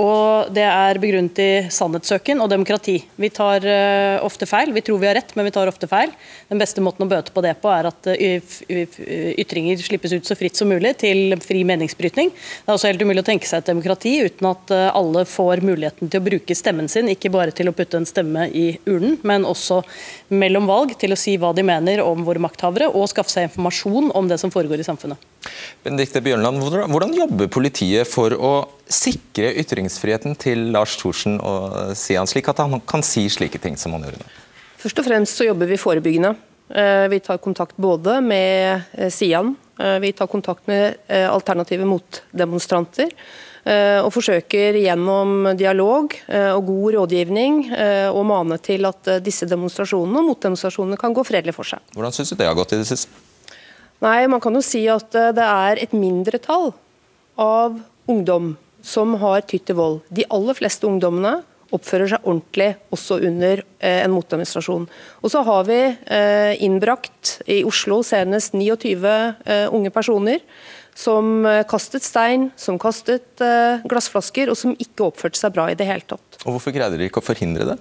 og 0.00 0.50
det 0.54 0.64
er 0.64 0.98
begrunnet 1.00 1.38
i 1.42 1.48
sannhetssøken 1.72 2.40
og 2.42 2.50
demokrati. 2.50 2.96
Vi 3.20 3.30
tar 3.34 3.64
eh, 3.68 4.18
ofte 4.24 4.46
feil. 4.48 4.72
Vi 4.74 4.82
tror 4.84 5.00
vi 5.02 5.08
har 5.08 5.16
rett, 5.18 5.34
men 5.36 5.46
vi 5.46 5.52
tar 5.54 5.70
ofte 5.70 5.88
feil. 5.90 6.12
Den 6.50 6.60
beste 6.60 6.82
måten 6.84 7.04
å 7.04 7.10
bøte 7.10 7.34
på 7.34 7.44
det 7.44 7.54
på, 7.62 7.70
er 7.72 7.88
at 7.90 8.08
eh, 8.14 8.40
ytringer 9.40 9.80
slippes 9.82 10.14
ut 10.16 10.28
så 10.28 10.36
fritt 10.38 10.58
som 10.58 10.70
mulig 10.70 10.96
til 11.02 11.36
fri 11.44 11.62
meningsbrytning. 11.68 12.32
Det 12.32 12.68
er 12.68 12.76
også 12.76 12.90
helt 12.90 13.04
umulig 13.04 13.24
å 13.24 13.28
tenke 13.30 13.48
seg 13.48 13.62
et 13.62 13.70
demokrati 13.72 14.16
uten 14.26 14.50
at 14.50 14.74
eh, 14.74 14.88
alle 14.88 15.26
får 15.28 15.64
muligheten 15.66 16.10
til 16.10 16.22
å 16.22 16.26
bruke 16.30 16.56
stemmen 16.58 16.90
sin, 16.90 17.10
ikke 17.12 17.32
bare 17.34 17.54
til 17.56 17.70
å 17.70 17.76
putte 17.76 18.00
en 18.00 18.08
stemme 18.08 18.48
i 18.50 18.72
urnen, 18.88 19.18
men 19.26 19.46
også 19.48 19.82
mellom 20.34 20.68
valg 20.70 20.96
til 21.00 21.14
å 21.14 21.20
si 21.20 21.36
hva 21.40 21.52
de 21.56 21.66
mener 21.66 22.02
om 22.04 22.24
våre 22.26 22.42
makthavere, 22.42 22.90
og 22.90 23.10
skaffe 23.12 23.32
seg 23.32 23.50
informasjon 23.50 24.12
om 24.16 24.30
det 24.30 24.40
som 24.42 24.52
foregår 24.52 24.82
i 24.82 24.86
samfunnet. 24.86 25.28
Benedikte 25.84 26.20
Bjørnland, 26.24 26.60
hvordan 26.60 27.16
jobber 27.16 27.48
politiet 27.52 28.08
for 28.08 28.34
å 28.36 28.54
sikre 28.90 29.19
ytringsfriheten 29.34 30.36
til 30.40 30.70
Lars 30.74 30.96
Thorsen 31.00 31.38
og 31.40 31.96
Sian, 31.96 32.26
slik 32.26 32.48
at 32.50 32.58
han 32.62 32.80
kan 32.86 33.02
si 33.06 33.26
slike 33.32 33.60
ting 33.62 33.76
som 33.80 33.92
han 33.96 34.02
gjør 34.08 34.18
nå? 34.20 34.28
Først 34.80 34.98
og 35.02 35.04
fremst 35.06 35.36
så 35.36 35.44
jobber 35.50 35.68
vi 35.70 35.76
forebyggende. 35.80 36.34
Eh, 36.70 37.08
Vi 37.10 37.18
tar 37.20 37.38
kontakt 37.42 37.76
både 37.76 38.20
med 38.22 38.82
eh, 38.96 39.10
Sian, 39.10 39.56
eh, 39.78 39.98
vi 40.00 40.12
tar 40.12 40.26
kontakt 40.30 40.66
med 40.70 40.96
eh, 41.08 41.26
alternative 41.30 41.84
motdemonstranter. 41.84 43.10
eh, 43.64 43.98
Og 44.00 44.12
forsøker 44.14 44.78
gjennom 44.78 45.50
dialog 45.58 46.14
eh, 46.28 46.52
og 46.54 46.64
god 46.66 46.94
rådgivning 46.94 47.72
eh, 47.74 48.08
å 48.08 48.22
mane 48.24 48.56
til 48.62 48.86
at 48.86 49.06
eh, 49.08 49.18
disse 49.20 49.46
demonstrasjonene 49.50 50.22
og 50.22 50.30
motdemonstrasjonene 50.30 50.96
kan 51.00 51.12
gå 51.12 51.24
fredelig 51.26 51.54
for 51.58 51.64
seg. 51.64 51.80
Hvordan 51.94 52.12
syns 52.14 52.30
du 52.30 52.36
det 52.40 52.46
har 52.46 52.54
gått 52.56 52.72
i 52.72 52.80
det 52.80 52.86
siste? 52.88 53.10
Nei, 54.00 54.24
man 54.32 54.40
kan 54.40 54.54
jo 54.56 54.62
si 54.64 54.86
at 54.88 55.12
eh, 55.14 55.32
det 55.36 55.44
er 55.44 55.82
et 55.82 55.92
mindretall 55.92 56.70
av 57.36 57.76
ungdom 58.08 58.54
som 58.82 59.14
har 59.20 59.44
tydd 59.48 59.66
til 59.68 59.78
vold. 59.78 60.00
De 60.10 60.26
aller 60.32 60.56
fleste 60.58 60.88
ungdommene 60.88 61.40
oppfører 61.74 62.10
seg 62.10 62.26
ordentlig 62.26 62.72
også 62.94 63.20
under 63.28 63.62
eh, 63.78 64.00
en 64.02 64.12
motdemonstrasjon. 64.14 64.88
Og 65.22 65.32
så 65.32 65.42
har 65.46 65.66
vi 65.68 65.78
eh, 65.86 66.52
innbrakt 66.66 67.38
i 67.50 67.60
Oslo 67.68 68.00
senest 68.06 68.56
29 68.58 69.06
eh, 69.06 69.66
unge 69.70 69.92
personer 69.94 70.42
som 71.00 71.46
kastet 71.70 72.04
stein, 72.04 72.50
som 72.60 72.76
kastet 72.76 73.40
glassflasker, 73.88 74.50
og 74.52 74.58
som 74.58 74.74
ikke 74.74 75.06
oppførte 75.06 75.38
seg 75.38 75.54
bra 75.54 75.68
i 75.70 75.76
det 75.78 75.86
hele 75.88 76.04
tatt. 76.04 76.40
Og 76.42 76.56
hvorfor 76.56 76.74
greide 76.74 76.98
dere 76.98 77.08
ikke 77.08 77.22
å 77.22 77.24
forhindre 77.24 77.68
det? 77.70 77.76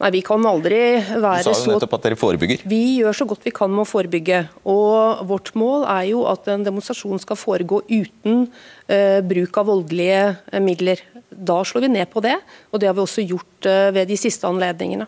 Nei, 0.00 0.10
Vi 0.16 0.22
kan 0.24 0.44
aldri 0.48 0.80
være 1.12 1.44
så 1.44 1.52
Du 1.52 1.58
sa 1.58 1.68
jo 1.68 1.76
nettopp 1.76 1.98
at 1.98 2.08
dere 2.08 2.18
forebygger. 2.20 2.64
vi 2.68 2.82
gjør 3.00 3.18
så 3.20 3.26
godt 3.28 3.44
vi 3.44 3.52
kan 3.54 3.70
med 3.70 3.84
å 3.84 3.88
forebygge. 3.88 4.48
og 4.64 5.26
Vårt 5.28 5.52
mål 5.54 5.84
er 5.84 6.10
jo 6.10 6.24
at 6.30 6.48
en 6.48 6.64
demonstrasjon 6.64 7.20
skal 7.20 7.36
foregå 7.36 7.82
uten 7.90 8.48
eh, 8.88 9.20
bruk 9.20 9.60
av 9.60 9.68
voldelige 9.68 10.36
eh, 10.52 10.60
midler. 10.60 11.04
Da 11.30 11.60
slår 11.64 11.86
vi 11.86 11.94
ned 11.98 12.10
på 12.10 12.24
det, 12.24 12.38
og 12.72 12.80
det 12.80 12.88
har 12.88 12.96
vi 12.96 13.04
også 13.04 13.26
gjort 13.26 13.68
eh, 13.68 13.90
ved 13.94 14.08
de 14.08 14.16
siste 14.16 14.48
anledningene. 14.48 15.06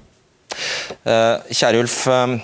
Uh, 1.09 1.41
Ulf, 1.81 2.07
eh, 2.07 2.37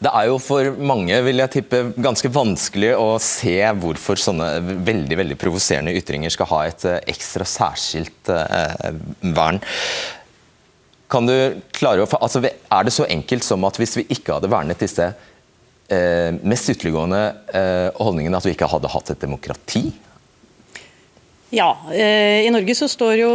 det 0.00 0.10
er 0.16 0.30
jo 0.30 0.38
for 0.40 0.70
mange 0.80 1.16
vil 1.26 1.42
jeg 1.42 1.52
tippe, 1.58 1.82
ganske 2.00 2.30
vanskelig 2.32 2.94
å 2.96 3.18
se 3.20 3.58
hvorfor 3.82 4.20
sånne 4.20 4.48
veldig 4.86 5.18
veldig 5.20 5.36
provoserende 5.40 5.92
ytringer 5.92 6.32
skal 6.32 6.48
ha 6.54 6.60
et 6.70 6.86
eh, 6.88 7.02
ekstra 7.12 7.44
særskilt 7.44 8.32
eh, 8.32 8.94
vern. 9.36 9.60
Kan 11.10 11.26
du 11.26 11.34
klare 11.74 12.04
å, 12.04 12.10
altså, 12.20 12.42
Er 12.46 12.86
det 12.86 12.94
så 12.94 13.08
enkelt 13.10 13.46
som 13.46 13.64
at 13.66 13.80
hvis 13.80 13.96
vi 13.98 14.06
ikke 14.14 14.36
hadde 14.36 14.50
vernet 14.52 14.78
disse 14.82 15.08
eh, 15.90 16.30
mest 16.46 16.70
ytterliggående 16.70 17.24
eh, 17.50 17.88
holdningene, 17.98 18.38
at 18.38 18.46
vi 18.46 18.54
ikke 18.54 18.70
hadde 18.70 18.92
hatt 18.92 19.10
et 19.10 19.26
demokrati? 19.26 19.88
Ja, 21.50 21.72
eh, 21.90 22.46
I 22.46 22.50
Norge 22.54 22.76
så 22.78 22.86
står 22.86 23.16
jo 23.18 23.30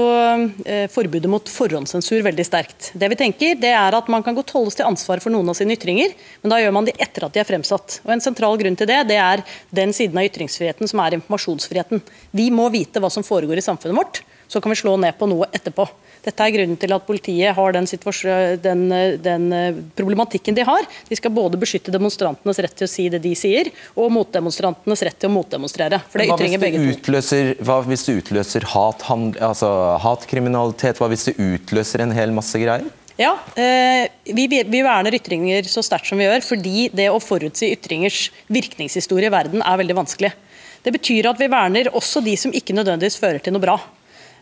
eh, 0.63 0.85
forbudet 0.87 1.27
mot 1.27 1.49
forhåndssensur 1.51 2.21
veldig 2.23 2.45
sterkt. 2.47 2.93
Det 2.95 3.09
vi 3.11 3.17
tenker, 3.19 3.57
det 3.59 3.73
er 3.75 3.97
at 3.97 4.07
Man 4.07 4.23
kan 4.23 4.37
godt 4.37 4.53
holdes 4.55 4.79
til 4.79 4.87
ansvar 4.87 5.19
for 5.19 5.35
noen 5.35 5.51
av 5.51 5.57
sine 5.59 5.75
ytringer, 5.75 6.13
men 6.39 6.53
da 6.53 6.61
gjør 6.61 6.71
man 6.77 6.87
det 6.87 6.95
etter 6.95 7.27
at 7.27 7.35
de 7.35 7.41
er 7.43 7.49
fremsatt. 7.49 7.99
Og 8.05 8.13
En 8.15 8.23
sentral 8.23 8.55
grunn 8.61 8.79
til 8.79 8.87
det 8.87 9.01
det 9.11 9.19
er 9.19 9.43
den 9.75 9.91
siden 9.91 10.15
av 10.15 10.29
ytringsfriheten 10.29 10.87
som 10.87 11.03
er 11.03 11.17
informasjonsfriheten. 11.19 11.99
Vi 12.31 12.47
må 12.55 12.69
vite 12.71 13.03
hva 13.03 13.11
som 13.11 13.27
foregår 13.27 13.59
i 13.59 13.67
samfunnet 13.67 13.99
vårt, 13.99 14.23
så 14.47 14.63
kan 14.63 14.71
vi 14.71 14.79
slå 14.79 14.95
ned 14.95 15.19
på 15.19 15.27
noe 15.27 15.51
etterpå. 15.51 15.89
Dette 16.25 16.41
er 16.45 16.53
grunnen 16.55 16.79
til 16.81 16.95
at 16.95 17.05
politiet 17.05 17.53
har 17.57 17.75
den, 17.75 17.85
den, 18.63 18.83
den 19.21 19.45
eh, 19.53 19.79
problematikken 19.97 20.57
de 20.57 20.65
har. 20.65 20.87
De 21.09 21.17
skal 21.19 21.33
både 21.35 21.59
beskytte 21.61 21.93
demonstrantenes 21.93 22.61
rett 22.65 22.75
til 22.79 22.87
å 22.87 22.91
si 22.91 23.07
det 23.13 23.21
de 23.21 23.35
sier, 23.37 23.69
og 23.93 24.09
motdemonstrantenes 24.15 25.05
rett 25.05 25.19
til 25.21 25.29
å 25.29 25.35
motdemonstrere. 25.35 26.01
For 26.09 26.21
det 26.21 26.27
er 26.27 26.35
ytringer 26.35 26.63
begge 26.63 26.81
to. 26.81 26.97
utløser, 26.97 27.53
hva 27.61 27.79
hvis 27.85 28.07
det 28.07 28.19
utløser 28.23 28.65
hat, 28.73 29.05
altså, 29.05 29.71
hatkriminalitet? 30.01 31.01
Hva 31.01 31.11
hvis 31.13 31.29
det 31.29 31.37
utløser 31.37 32.05
en 32.05 32.15
hel 32.15 32.33
masse 32.35 32.61
greier? 32.61 32.89
Ja, 33.15 33.37
eh, 33.55 34.09
vi, 34.35 34.47
vi 34.49 34.81
verner 34.83 35.15
ytringer 35.15 35.67
så 35.71 35.83
sterkt 35.85 36.09
som 36.09 36.19
vi 36.19 36.25
gjør, 36.25 36.41
fordi 36.43 36.89
det 36.91 37.07
å 37.13 37.21
forutsi 37.23 37.69
ytringers 37.71 38.25
virkningshistorie 38.51 39.29
i 39.29 39.35
verden 39.35 39.63
er 39.63 39.79
veldig 39.79 39.95
vanskelig. 40.01 40.33
Det 40.83 40.91
betyr 40.93 41.29
at 41.31 41.39
vi 41.39 41.47
verner 41.49 41.93
også 41.95 42.21
de 42.25 42.35
som 42.37 42.51
ikke 42.53 42.75
nødvendigvis 42.75 43.17
fører 43.21 43.39
til 43.41 43.55
noe 43.55 43.63
bra. 43.63 43.77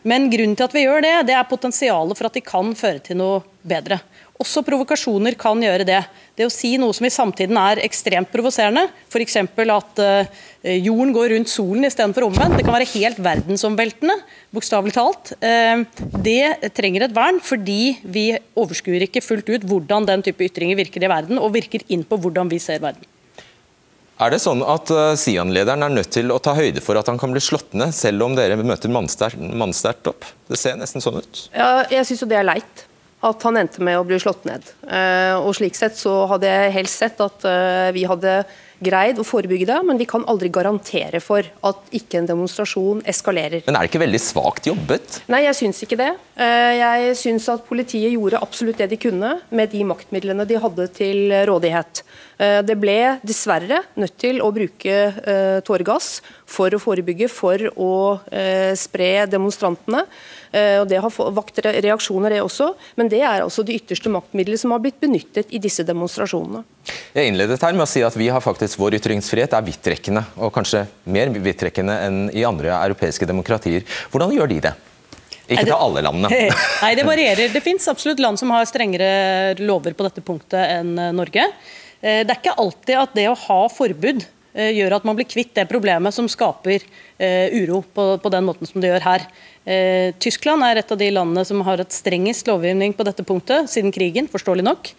Men 0.08 0.28
grunnen 0.32 0.58
til 0.60 0.68
at 0.68 0.76
vi 0.76 0.84
gjør 0.84 1.04
det, 1.06 1.14
det 1.30 1.36
er 1.38 1.48
potensialet 1.48 2.20
for 2.20 2.28
at 2.28 2.36
de 2.36 2.44
kan 2.44 2.74
føre 2.76 3.00
til 3.04 3.20
noe 3.20 3.42
bedre. 3.64 4.02
Også 4.42 4.64
provokasjoner 4.66 5.38
kan 5.40 5.62
gjøre 5.62 5.86
det. 5.88 6.00
Det 6.36 6.48
å 6.48 6.52
si 6.52 6.74
noe 6.82 6.96
som 6.96 7.06
i 7.08 7.12
samtiden 7.14 7.58
er 7.60 7.80
ekstremt 7.86 8.32
provoserende, 8.34 8.88
f.eks. 9.08 9.38
at 9.38 10.02
eh, 10.04 10.42
jorden 10.82 11.14
går 11.16 11.36
rundt 11.36 11.52
solen 11.52 11.88
istedenfor 11.88 12.26
omvendt, 12.28 12.58
det 12.58 12.66
kan 12.66 12.76
være 12.76 12.90
helt 12.96 13.22
verdensomveltende, 13.24 14.18
bokstavelig 14.56 14.96
talt. 14.98 15.36
Eh, 15.38 15.86
det 16.26 16.74
trenger 16.76 17.08
et 17.08 17.16
vern, 17.16 17.40
fordi 17.46 17.96
vi 18.04 18.28
overskuer 18.60 19.06
ikke 19.08 19.24
fullt 19.24 19.54
ut 19.54 19.70
hvordan 19.70 20.10
den 20.10 20.26
type 20.26 20.50
ytringer 20.50 20.82
virker 20.82 21.06
i 21.06 21.14
verden, 21.14 21.40
og 21.40 21.54
virker 21.56 21.86
inn 21.94 22.04
på 22.04 22.20
hvordan 22.26 22.52
vi 22.52 22.60
ser 22.64 22.84
verden. 22.84 23.06
Er 24.24 24.32
det 24.32 24.40
sånn 24.40 24.62
at 24.64 24.88
uh, 24.94 25.18
Sian-lederen 25.20 25.84
er 25.84 25.92
nødt 25.92 26.14
til 26.16 26.32
å 26.32 26.40
ta 26.40 26.54
høyde 26.56 26.80
for 26.84 26.96
at 27.00 27.10
han 27.12 27.20
kan 27.20 27.34
bli 27.34 27.42
slått 27.44 27.74
ned, 27.76 27.92
selv 27.98 28.24
om 28.24 28.38
dere 28.38 28.56
møter 28.62 28.92
mannsterkt 28.94 30.08
opp? 30.12 30.28
Det 30.48 30.60
ser 30.60 30.80
nesten 30.80 31.04
sånn 31.04 31.20
ut. 31.20 31.48
Ja, 31.52 31.84
jeg 31.92 32.08
syns 32.08 32.24
jo 32.24 32.30
det 32.32 32.40
er 32.40 32.48
leit 32.48 32.86
at 33.24 33.44
han 33.48 33.58
endte 33.60 33.84
med 33.84 33.96
å 34.00 34.04
bli 34.08 34.20
slått 34.20 34.44
ned. 34.48 34.68
Eh, 34.84 35.34
og 35.40 35.54
slik 35.56 35.78
sett 35.80 35.96
så 36.00 36.26
hadde 36.32 36.50
jeg 36.50 36.74
helst 36.76 37.00
sett 37.00 37.22
at 37.24 37.46
eh, 37.48 37.90
vi 37.96 38.04
hadde 38.10 38.42
greid 38.84 39.20
å 39.22 39.24
forebygge 39.24 39.70
det, 39.70 39.78
men 39.88 40.00
vi 40.00 40.08
kan 40.10 40.26
aldri 40.28 40.50
garantere 40.52 41.22
for 41.24 41.48
at 41.64 41.94
ikke 41.96 42.20
en 42.20 42.28
demonstrasjon 42.28 43.00
eskalerer. 43.08 43.64
Men 43.64 43.78
er 43.80 43.86
det 43.86 43.94
ikke 43.94 44.04
veldig 44.04 44.20
svakt 44.20 44.68
jobbet? 44.68 45.22
Nei, 45.32 45.46
jeg 45.46 45.56
syns 45.62 45.80
ikke 45.86 46.00
det. 46.02 46.10
Eh, 46.36 46.74
Jeg 46.82 47.16
syns 47.20 47.48
at 47.54 47.64
politiet 47.70 48.12
gjorde 48.12 48.42
absolutt 48.44 48.82
det 48.82 48.90
de 48.92 49.00
kunne 49.00 49.38
med 49.56 49.72
de 49.72 49.86
maktmidlene 49.88 50.48
de 50.50 50.60
hadde 50.60 50.90
til 51.00 51.32
rådighet. 51.48 52.04
Eh, 52.38 52.62
Det 52.66 52.76
ble 52.80 53.20
dessverre 53.24 53.84
nødt 54.00 54.16
til 54.18 54.42
å 54.42 54.52
bruke 54.54 54.94
eh, 54.94 55.60
tåregass 55.66 56.22
for 56.46 56.74
å 56.74 56.80
forebygge, 56.82 57.30
for 57.32 57.62
å 57.76 57.92
eh, 58.32 58.74
spre 58.80 59.26
demonstrantene. 59.30 60.06
Eh, 60.54 60.78
og 60.82 60.88
Det 60.90 61.02
har 61.02 61.34
vakt 61.34 61.60
reaksjoner, 61.66 62.36
det 62.36 62.44
også. 62.44 62.74
Men 63.00 63.10
det 63.10 63.22
er 63.22 63.42
altså 63.42 63.66
det 63.66 63.80
ytterste 63.82 64.12
maktmiddelet 64.14 64.62
som 64.62 64.74
har 64.76 64.82
blitt 64.84 65.02
benyttet 65.02 65.54
i 65.54 65.62
disse 65.62 65.86
demonstrasjonene. 65.88 66.64
Jeg 67.14 67.32
innledet 67.32 67.62
her 67.62 67.76
med 67.76 67.86
å 67.86 67.90
si 67.90 68.04
at 68.06 68.16
vi 68.20 68.30
har 68.34 68.44
faktisk 68.44 68.82
vår 68.82 69.00
ytringsfrihet 69.00 69.54
er 69.56 69.66
vidtrekkende, 69.66 70.26
og 70.38 70.54
kanskje 70.56 70.86
mer 71.06 71.32
vidtrekkende 71.34 72.00
enn 72.08 72.26
i 72.34 72.46
andre 72.48 72.74
europeiske 72.82 73.30
demokratier. 73.30 73.86
Hvordan 74.12 74.34
gjør 74.36 74.52
de 74.52 74.60
det? 74.68 74.74
Ikke 75.44 75.66
til 75.68 75.76
alle 75.76 76.04
landene. 76.06 76.30
Nei, 76.84 76.92
det 76.96 77.06
varierer. 77.08 77.52
Det 77.56 77.62
fins 77.64 77.88
absolutt 77.92 78.22
land 78.24 78.40
som 78.40 78.52
har 78.56 78.68
strengere 78.70 79.56
lover 79.60 79.96
på 79.98 80.06
dette 80.08 80.24
punktet 80.26 80.78
enn 80.80 80.94
Norge. 81.18 81.50
Eh, 82.04 82.22
Det 82.28 82.34
er 82.34 82.40
ikke 82.42 82.60
alltid 82.60 83.00
at 83.00 83.16
det 83.16 83.30
å 83.32 83.40
ha 83.46 83.60
forbud 83.72 84.26
eh, 84.54 84.74
gjør 84.76 84.98
at 84.98 85.08
man 85.08 85.16
blir 85.18 85.30
kvitt 85.30 85.54
det 85.56 85.70
problemet 85.72 86.16
som 86.16 86.28
skaper 86.28 86.84
eh, 86.84 87.56
uro 87.64 87.82
på, 87.96 88.20
den 88.30 88.48
måten 88.50 88.68
som 88.68 88.84
det 88.84 88.92
gjør 88.92 89.08
her. 89.08 89.28
Tyskland 90.20 90.60
er 90.68 90.82
et 90.82 90.90
av 90.92 91.00
de 91.00 91.08
landene 91.08 91.46
som 91.48 91.62
har 91.64 91.80
et 91.80 91.96
strengest 91.96 92.50
lovgivning 92.50 92.92
på 92.98 93.06
dette 93.08 93.24
punktet 93.24 93.70
siden 93.72 93.94
krigen, 93.96 94.28
forståelig 94.28 94.66
nok. 94.68 94.90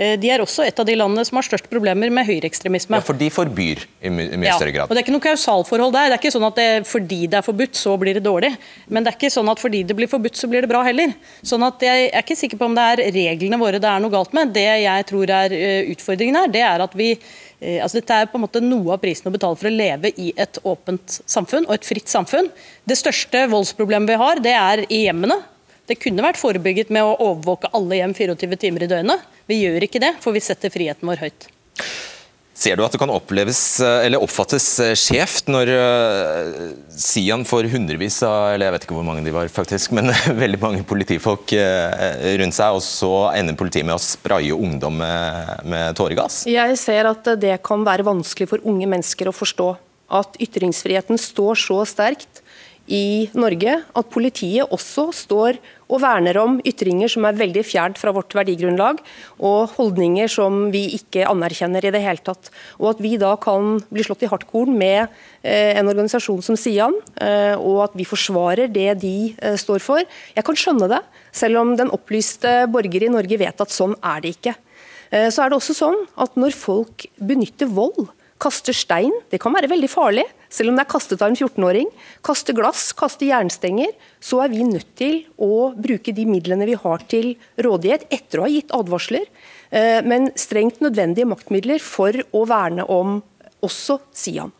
Eh, 0.00 0.14
de 0.16 0.30
er 0.32 0.40
også 0.40 0.64
et 0.64 0.78
av 0.80 0.86
de 0.88 0.94
landene 0.96 1.26
som 1.28 1.36
har 1.36 1.44
størst 1.44 1.66
problemer 1.68 2.08
med 2.14 2.24
høyreekstremisme. 2.24 2.96
Ja, 2.96 3.04
for 3.04 3.18
de 3.20 3.28
forbyr 3.32 3.82
i 4.00 4.12
my 4.12 4.30
mye 4.32 4.48
Ja, 4.48 4.56
større 4.56 4.72
grad. 4.72 4.88
og 4.88 4.96
Det 4.96 5.02
er 5.02 5.04
ikke 5.04 5.12
noe 5.12 5.26
kausalforhold 5.26 5.92
der. 5.92 6.08
Det 6.08 6.16
er 6.16 6.22
ikke 6.22 6.32
sånn 6.32 6.46
at 6.48 6.56
det, 6.56 6.86
fordi 6.88 7.20
det 7.28 7.36
er 7.40 7.44
forbudt, 7.44 7.76
så 7.76 7.98
blir 8.00 8.16
det 8.16 8.24
dårlig. 8.24 8.56
Men 8.88 9.04
det 9.04 9.12
er 9.12 9.18
ikke 9.18 9.32
sånn 9.34 9.50
at 9.52 9.60
fordi 9.60 9.82
det 9.84 9.96
blir 9.96 10.08
forbudt, 10.08 10.40
så 10.40 10.48
blir 10.48 10.64
det 10.64 10.72
bra 10.72 10.82
heller. 10.86 11.12
Sånn 11.44 11.66
at 11.66 11.80
Jeg 11.80 12.10
er 12.14 12.22
ikke 12.22 12.36
sikker 12.36 12.56
på 12.56 12.64
om 12.64 12.74
det 12.74 12.86
er 12.94 13.12
reglene 13.12 13.60
våre 13.60 13.80
det 13.80 13.90
er 13.90 14.00
noe 14.00 14.10
galt 14.10 14.32
med. 14.32 14.54
Det 14.54 14.64
jeg 14.64 15.06
tror 15.06 15.28
er 15.28 15.52
eh, 15.52 15.92
utfordringen 15.92 16.36
her, 16.36 16.48
det 16.48 16.64
er 16.64 16.80
at 16.80 16.96
vi 16.96 17.12
eh, 17.60 17.82
altså 17.82 18.00
Dette 18.00 18.22
er 18.22 18.26
på 18.26 18.40
en 18.40 18.46
måte 18.48 18.64
noe 18.64 18.94
av 18.94 19.00
prisen 19.04 19.28
å 19.28 19.36
betale 19.36 19.56
for 19.56 19.68
å 19.68 19.74
leve 19.74 20.12
i 20.16 20.32
et 20.36 20.58
åpent 20.64 21.20
samfunn 21.26 21.68
og 21.68 21.74
et 21.76 21.84
fritt 21.84 22.08
samfunn. 22.08 22.48
Det 22.88 22.96
største 22.96 23.48
voldsproblemet 23.52 24.08
vi 24.08 24.20
har, 24.24 24.40
det 24.40 24.56
er 24.56 24.86
i 24.88 25.04
hjemmene. 25.04 25.42
Det 25.90 25.96
kunne 25.98 26.22
vært 26.22 26.38
forebygget 26.38 26.92
med 26.94 27.02
å 27.02 27.16
overvåke 27.18 27.72
alle 27.74 27.98
hjem 27.98 28.12
24 28.14 28.58
timer 28.62 28.84
i 28.86 28.90
døgnet. 28.92 29.24
Vi 29.50 29.56
gjør 29.64 29.88
ikke 29.88 30.02
det, 30.02 30.12
for 30.22 30.36
vi 30.36 30.42
setter 30.44 30.70
friheten 30.70 31.08
vår 31.10 31.24
høyt. 31.24 31.48
Ser 32.60 32.76
du 32.76 32.84
at 32.84 32.92
det 32.94 33.00
kan 33.00 33.10
oppleves, 33.10 33.58
eh, 33.82 34.04
eller 34.04 34.22
oppfattes 34.22 34.66
eh, 34.84 34.92
skjevt 34.98 35.48
når 35.50 35.70
uh, 35.72 36.58
Sian 36.92 37.42
får 37.48 37.70
hundrevis 37.72 38.18
av 38.26 38.52
eller 38.52 38.68
jeg 38.68 38.74
vet 38.74 38.84
ikke 38.86 38.98
hvor 38.98 39.06
mange 39.08 39.24
de 39.24 39.32
var 39.34 39.50
faktisk, 39.50 39.94
men 39.96 40.12
veldig 40.44 40.60
mange 40.62 40.84
politifolk 40.86 41.56
rundt 41.56 42.58
seg, 42.58 42.76
og 42.76 42.84
så 42.84 43.12
ender 43.32 43.58
politiet 43.58 43.88
med 43.88 43.96
å 43.96 44.04
spraye 44.04 44.54
ungdom 44.54 45.00
med, 45.00 45.64
med 45.72 45.96
tåregass? 45.98 46.44
Jeg 46.46 46.76
ser 46.78 47.08
at 47.10 47.32
det 47.40 47.56
kan 47.66 47.82
være 47.88 48.06
vanskelig 48.06 48.50
for 48.52 48.62
unge 48.68 48.86
mennesker 48.92 49.32
å 49.32 49.34
forstå. 49.34 49.72
At 50.20 50.38
ytringsfriheten 50.42 51.18
står 51.18 51.58
så 51.64 51.80
sterkt 51.88 52.44
i 52.90 53.30
Norge 53.38 53.80
at 53.80 54.12
politiet 54.12 54.68
også 54.68 55.10
står 55.14 55.58
og 55.90 56.00
verner 56.04 56.38
om 56.40 56.58
ytringer 56.66 57.10
som 57.10 57.26
er 57.26 57.38
veldig 57.38 57.64
fjernt 57.66 57.98
fra 58.00 58.12
vårt 58.14 58.34
verdigrunnlag, 58.36 59.00
og 59.42 59.74
holdninger 59.76 60.30
som 60.30 60.68
vi 60.72 60.86
ikke 60.96 61.26
anerkjenner 61.28 61.84
i 61.84 61.92
det 61.94 62.02
hele 62.04 62.22
tatt. 62.24 62.52
Og 62.78 62.92
at 62.94 63.02
vi 63.02 63.16
da 63.20 63.34
kan 63.42 63.78
bli 63.90 64.06
slått 64.06 64.24
i 64.24 64.30
hardkorn 64.30 64.76
med 64.78 65.08
eh, 65.42 65.76
en 65.78 65.90
organisasjon 65.90 66.42
som 66.46 66.58
Sian, 66.58 66.96
eh, 67.20 67.54
og 67.58 67.84
at 67.88 67.98
vi 67.98 68.08
forsvarer 68.08 68.70
det 68.70 68.88
de 69.02 69.16
eh, 69.34 69.58
står 69.60 69.82
for. 69.84 70.04
Jeg 70.36 70.46
kan 70.46 70.58
skjønne 70.58 70.90
det, 70.92 71.02
selv 71.36 71.62
om 71.62 71.74
den 71.78 71.92
opplyste 71.94 72.64
borger 72.70 73.06
i 73.06 73.12
Norge 73.12 73.40
vet 73.40 73.62
at 73.62 73.74
sånn 73.74 73.96
er 74.00 74.22
det 74.24 74.36
ikke. 74.38 74.56
Så 75.10 75.42
er 75.42 75.50
det 75.50 75.56
også 75.56 75.74
sånn 75.74 75.96
at 76.22 76.36
når 76.38 76.54
folk 76.54 77.02
benytter 77.18 77.66
vold, 77.74 78.12
kaster 78.40 78.76
stein, 78.76 79.12
det 79.30 79.40
kan 79.42 79.54
være 79.54 79.70
veldig 79.70 79.90
farlig, 79.92 80.24
selv 80.50 80.72
om 80.72 80.78
det 80.78 80.84
er 80.84 80.90
kastet 80.90 81.22
av 81.22 81.30
en 81.30 81.38
14-åring, 81.38 81.90
Kaste 82.26 82.54
glass, 82.56 82.90
kaste 82.96 83.28
jernstenger, 83.28 83.92
så 84.20 84.42
er 84.44 84.52
vi 84.52 84.66
nødt 84.66 84.88
til 84.98 85.22
å 85.40 85.70
bruke 85.76 86.14
de 86.16 86.26
midlene 86.28 86.68
vi 86.68 86.76
har 86.80 87.04
til 87.10 87.34
rådighet, 87.60 88.08
etter 88.12 88.40
å 88.40 88.46
ha 88.46 88.52
gitt 88.52 88.74
advarsler, 88.76 89.26
eh, 89.70 90.00
men 90.02 90.30
strengt 90.34 90.82
nødvendige 90.84 91.28
maktmidler 91.28 91.82
for 91.84 92.16
å 92.32 92.44
verne 92.48 92.86
om 92.88 93.20
også 93.64 94.00
Sian. 94.16 94.52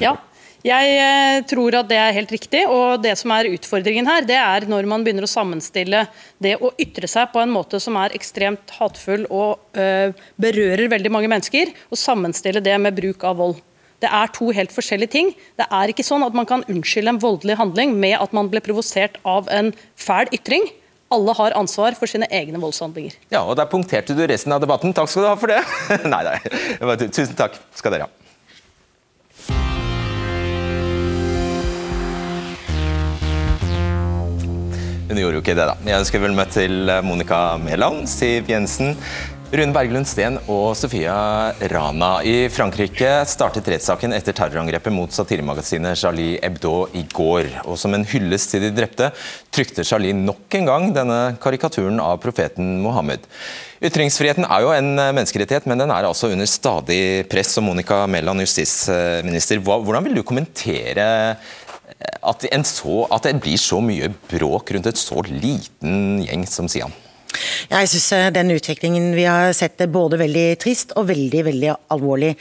Ja, 0.00 0.16
jeg 0.64 0.92
eh, 0.96 1.42
tror 1.44 1.76
at 1.76 1.88
det 1.90 1.98
er 2.00 2.14
helt 2.16 2.30
riktig. 2.32 2.62
og 2.64 3.02
Det 3.04 3.12
som 3.20 3.34
er 3.36 3.50
utfordringen 3.52 4.08
her, 4.08 4.24
det 4.24 4.38
er 4.40 4.64
når 4.70 4.88
man 4.88 5.04
begynner 5.04 5.26
å 5.26 5.30
sammenstille 5.30 6.06
det 6.40 6.54
å 6.56 6.72
ytre 6.80 7.10
seg 7.10 7.28
på 7.34 7.42
en 7.42 7.52
måte 7.52 7.80
som 7.82 7.98
er 8.00 8.14
ekstremt 8.16 8.72
hatefull 8.78 9.26
og 9.28 9.60
øh, 9.76 10.16
berører 10.40 10.88
veldig 10.88 11.12
mange 11.12 11.28
mennesker, 11.28 11.74
og 11.92 12.00
sammenstille 12.00 12.64
det 12.64 12.78
med 12.80 12.96
bruk 12.96 13.28
av 13.28 13.36
vold. 13.42 13.60
Det 14.00 14.08
er 14.08 14.32
to 14.36 14.48
helt 14.56 14.72
forskjellige 14.72 15.12
ting. 15.12 15.30
Det 15.60 15.68
er 15.68 15.92
ikke 15.92 16.04
sånn 16.04 16.24
at 16.24 16.34
man 16.36 16.48
kan 16.48 16.64
unnskylde 16.68 17.12
en 17.12 17.20
voldelig 17.20 17.58
handling 17.60 17.94
med 18.00 18.16
at 18.20 18.32
man 18.36 18.48
ble 18.52 18.64
provosert 18.64 19.20
av 19.28 19.52
en 19.52 19.70
fæl 20.00 20.32
ytring. 20.32 20.66
Alle 21.12 21.36
har 21.36 21.54
ansvar 21.60 21.94
for 21.96 22.10
sine 22.10 22.26
egne 22.32 22.58
voldshandlinger. 22.60 23.20
Ja, 23.32 23.44
og 23.44 23.56
der 23.60 23.68
punkterte 23.70 24.16
du 24.16 24.24
resten 24.26 24.56
av 24.56 24.64
debatten. 24.64 24.96
Takk 24.96 25.12
skal 25.12 25.28
du 25.28 25.30
ha 25.30 25.38
for 25.38 25.52
det. 25.52 25.62
nei, 26.14 26.24
nei. 26.24 26.36
Tusen 27.06 27.36
takk 27.36 27.60
skal 27.76 27.94
dere 27.94 28.08
ha. 28.08 28.23
Hun 35.14 35.20
gjorde 35.22 35.38
jo 35.38 35.42
ikke 35.44 35.54
det, 35.54 35.64
da. 35.68 35.74
Jeg 35.86 36.02
ønsker 36.02 36.22
vel 36.24 36.32
møtt 36.34 36.56
til 36.56 36.90
Monica 37.06 37.36
Mæland, 37.62 38.08
Siv 38.10 38.48
Jensen, 38.50 38.96
Rune 39.54 39.70
Berglund 39.70 40.08
Steen 40.10 40.40
og 40.50 40.72
Sofia 40.74 41.14
Rana. 41.70 42.08
I 42.26 42.48
Frankrike 42.50 43.12
startet 43.30 43.70
rettssaken 43.70 44.16
etter 44.16 44.34
terrorangrepet 44.34 44.90
mot 44.90 45.14
satiremagasinet 45.14 46.00
Charlie 46.00 46.40
Hebdo 46.42 46.88
i 46.98 47.04
går. 47.14 47.52
Og 47.62 47.78
som 47.78 47.94
en 47.94 48.08
hyllest 48.10 48.56
til 48.56 48.66
de 48.66 48.72
drepte 48.74 49.12
trykte 49.54 49.86
Charlie 49.86 50.16
nok 50.18 50.58
en 50.58 50.66
gang 50.66 50.90
denne 50.96 51.20
karikaturen 51.38 52.02
av 52.02 52.18
profeten 52.24 52.80
Mohammed. 52.82 53.30
Ytringsfriheten 53.84 54.48
er 54.48 54.64
jo 54.64 54.74
en 54.74 54.94
menneskerettighet, 54.96 55.70
men 55.70 55.78
den 55.78 55.94
er 55.94 56.08
altså 56.08 56.32
under 56.34 56.50
stadig 56.50 57.28
press. 57.30 57.54
Og 57.60 57.68
Monica 57.68 58.02
Mæland, 58.10 58.42
justisminister, 58.48 59.62
hvordan 59.62 60.08
vil 60.08 60.18
du 60.18 60.26
kommentere 60.26 61.36
at, 62.22 62.44
så, 62.66 63.04
at, 63.10 63.26
det 63.26 63.40
blir 63.44 63.60
så 63.60 63.80
mye 63.84 64.10
bråk 64.30 64.74
rundt 64.74 64.90
et 64.90 65.00
så 65.00 65.22
liten 65.28 66.22
gjeng 66.24 66.46
som 66.48 66.70
Sian? 66.70 66.94
Jeg 67.70 67.88
synes 67.90 68.06
eh, 68.14 68.28
den 68.34 68.52
utviklingen 68.54 69.08
vi 69.16 69.24
har 69.26 69.52
sett 69.56 69.80
er 69.82 69.90
både 69.92 70.18
veldig 70.20 70.46
trist 70.62 70.94
og 70.98 71.08
veldig 71.08 71.42
veldig 71.48 71.70
alvorlig. 71.94 72.34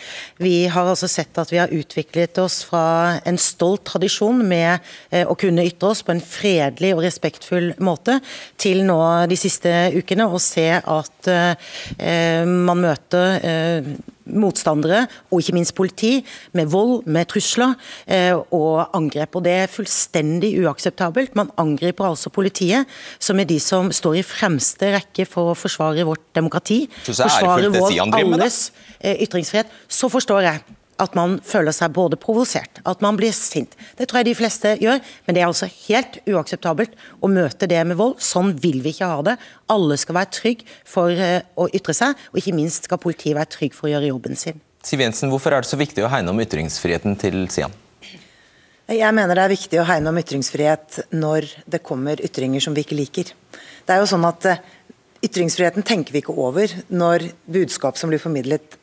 Vi 0.44 0.68
har 0.72 0.90
altså 0.90 1.10
sett 1.10 1.38
at 1.42 1.52
vi 1.54 1.60
har 1.62 1.74
utviklet 1.74 2.38
oss 2.44 2.62
fra 2.68 3.20
en 3.26 3.40
stolt 3.42 3.86
tradisjon 3.90 4.44
med 4.48 4.78
eh, 5.10 5.26
å 5.26 5.38
kunne 5.40 5.66
ytre 5.66 5.94
oss 5.94 6.04
på 6.06 6.14
en 6.14 6.24
fredelig 6.24 6.94
og 6.94 7.04
respektfull 7.08 7.74
måte, 7.84 8.20
til 8.62 8.84
nå 8.88 9.00
de 9.30 9.40
siste 9.40 9.72
ukene 9.98 10.30
å 10.30 10.42
se 10.42 10.70
at 10.78 11.32
eh, 11.32 12.46
man 12.46 12.84
møter 12.84 13.40
motstandere, 14.26 15.06
og 15.32 15.42
ikke 15.42 15.56
minst 15.58 15.76
politi, 15.76 16.26
med 16.54 16.72
vold, 16.74 17.04
med 17.06 17.30
trusler 17.32 17.76
eh, 18.08 18.36
og 18.36 18.96
angrep. 18.96 19.36
Og 19.36 19.46
Det 19.46 19.56
er 19.64 19.72
fullstendig 19.72 20.54
uakseptabelt. 20.64 21.36
Man 21.36 21.52
angriper 21.58 22.10
altså 22.10 22.30
politiet, 22.34 22.88
som 23.20 23.40
er 23.40 23.50
de 23.50 23.60
som 23.60 23.92
står 23.92 24.20
i 24.22 24.28
fremste 24.28 24.94
rekke 24.96 25.28
for 25.30 25.54
å 25.54 25.58
forsvare 25.58 26.06
vårt 26.08 26.24
demokrati. 26.36 26.86
Forsvare 27.06 27.74
vår 27.74 28.00
alles 28.14 28.72
eh, 29.00 29.24
ytringsfrihet. 29.26 29.72
Så 29.88 30.10
forstår 30.12 30.48
jeg 30.48 30.64
at 31.04 31.16
man 31.18 31.38
føler 31.46 31.76
seg 31.76 31.94
både 31.96 32.20
provosert, 32.20 32.82
at 32.88 33.04
man 33.04 33.18
blir 33.20 33.34
sint. 33.36 33.76
Det 34.00 34.08
tror 34.10 34.22
jeg 34.22 34.30
de 34.32 34.38
fleste 34.38 34.74
gjør, 34.82 35.02
men 35.26 35.36
det 35.36 35.44
er 35.44 35.50
altså 35.50 35.70
helt 35.88 36.20
uakseptabelt 36.30 36.98
å 37.24 37.30
møte 37.32 37.70
det 37.70 37.82
med 37.90 38.00
vold. 38.00 38.18
Sånn 38.24 38.54
vil 38.64 38.82
vi 38.86 38.96
ikke 38.96 39.12
ha 39.12 39.22
det. 39.30 39.38
Alle 39.74 40.00
skal 40.02 40.20
være 40.20 40.34
trygg 40.40 40.66
for 40.88 41.14
eh, 41.14 41.42
å 41.56 41.70
ytre 41.76 41.96
seg, 41.98 42.20
og 42.32 42.42
ikke 42.42 42.56
minst 42.58 42.90
skal 42.90 43.02
politiet 43.04 43.38
være 43.38 43.52
trygg 43.58 43.78
for 43.78 43.90
å 43.90 43.96
gjøre 43.96 44.12
jobben 44.14 44.40
sin. 44.40 44.62
Siv 44.84 45.00
Jensen, 45.00 45.32
hvorfor 45.32 45.56
er 45.56 45.64
det 45.64 45.72
så 45.72 45.80
viktig 45.80 46.04
å 46.04 46.12
hegne 46.12 46.34
om 46.34 46.44
ytringsfriheten 46.44 47.16
til 47.22 47.46
Sian? 47.54 47.74
Jeg 48.92 49.16
mener 49.16 49.40
det 49.40 49.46
er 49.46 49.54
viktig 49.54 49.80
å 49.80 49.88
hegne 49.88 50.12
om 50.12 50.18
ytringsfrihet 50.20 51.06
når 51.16 51.48
det 51.72 51.80
kommer 51.88 52.20
ytringer 52.20 52.62
som 52.62 52.76
vi 52.76 52.84
ikke 52.84 52.98
liker. 53.00 53.30
Det 53.88 53.96
er 53.96 54.02
jo 54.04 54.10
sånn 54.12 54.28
at 54.28 54.50
eh, 54.52 54.64
Ytringsfriheten 55.24 55.86
tenker 55.88 56.12
vi 56.12 56.20
ikke 56.20 56.36
over 56.36 56.72
når 56.92 57.30
budskap 57.48 57.96
som 57.96 58.12
blir 58.12 58.20
formidlet, 58.20 58.76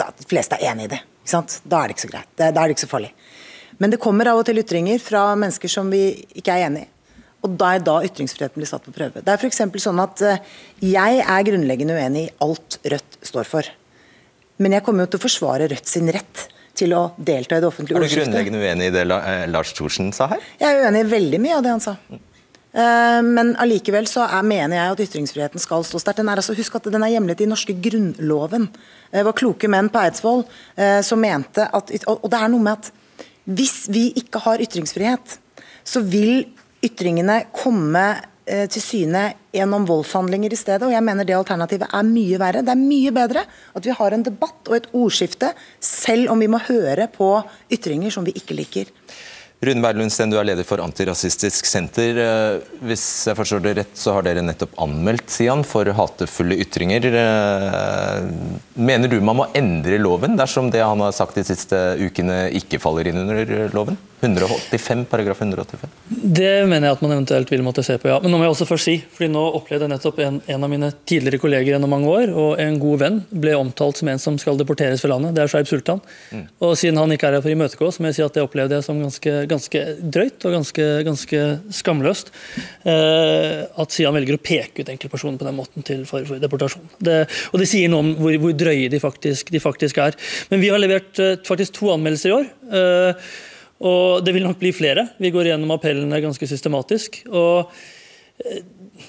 da, 0.00 0.08
de 0.16 0.24
fleste 0.24 0.56
er 0.56 0.70
enig 0.70 0.86
i 0.86 0.92
det. 0.94 1.02
Da 1.28 1.82
er 1.82 1.90
det 1.90 1.96
ikke 1.96 2.06
så 2.06 2.12
greit. 2.12 2.30
Da 2.38 2.48
er 2.50 2.56
det 2.56 2.74
ikke 2.76 2.86
så 2.86 2.90
farlig. 2.90 3.12
Men 3.78 3.92
det 3.92 4.00
kommer 4.02 4.28
av 4.30 4.40
og 4.40 4.46
til 4.46 4.60
ytringer 4.62 5.00
fra 5.02 5.32
mennesker 5.38 5.70
som 5.70 5.88
vi 5.92 6.04
ikke 6.38 6.54
er 6.54 6.68
enig 6.68 6.84
i. 6.84 6.88
Og 7.42 7.54
da 7.58 7.72
er 7.74 7.82
da 7.82 7.96
ytringsfriheten 8.06 8.60
blir 8.60 8.70
satt 8.70 8.84
på 8.86 8.94
prøve. 8.94 9.22
Det 9.24 9.32
er 9.32 9.40
f.eks. 9.40 9.62
sånn 9.82 10.00
at 10.02 10.22
eh, 10.22 10.42
jeg 10.86 11.22
er 11.22 11.46
grunnleggende 11.48 11.96
uenig 11.98 12.28
i 12.28 12.34
alt 12.46 12.78
Rødt 12.86 13.18
står 13.26 13.48
for. 13.50 13.70
Men 14.62 14.76
jeg 14.76 14.84
kommer 14.86 15.06
jo 15.06 15.14
til 15.14 15.22
å 15.22 15.24
forsvare 15.24 15.66
Rødt 15.72 15.90
sin 15.90 16.10
rett 16.14 16.44
til 16.78 16.94
å 16.96 17.08
delta 17.18 17.58
i 17.58 17.64
det 17.64 17.68
offentlige 17.68 17.98
ordskiftet. 17.98 18.20
Er 18.20 18.22
du 18.22 18.30
grunnleggende 18.30 18.62
uenig 18.62 18.92
i 18.92 18.94
det 18.94 19.02
eh, 19.18 19.46
Lars 19.50 19.74
Thorsen 19.76 20.12
sa 20.14 20.30
her? 20.30 20.44
Jeg 20.62 20.70
er 20.70 20.86
uenig 20.86 21.02
i 21.02 21.10
veldig 21.16 21.42
mye 21.42 21.58
av 21.58 21.66
det 21.66 21.74
han 21.74 21.82
sa. 21.82 21.96
Eh, 22.72 23.20
men 23.22 23.52
allikevel 23.60 24.08
så 24.08 24.24
er, 24.24 24.46
mener 24.46 24.78
jeg 24.78 24.94
at 24.94 25.04
ytringsfriheten 25.06 25.62
skal 25.62 25.84
stå 25.84 26.00
sterkt. 26.00 26.24
Altså, 26.24 26.56
husk 26.56 26.78
at 26.78 26.88
den 26.92 27.04
er 27.04 27.12
hjemlet 27.14 27.44
i 27.44 27.50
norske 27.50 27.76
grunnloven. 27.84 28.70
Det 29.12 29.26
var 29.26 29.36
kloke 29.36 29.68
menn 29.70 29.92
på 29.92 30.00
Eidsvoll 30.00 30.44
eh, 30.76 31.00
som 31.04 31.20
mente 31.20 31.68
at 31.68 31.92
Og 32.08 32.28
det 32.32 32.40
er 32.40 32.52
noe 32.52 32.64
med 32.64 32.80
at 32.80 32.92
hvis 33.42 33.88
vi 33.90 34.12
ikke 34.16 34.40
har 34.44 34.62
ytringsfrihet, 34.62 35.38
så 35.84 36.00
vil 36.06 36.44
ytringene 36.82 37.40
komme 37.54 38.04
eh, 38.46 38.68
til 38.70 38.82
syne 38.82 39.24
gjennom 39.52 39.84
voldshandlinger 39.88 40.54
i 40.54 40.58
stedet. 40.58 40.86
og 40.86 40.94
jeg 40.94 41.04
mener 41.04 41.26
Det 41.28 41.36
alternativet 41.36 41.90
er 41.92 42.06
mye 42.06 42.38
verre. 42.40 42.62
Det 42.62 42.72
er 42.72 42.80
mye 42.80 43.12
bedre 43.12 43.44
at 43.74 43.84
vi 43.84 43.98
har 43.98 44.14
en 44.14 44.24
debatt 44.24 44.70
og 44.70 44.78
et 44.78 44.88
ordskifte, 44.94 45.52
selv 45.80 46.30
om 46.32 46.40
vi 46.40 46.48
må 46.48 46.62
høre 46.70 47.08
på 47.12 47.34
ytringer 47.70 48.14
som 48.14 48.24
vi 48.24 48.32
ikke 48.38 48.56
liker. 48.56 48.86
Rune 49.62 49.78
Berlundsten, 49.78 50.26
du 50.32 50.40
er 50.40 50.46
leder 50.48 50.66
for 50.66 50.82
Antirasistisk 50.82 51.68
Senter. 51.70 52.16
Eh, 52.18 52.78
hvis 52.82 53.04
jeg 53.28 53.38
forstår 53.38 53.60
det 53.62 53.74
rett, 53.78 53.92
så 53.94 54.16
har 54.16 54.24
dere 54.26 54.42
nettopp 54.42 54.74
anmeldt 54.82 55.30
Sian 55.30 55.62
for 55.62 55.86
hatefulle 55.94 56.58
ytringer. 56.64 57.06
Eh, 57.06 58.26
mener 58.74 59.12
du 59.12 59.20
man 59.22 59.38
må 59.38 59.46
endre 59.54 60.00
loven 60.02 60.34
dersom 60.40 60.72
det 60.74 60.82
han 60.82 61.04
har 61.06 61.14
sagt 61.14 61.38
de 61.38 61.46
siste 61.46 61.78
ukene 62.02 62.48
ikke 62.58 62.82
faller 62.82 63.12
inn 63.12 63.22
under 63.22 63.70
loven? 63.70 64.00
185, 64.22 65.04
paragraf 65.10 65.40
185? 65.40 65.90
Det 66.08 66.66
mener 66.66 66.86
jeg 66.86 66.94
at 66.94 67.00
man 67.02 67.14
eventuelt 67.16 67.50
vil 67.50 67.64
måtte 67.66 67.82
se 67.82 67.96
på, 67.98 68.06
ja. 68.06 68.20
Men 68.22 68.30
nå 68.30 68.38
må 68.38 68.46
jeg 68.46 68.54
også 68.54 68.68
først 68.68 68.86
si, 68.86 68.94
fordi 69.14 69.28
nå 69.34 69.42
opplevde 69.58 69.88
jeg 69.88 69.92
nettopp 69.96 70.20
en, 70.22 70.36
en 70.46 70.66
av 70.66 70.70
mine 70.70 70.90
tidligere 71.10 71.42
kolleger 71.42 71.72
gjennom 71.74 71.90
mange 71.90 72.10
år, 72.10 72.30
og 72.30 72.62
en 72.62 72.78
god 72.82 73.00
venn, 73.02 73.18
ble 73.34 73.56
omtalt 73.58 73.98
som 73.98 74.12
en 74.12 74.22
som 74.22 74.38
skal 74.38 74.60
deporteres 74.60 75.02
fra 75.02 75.10
landet. 75.10 75.34
Det 75.34 75.42
er 75.42 75.50
Shaib 75.50 75.66
Sultan. 75.66 75.98
Mm. 76.30 76.44
Og 76.62 76.76
siden 76.78 77.02
han 77.02 77.16
ikke 77.16 77.32
er 77.32 77.38
her 77.38 77.42
for 77.42 77.50
å 77.50 77.56
imøtegå, 77.56 77.90
så 77.90 78.04
må 78.04 78.12
jeg 78.12 78.20
si 78.20 78.26
at 78.28 78.38
det 78.38 78.46
opplevde 78.46 78.78
jeg 78.78 78.86
som 78.86 79.02
ganske, 79.02 79.34
ganske 79.52 79.82
drøyt 80.02 80.46
og 80.48 80.56
ganske, 80.56 80.88
ganske 81.06 81.44
skamløst. 81.78 82.32
Eh, 82.88 83.62
at 83.64 83.94
Sian 83.94 84.16
velger 84.16 84.38
å 84.38 84.42
peke 84.42 84.82
ut 84.82 84.92
enkeltpersoner 84.92 85.38
på 85.40 85.48
den 85.48 85.58
måten 85.58 85.86
til 85.86 86.02
for, 86.08 86.26
for 86.28 86.42
deportasjon. 86.42 86.90
Det, 86.98 87.22
og 87.52 87.62
det 87.62 87.70
sier 87.70 87.92
noe 87.92 88.04
om 88.06 88.12
hvor, 88.18 88.36
hvor 88.42 88.58
drøye 88.64 88.90
de 88.92 89.00
faktisk, 89.02 89.54
de 89.54 89.62
faktisk, 89.62 90.02
er. 90.02 90.18
Men 90.50 90.62
vi 90.64 90.72
har 90.72 90.82
levert 90.82 91.22
eh, 91.22 91.38
faktisk 91.46 91.78
to 91.80 91.92
anmeldelser 91.94 92.32
i 92.32 92.36
år. 92.40 92.52
Eh, 92.80 93.32
og 93.82 94.22
det 94.26 94.34
vil 94.36 94.46
nok 94.46 94.60
bli 94.60 94.70
flere. 94.74 95.08
Vi 95.18 95.32
går 95.34 95.52
gjennom 95.52 95.74
appellene 95.74 96.22
ganske 96.22 96.46
systematisk. 96.46 97.24
og 97.32 97.72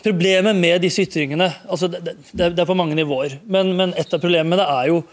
Problemet 0.04 0.58
med 0.58 0.82
disse 0.84 1.04
ytringene 1.06 1.48
altså 1.70 1.88
det, 1.92 2.16
det, 2.32 2.50
er 2.50 2.68
på 2.68 2.76
mange 2.78 2.96
nivåer, 2.98 3.38
men, 3.52 3.72
men 3.78 3.94
et 4.00 4.14
av 4.14 4.22
problemene 4.22 4.66
er 4.80 4.90
jo 4.90 5.04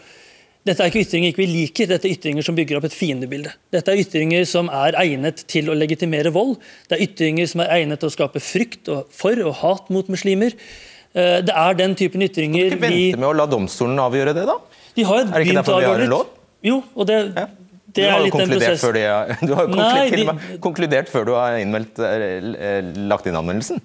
dette 0.69 0.85
er 0.85 0.91
ikke 0.91 1.07
ytringer 1.07 1.33
ikke 1.33 1.41
vi 1.41 1.49
liker, 1.49 1.89
dette 1.89 2.05
er 2.05 2.13
ytringer 2.13 2.45
som 2.45 2.57
bygger 2.59 2.77
opp 2.77 2.87
et 2.91 2.95
fiendebilde. 2.95 3.53
Dette 3.73 3.93
er 3.93 4.03
ytringer 4.03 4.45
som 4.49 4.69
er 4.69 4.99
egnet 5.01 5.41
til 5.49 5.71
å 5.73 5.77
legitimere 5.77 6.33
vold. 6.35 6.59
Det 6.91 6.99
er 6.99 7.05
ytringer 7.07 7.49
som 7.49 7.63
er 7.65 7.73
egnet 7.79 8.03
til 8.03 8.11
å 8.11 8.15
skape 8.15 8.43
frykt 8.45 8.91
for 9.17 9.41
og 9.47 9.57
hat 9.63 9.89
mot 9.95 10.11
muslimer. 10.13 10.53
Eh, 11.17 11.39
det 11.47 11.55
er 11.57 11.79
den 11.79 11.97
typen 11.99 12.23
ytringer 12.27 12.69
vi 12.69 12.77
Kan 12.77 12.77
du 12.77 12.87
ikke 12.87 12.93
vente 12.93 13.23
med 13.23 13.31
å 13.31 13.33
la 13.41 13.49
domstolen 13.51 14.03
avgjøre 14.05 14.37
det, 14.37 14.45
da? 14.51 14.59
De 14.99 15.07
har 15.09 15.25
er 15.25 15.33
det 15.33 15.47
ikke 15.47 15.57
derfor 15.63 15.81
vi 15.81 15.89
har 15.89 16.05
en 16.05 16.13
lov? 16.13 16.37
Jo, 16.67 16.77
og 16.93 17.09
det, 17.09 17.19
ja. 17.35 17.47
Det 17.91 18.05
du 18.05 18.13
har 18.13 18.21
jo 18.23 18.31
konkludert, 18.37 18.79
før, 18.79 18.95
de, 18.95 19.07
du 19.49 19.55
har 19.59 19.71
Nei, 19.73 20.03
de, 20.13 20.59
konkludert 20.63 21.09
før 21.11 21.25
du 21.27 21.33
har 21.35 21.57
innmeldt, 21.59 21.99
eh, 22.05 22.93
lagt 23.11 23.27
inn 23.27 23.39
anmeldelsen? 23.41 23.81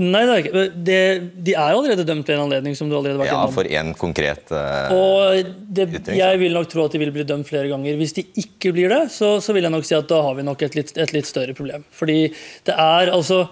Nei, 0.00 0.22
det 0.24 0.32
er 0.32 0.38
ikke. 0.40 0.60
De, 0.72 0.98
de 1.44 1.52
er 1.52 1.74
jo 1.74 1.80
allerede 1.82 2.06
dømt 2.08 2.28
ved 2.28 2.38
en 2.38 2.44
anledning. 2.46 2.76
som 2.76 2.88
du 2.88 2.94
allerede 2.96 3.18
har 3.18 3.26
vært 3.26 3.34
Ja, 3.34 3.40
for 3.52 3.68
en 3.68 3.90
konkret 4.00 4.52
uh, 4.54 4.94
Og 4.96 5.50
det, 5.68 5.86
Jeg 6.16 6.38
vil 6.40 6.56
nok 6.56 6.70
tro 6.72 6.86
at 6.86 6.94
de 6.96 7.02
vil 7.02 7.12
bli 7.12 7.26
dømt 7.28 7.48
flere 7.48 7.68
ganger. 7.68 7.98
Hvis 8.00 8.16
de 8.16 8.24
ikke 8.40 8.72
blir 8.72 8.88
det, 8.92 9.02
så, 9.12 9.34
så 9.44 9.52
vil 9.52 9.68
jeg 9.68 9.74
nok 9.74 9.84
si 9.84 9.96
at 9.98 10.08
da 10.08 10.22
har 10.24 10.38
vi 10.38 10.46
nok 10.48 10.64
et 10.64 10.78
litt, 10.78 10.94
et 10.96 11.12
litt 11.12 11.28
større 11.28 11.52
problem. 11.58 11.84
Fordi 11.92 12.24
det 12.68 12.78
er 12.78 13.12
altså 13.12 13.44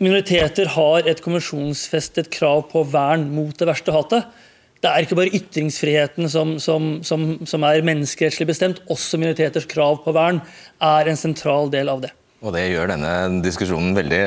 Minoriteter 0.00 0.70
har 0.72 1.04
et 1.10 1.18
konvensjonsfestet 1.20 2.30
krav 2.32 2.62
på 2.70 2.86
vern 2.88 3.26
mot 3.34 3.52
det 3.52 3.66
verste 3.68 3.92
hatet. 3.92 4.30
Det 4.80 4.88
er 4.88 5.04
ikke 5.04 5.18
bare 5.18 5.34
ytringsfriheten 5.36 6.30
som, 6.32 6.54
som, 6.56 6.86
som, 7.04 7.26
som 7.44 7.66
er 7.68 7.84
menneskerettslig 7.84 8.46
bestemt, 8.48 8.80
også 8.88 9.20
minoriteters 9.20 9.68
krav 9.68 10.00
på 10.06 10.14
vern 10.16 10.40
er 10.80 11.10
en 11.10 11.20
sentral 11.20 11.68
del 11.74 11.92
av 11.92 12.00
det. 12.06 12.14
Og 12.40 12.54
Det 12.56 12.62
gjør 12.70 12.88
denne 12.88 13.42
diskusjonen 13.44 13.92
veldig 13.92 14.20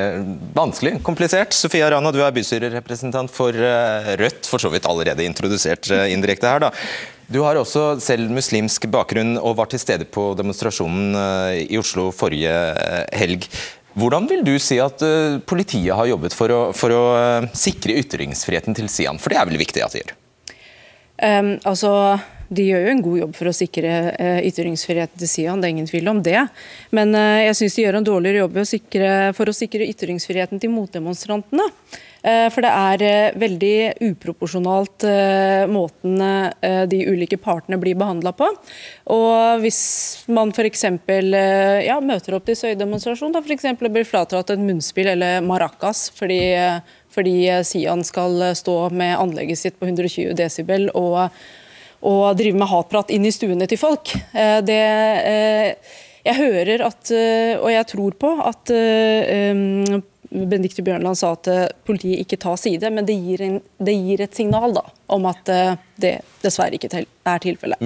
vanskelig, 0.54 1.00
komplisert. 1.02 1.54
Sofia 1.56 1.88
Rana, 1.90 2.12
du 2.14 2.20
er 2.22 2.34
bystyrerepresentant 2.34 3.32
for 3.34 3.56
eh, 3.58 4.12
Rødt, 4.20 4.46
for 4.46 4.62
så 4.62 4.70
vidt 4.70 4.86
allerede 4.86 5.26
introdusert 5.26 5.90
eh, 5.90 6.12
indirekte 6.14 6.46
her. 6.46 6.62
da. 6.62 6.70
Du 7.26 7.40
har 7.42 7.58
også 7.58 7.96
selv 8.04 8.30
muslimsk 8.30 8.86
bakgrunn 8.92 9.34
og 9.40 9.56
var 9.58 9.66
til 9.72 9.82
stede 9.82 10.06
på 10.06 10.28
demonstrasjonen 10.38 11.18
eh, 11.18 11.64
i 11.74 11.80
Oslo 11.80 12.12
forrige 12.14 12.54
helg. 13.18 13.48
Hvordan 13.98 14.30
vil 14.30 14.46
du 14.46 14.54
si 14.62 14.78
at 14.82 15.02
politiet 15.46 15.94
har 15.94 16.06
jobbet 16.10 16.34
for 16.34 16.50
å, 16.54 16.60
for 16.74 16.94
å 16.94 17.02
sikre 17.54 17.98
ytringsfriheten 17.98 18.78
til 18.78 18.90
Sian? 18.90 19.18
For 19.22 19.34
det 19.34 19.42
er 19.42 19.50
vel 19.50 19.58
viktig 19.58 19.82
at 19.82 19.94
de 19.94 20.02
gjør? 20.02 20.14
Um, 21.14 21.52
altså, 21.62 21.90
De 22.48 22.66
gjør 22.68 22.84
jo 22.84 22.92
en 22.92 23.02
god 23.04 23.18
jobb 23.22 23.36
for 23.38 23.50
å 23.50 23.56
sikre 23.56 23.92
uh, 24.12 24.40
ytringsfriheten 24.44 25.20
til 25.20 25.30
Sian, 25.30 25.60
det 25.62 25.68
er 25.68 25.76
ingen 25.76 25.90
tvil 25.90 26.10
om 26.12 26.22
det. 26.24 26.40
Men 26.94 27.14
uh, 27.16 27.40
jeg 27.46 27.58
syns 27.60 27.78
de 27.78 27.86
gjør 27.86 28.00
en 28.00 28.08
dårligere 28.08 28.44
jobb 28.44 28.58
for 29.36 29.50
å 29.50 29.56
sikre 29.56 29.86
ytringsfriheten 29.88 30.60
til 30.62 30.72
motdemonstrantene. 30.74 31.68
Uh, 32.24 32.48
for 32.52 32.64
det 32.64 32.72
er 32.72 33.36
veldig 33.36 33.76
uproporsjonalt 34.10 35.04
måten 35.68 36.20
de 36.88 37.00
ulike 37.10 37.36
partene 37.40 37.76
blir 37.80 37.98
behandla 38.00 38.32
på. 38.36 38.48
Og 39.12 39.60
hvis 39.64 39.80
man 40.32 40.52
f.eks. 40.54 40.86
Ja, 41.84 41.98
møter 42.00 42.38
opp 42.38 42.48
til 42.48 42.56
søydemonstrasjon 42.58 43.36
og 43.36 43.50
blir 43.92 44.08
fratatt 44.08 44.54
et 44.54 44.62
munnspill 44.62 45.12
eller 45.14 45.44
maracas 45.44 46.06
fordi 46.16 46.40
fordi 47.14 47.46
Sian 47.62 48.00
skal 48.02 48.40
stå 48.58 48.88
med 48.90 49.14
anlegget 49.14 49.60
sitt 49.60 49.76
på 49.78 49.86
120 49.86 50.32
desibel 50.34 50.88
og, 50.98 51.28
og 52.04 52.36
drive 52.38 52.58
med 52.60 52.68
hatprat 52.68 53.12
inn 53.14 53.24
i 53.26 53.32
stuene 53.32 53.68
til 53.70 53.80
folk. 53.80 54.12
Eh, 54.32 54.58
det, 54.64 54.80
eh, 55.30 55.94
jeg 56.24 56.36
hører 56.40 56.84
at, 56.86 57.10
eh, 57.10 57.54
og 57.56 57.70
jeg 57.72 57.88
tror 57.90 58.18
på, 58.20 58.32
at 58.44 58.72
Benedicte 60.34 60.82
Bjørnland 60.82 61.18
sa 61.20 61.34
at 61.36 61.48
politiet 61.86 62.24
ikke 62.24 62.40
tar 62.42 62.56
side, 62.60 62.90
men 62.90 63.06
det 63.06 63.16
gir, 63.16 63.42
en, 63.44 63.60
det 63.78 63.94
gir 63.94 64.24
et 64.24 64.34
signal 64.34 64.74
da, 64.74 64.82
om 65.14 65.28
at 65.30 65.44
det 66.00 66.16
dessverre 66.42 66.74
ikke 66.74 66.90
er 67.24 67.40
tilfellet. 67.42 67.80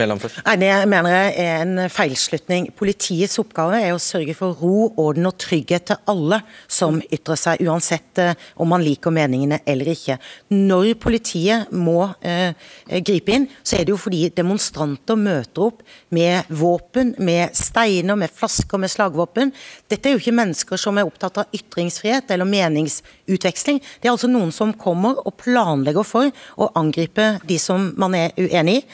Nei, 0.47 0.57
Det 0.59 0.72
mener 0.91 1.14
jeg 1.14 1.34
er 1.45 1.62
en 1.62 1.91
feilslutning. 1.93 2.68
Politiets 2.76 3.39
oppgave 3.41 3.80
er 3.80 3.95
å 3.95 4.03
sørge 4.03 4.34
for 4.36 4.57
ro, 4.59 4.89
orden 4.99 5.28
og 5.30 5.39
trygghet 5.39 5.89
til 5.91 6.01
alle 6.11 6.41
som 6.66 7.01
ytrer 7.03 7.39
seg, 7.39 7.62
uansett 7.66 8.18
eh, 8.22 8.34
om 8.59 8.68
man 8.68 8.82
liker 8.84 9.14
meningene 9.14 9.61
eller 9.68 9.93
ikke. 9.93 10.18
Når 10.55 10.95
politiet 11.01 11.72
må 11.72 12.11
eh, 12.20 12.55
gripe 13.05 13.34
inn, 13.34 13.49
så 13.62 13.78
er 13.78 13.86
det 13.86 13.95
jo 13.95 14.01
fordi 14.01 14.28
demonstranter 14.34 15.18
møter 15.18 15.68
opp 15.68 15.84
med 16.14 16.49
våpen, 16.49 17.14
med 17.18 17.55
steiner, 17.57 18.18
med 18.18 18.32
flasker, 18.34 18.80
med 18.80 18.93
slagvåpen. 18.93 19.53
Dette 19.89 20.09
er 20.09 20.16
jo 20.16 20.22
ikke 20.22 20.36
mennesker 20.39 20.80
som 20.80 20.99
er 20.99 21.09
opptatt 21.09 21.43
av 21.43 21.55
ytringsfrihet 21.55 22.30
eller 22.34 22.49
meningsutveksling. 22.49 23.80
Det 24.01 24.09
er 24.09 24.14
altså 24.14 24.30
noen 24.30 24.53
som 24.55 24.74
kommer 24.78 25.20
og 25.24 25.36
planlegger 25.41 26.07
for 26.07 26.32
å 26.59 26.70
angripe 26.78 27.30
de 27.49 27.59
som 27.62 27.93
man 28.01 28.16
er 28.18 28.34
uenig 28.39 28.80
i, 28.80 28.84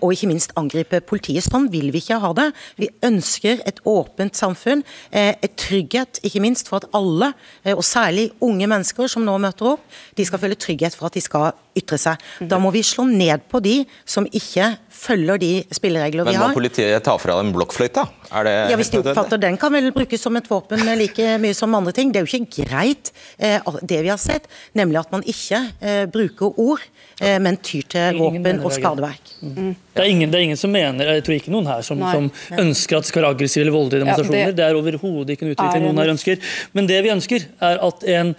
og 0.00 0.12
ikke 0.14 0.28
minst 0.30 0.52
angripe 0.60 1.00
politiet. 1.04 1.46
Sånn 1.46 1.68
vil 1.72 1.90
vi 1.94 2.02
ikke 2.02 2.20
ha 2.22 2.32
det. 2.36 2.48
Vi 2.80 2.90
ønsker 3.06 3.62
et 3.68 3.80
åpent 3.88 4.36
samfunn, 4.36 4.84
eh, 5.10 5.34
et 5.42 5.56
trygghet 5.56 6.20
ikke 6.26 6.42
minst 6.42 6.68
for 6.68 6.82
at 6.82 6.90
alle, 6.94 7.32
eh, 7.64 7.74
og 7.74 7.84
særlig 7.84 8.30
unge 8.40 8.66
mennesker 8.66 9.08
som 9.08 9.24
nå 9.24 9.38
møter 9.38 9.74
opp, 9.74 9.80
de 10.16 10.24
skal 10.24 10.38
føle 10.38 10.54
trygghet 10.54 10.94
for 10.94 11.06
at 11.06 11.14
de 11.14 11.20
skal 11.20 11.52
ytre 11.76 11.98
seg. 12.00 12.24
Da 12.50 12.58
må 12.62 12.72
vi 12.74 12.82
slå 12.86 13.06
ned 13.08 13.46
på 13.50 13.60
de 13.64 13.80
som 14.08 14.26
ikke 14.26 14.72
følger 14.90 15.40
de 15.40 15.52
spilleregler 15.72 16.26
vi 16.28 16.34
har. 16.34 16.50
Men 16.50 16.54
må 16.54 16.60
politiet 16.60 17.04
ta 17.06 17.16
fra 17.20 17.38
dem 17.40 17.52
blokkfløyta? 17.54 18.06
ja, 18.30 18.76
Hvis 18.78 18.92
de 18.92 19.00
oppfatter 19.02 19.40
den, 19.42 19.56
kan 19.60 19.72
vel 19.74 19.90
brukes 19.94 20.22
som 20.22 20.36
et 20.38 20.48
våpen 20.50 20.82
like 20.98 21.36
mye 21.42 21.56
som 21.56 21.74
andre 21.74 21.94
ting. 21.96 22.12
Det 22.12 22.20
er 22.20 22.26
jo 22.26 22.40
ikke 22.40 22.66
greit, 22.66 23.12
det 23.38 24.02
vi 24.04 24.10
har 24.10 24.20
sett, 24.20 24.48
nemlig 24.76 25.00
at 25.02 25.14
man 25.14 25.24
ikke 25.26 25.62
bruker 26.12 26.58
ord, 26.60 26.84
men 27.20 27.58
tyr 27.64 27.86
til 27.90 28.20
våpen 28.20 28.30
våpen 28.30 28.64
og 28.64 28.74
skadeverk. 28.74 29.32
Mm. 29.42 29.74
Det, 29.94 30.02
er 30.02 30.08
ingen, 30.08 30.30
det, 30.30 30.38
er 30.38 30.46
ingen, 30.48 30.60
som 30.60 30.72
mener, 30.72 31.12
jeg 31.16 31.26
tror 31.26 31.36
ikke 31.36 31.54
noen 31.54 31.68
her 31.70 31.84
som, 31.86 32.00
som 32.00 32.30
ønsker 32.60 32.98
at 32.98 33.06
det 33.06 33.12
skal 33.12 33.24
være 33.24 33.34
aggressive 33.36 33.64
eller 33.64 33.76
voldelige 33.76 34.04
demonstrasjoner. 34.04 34.40
Ja, 34.40 34.50
det, 34.50 34.58
det 34.60 34.66
er 34.66 34.80
overhodet 34.80 35.36
ikke 35.36 35.48
en 35.48 35.54
utvikling 35.54 35.86
noen 35.88 36.02
her 36.02 36.14
ønsker. 36.14 36.50
Men 36.76 36.90
det 36.90 37.00
vi 37.06 37.14
ønsker, 37.14 37.48
er 37.70 37.80
at 37.90 38.10
en 38.16 38.34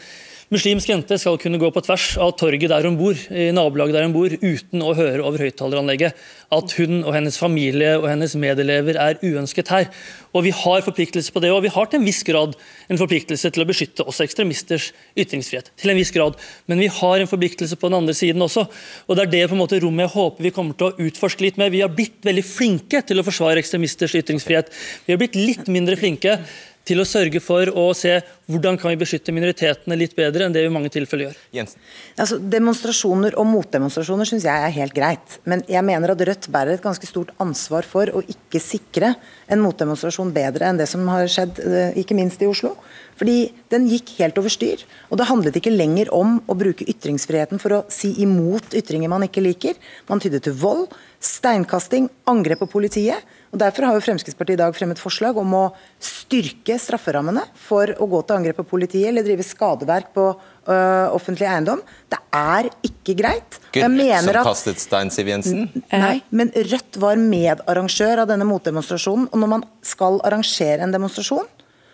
muslimsk 0.51 0.89
jente 0.91 1.15
skal 1.19 1.37
kunne 1.39 1.59
gå 1.61 1.69
på 1.71 1.83
tvers 1.85 2.17
av 2.19 2.33
torget 2.39 2.71
der 2.71 2.83
hun 2.87 2.97
bor, 2.99 3.15
i 3.15 3.49
nabolaget 3.55 3.95
der 3.95 4.07
hun 4.07 4.15
bor, 4.15 4.33
uten 4.35 4.83
å 4.83 4.91
høre 4.97 5.23
over 5.23 5.45
høyttaleranlegget 5.45 6.17
at 6.51 6.73
hun 6.75 7.05
og 7.05 7.13
hennes 7.15 7.37
familie 7.39 7.93
og 7.95 8.09
hennes 8.09 8.33
medelever 8.35 8.99
er 8.99 9.21
uønsket 9.23 9.71
her. 9.71 9.87
Og 10.35 10.43
Vi 10.43 10.51
har 10.55 10.83
forpliktelse 10.83 11.31
på 11.31 11.41
det, 11.43 11.51
og 11.51 11.63
vi 11.63 11.71
har 11.71 11.87
til 11.87 11.99
en 11.99 12.05
viss 12.07 12.21
grad 12.27 12.55
en 12.91 12.99
forpliktelse 12.99 13.51
til 13.51 13.63
å 13.63 13.67
beskytte 13.67 14.03
også 14.03 14.25
ekstremisters 14.25 14.91
ytringsfrihet. 15.15 15.71
til 15.77 15.91
en 15.91 15.97
viss 15.97 16.11
grad, 16.11 16.35
Men 16.67 16.79
vi 16.79 16.87
har 16.87 17.19
en 17.19 17.27
forpliktelse 17.27 17.75
på 17.75 17.87
den 17.87 17.97
andre 17.97 18.13
siden 18.13 18.41
også. 18.41 18.67
og 19.07 19.15
Det 19.15 19.23
er 19.23 19.31
det 19.31 19.49
på 19.49 19.55
en 19.55 19.63
måte 19.63 19.79
rommet 19.79 20.09
jeg 20.09 20.15
håper 20.15 20.43
vi 20.43 20.51
kommer 20.51 20.73
til 20.73 20.87
å 20.87 20.95
utforske 20.99 21.41
litt 21.41 21.57
mer. 21.57 21.69
Vi 21.69 21.81
har 21.81 21.89
blitt 21.89 22.23
veldig 22.23 22.43
flinke 22.43 23.05
til 23.05 23.19
å 23.19 23.23
forsvare 23.23 23.59
ekstremisters 23.59 24.15
ytringsfrihet. 24.15 24.67
Vi 25.05 25.13
har 25.13 25.17
blitt 25.17 25.35
litt 25.35 25.67
mindre 25.67 25.95
flinke 25.95 26.39
til 26.87 27.01
å 27.01 27.05
sørge 27.07 27.41
for 27.43 27.69
å 27.77 27.89
se 27.97 28.17
hvordan 28.51 28.77
kan 28.79 28.91
vi 28.91 28.99
beskytte 28.99 29.33
minoritetene 29.35 29.95
litt 29.99 30.15
bedre 30.17 30.45
enn 30.45 30.55
det 30.55 30.63
vi 30.63 30.69
i 30.69 30.73
mange 30.73 30.91
tilfeller 30.91 31.29
gjør. 31.29 31.37
Jensen. 31.55 31.83
Altså, 32.17 32.39
demonstrasjoner 32.41 33.37
og 33.39 33.47
motdemonstrasjoner 33.51 34.27
syns 34.27 34.47
jeg 34.47 34.65
er 34.65 34.73
helt 34.75 34.95
greit. 34.95 35.37
Men 35.47 35.63
jeg 35.71 35.85
mener 35.87 36.13
at 36.13 36.23
Rødt 36.27 36.49
bærer 36.53 36.75
et 36.75 36.83
ganske 36.83 37.07
stort 37.07 37.31
ansvar 37.43 37.87
for 37.87 38.11
å 38.11 38.23
ikke 38.25 38.61
sikre 38.63 39.13
en 39.51 39.63
motdemonstrasjon 39.63 40.33
bedre 40.35 40.67
enn 40.67 40.81
det 40.81 40.89
som 40.91 41.05
har 41.11 41.29
skjedd, 41.31 41.61
eh, 41.61 42.01
ikke 42.01 42.17
minst 42.17 42.41
i 42.41 42.49
Oslo. 42.49 42.75
Fordi 43.21 43.51
den 43.69 43.85
gikk 43.91 44.15
helt 44.17 44.39
over 44.41 44.49
styr. 44.49 44.81
Og 45.11 45.19
det 45.19 45.29
handlet 45.29 45.59
ikke 45.59 45.73
lenger 45.73 46.09
om 46.15 46.39
å 46.49 46.57
bruke 46.57 46.87
ytringsfriheten 46.89 47.61
for 47.61 47.77
å 47.77 47.83
si 47.93 48.15
imot 48.23 48.73
ytringer 48.73 49.11
man 49.11 49.27
ikke 49.27 49.43
liker. 49.45 49.77
Man 50.09 50.19
tydde 50.23 50.41
til 50.41 50.57
vold, 50.57 50.89
steinkasting, 51.21 52.09
angrep 52.25 52.63
på 52.63 52.71
politiet. 52.73 53.21
Og 53.51 53.59
Derfor 53.59 53.87
har 53.87 53.97
jo 53.97 54.03
Fremskrittspartiet 54.03 54.55
i 54.55 54.61
dag 54.61 54.75
fremmet 54.75 54.99
forslag 55.01 55.37
om 55.39 55.55
å 55.57 55.63
styrke 55.99 56.77
strafferammene 56.79 57.43
for 57.59 57.91
å 57.99 58.07
gå 58.07 58.21
til 58.23 58.37
angrep 58.37 58.61
på 58.61 58.67
politiet 58.77 59.09
eller 59.09 59.25
drive 59.27 59.43
skadeverk 59.43 60.13
på 60.15 60.27
ø, 60.31 60.77
offentlig 61.11 61.49
eiendom. 61.51 61.81
Det 62.11 62.19
er 62.37 62.69
ikke 62.87 63.17
greit. 63.19 63.59
Gud, 63.73 63.81
jeg 63.83 63.91
mener 63.91 64.39
som 64.39 64.47
kastet 64.47 64.79
stein, 64.79 65.11
Siv 65.11 65.27
Jensen. 65.33 65.67
Nei, 65.91 66.21
men 66.31 66.53
Rødt 66.71 66.99
var 67.03 67.19
medarrangør 67.19 68.23
av 68.23 68.31
denne 68.31 68.47
motdemonstrasjonen. 68.47 69.27
Og 69.31 69.43
når 69.43 69.51
man 69.57 69.67
skal 69.83 70.21
arrangere 70.27 70.87
en 70.87 70.95
demonstrasjon, 70.95 71.49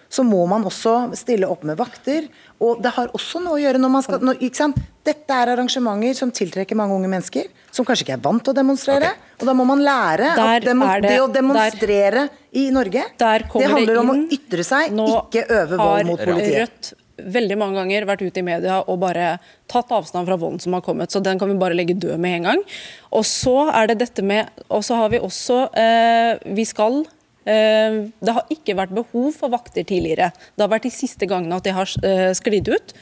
så 0.09 0.23
må 0.23 0.43
man 0.49 0.65
også 0.67 0.93
stille 1.17 1.47
opp 1.49 1.63
med 1.67 1.77
vakter. 1.79 2.27
Og 2.63 2.81
det 2.81 2.93
har 2.95 3.11
også 3.17 3.41
noe 3.43 3.57
å 3.57 3.61
gjøre 3.61 3.81
når 3.81 3.93
man 3.93 4.05
skal 4.05 4.23
når, 4.23 4.39
ikke 4.47 4.59
sant? 4.61 4.77
Dette 5.07 5.35
er 5.35 5.51
arrangementer 5.53 6.15
som 6.17 6.31
tiltrekker 6.35 6.75
mange 6.79 6.95
unge 6.97 7.09
mennesker, 7.11 7.47
som 7.71 7.85
kanskje 7.87 8.07
ikke 8.07 8.17
er 8.17 8.23
vant 8.25 8.43
til 8.43 8.53
å 8.53 8.57
demonstrere. 8.57 9.13
Og 9.39 9.45
da 9.47 9.55
må 9.55 9.65
man 9.67 9.83
lære 9.83 10.35
Der 10.35 10.55
at 10.57 10.63
demo, 10.65 10.85
det- 10.85 11.09
det, 11.09 11.17
å 11.21 11.31
demonstrere 11.31 12.29
i 12.53 12.69
Norge, 12.71 13.03
Der 13.17 13.39
det 13.39 13.69
handler 13.71 13.99
om 13.99 14.09
å 14.09 14.17
ytre 14.31 14.63
seg, 14.63 14.91
Nå 14.91 15.07
ikke 15.29 15.47
øve 15.49 15.77
vold 15.77 16.05
mot 16.05 16.19
politiet. 16.19 16.57
Rødt 16.67 16.93
veldig 17.17 17.57
mange 17.57 17.79
ganger 17.79 18.05
vært 18.05 18.21
ute 18.21 18.37
i 18.41 18.45
media 18.45 18.83
og 18.87 18.99
bare 19.01 19.39
tatt 19.67 19.89
avstand 19.89 20.27
fra 20.27 20.37
volden 20.37 20.61
som 20.61 20.73
har 20.73 20.81
kommet, 20.85 21.09
så 21.09 21.21
den 21.23 21.39
kan 21.39 21.49
vi 21.49 21.57
bare 21.57 21.73
legge 21.77 21.97
død 21.97 22.19
med 22.19 22.37
en 22.37 22.43
gang. 22.51 22.63
Og 23.11 23.23
så 23.25 23.71
er 23.73 23.87
det 23.87 23.97
dette 23.99 24.23
med 24.23 24.49
Og 24.69 24.83
så 24.83 24.95
har 24.99 25.09
vi 25.09 25.19
også 25.19 25.69
eh, 25.73 26.37
Vi 26.53 26.65
skal 26.65 27.05
det 27.47 28.33
har 28.35 28.51
ikke 28.51 28.75
vært 28.77 28.95
behov 28.95 29.29
for 29.37 29.53
vakter 29.53 29.85
tidligere. 29.87 30.31
Det 30.55 30.65
har 30.65 30.73
vært 30.73 30.87
de 30.89 30.93
siste 30.93 31.29
gangene 31.29 31.59
at 31.59 31.67
det 31.67 31.75
har 31.77 31.93
eh, 32.03 32.31
sklidd 32.37 32.67
ut. 32.73 32.93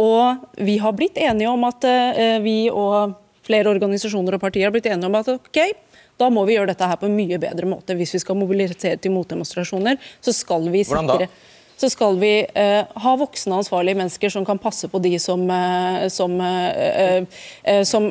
Og 0.00 0.46
vi 0.62 0.78
har 0.80 0.94
blitt 0.96 1.18
enige 1.20 1.50
om 1.50 1.66
at 1.68 1.84
eh, 1.84 2.38
vi 2.44 2.70
og 2.72 3.16
flere 3.46 3.72
organisasjoner 3.72 4.36
og 4.36 4.42
partier 4.42 4.68
har 4.68 4.74
blitt 4.74 4.88
enige 4.90 5.10
om 5.10 5.18
at 5.18 5.30
ok, 5.32 5.60
da 6.20 6.28
må 6.32 6.44
vi 6.46 6.56
gjøre 6.56 6.72
dette 6.72 6.86
her 6.86 6.98
på 7.00 7.08
en 7.08 7.16
mye 7.16 7.40
bedre 7.40 7.68
måte. 7.68 7.96
Hvis 7.98 8.14
vi 8.16 8.22
skal 8.22 8.38
mobilisere 8.38 9.00
til 9.00 9.14
motdemonstrasjoner, 9.14 9.98
så 10.20 10.34
skal 10.36 10.68
vi 10.70 10.84
sikre 10.84 11.02
Hvordan 11.02 11.26
da? 11.26 11.58
Så 11.80 11.88
skal 11.88 12.18
vi 12.20 12.32
eh, 12.44 12.82
ha 13.02 13.12
voksne 13.16 13.56
ansvarlige 13.56 13.96
mennesker 13.96 14.32
som 14.32 14.44
kan 14.44 14.60
passe 14.60 14.88
på 14.92 15.00
de 15.00 15.14
som, 15.22 15.46
eh, 15.50 16.06
som, 16.12 16.34
eh, 16.44 17.82
som, 17.88 18.10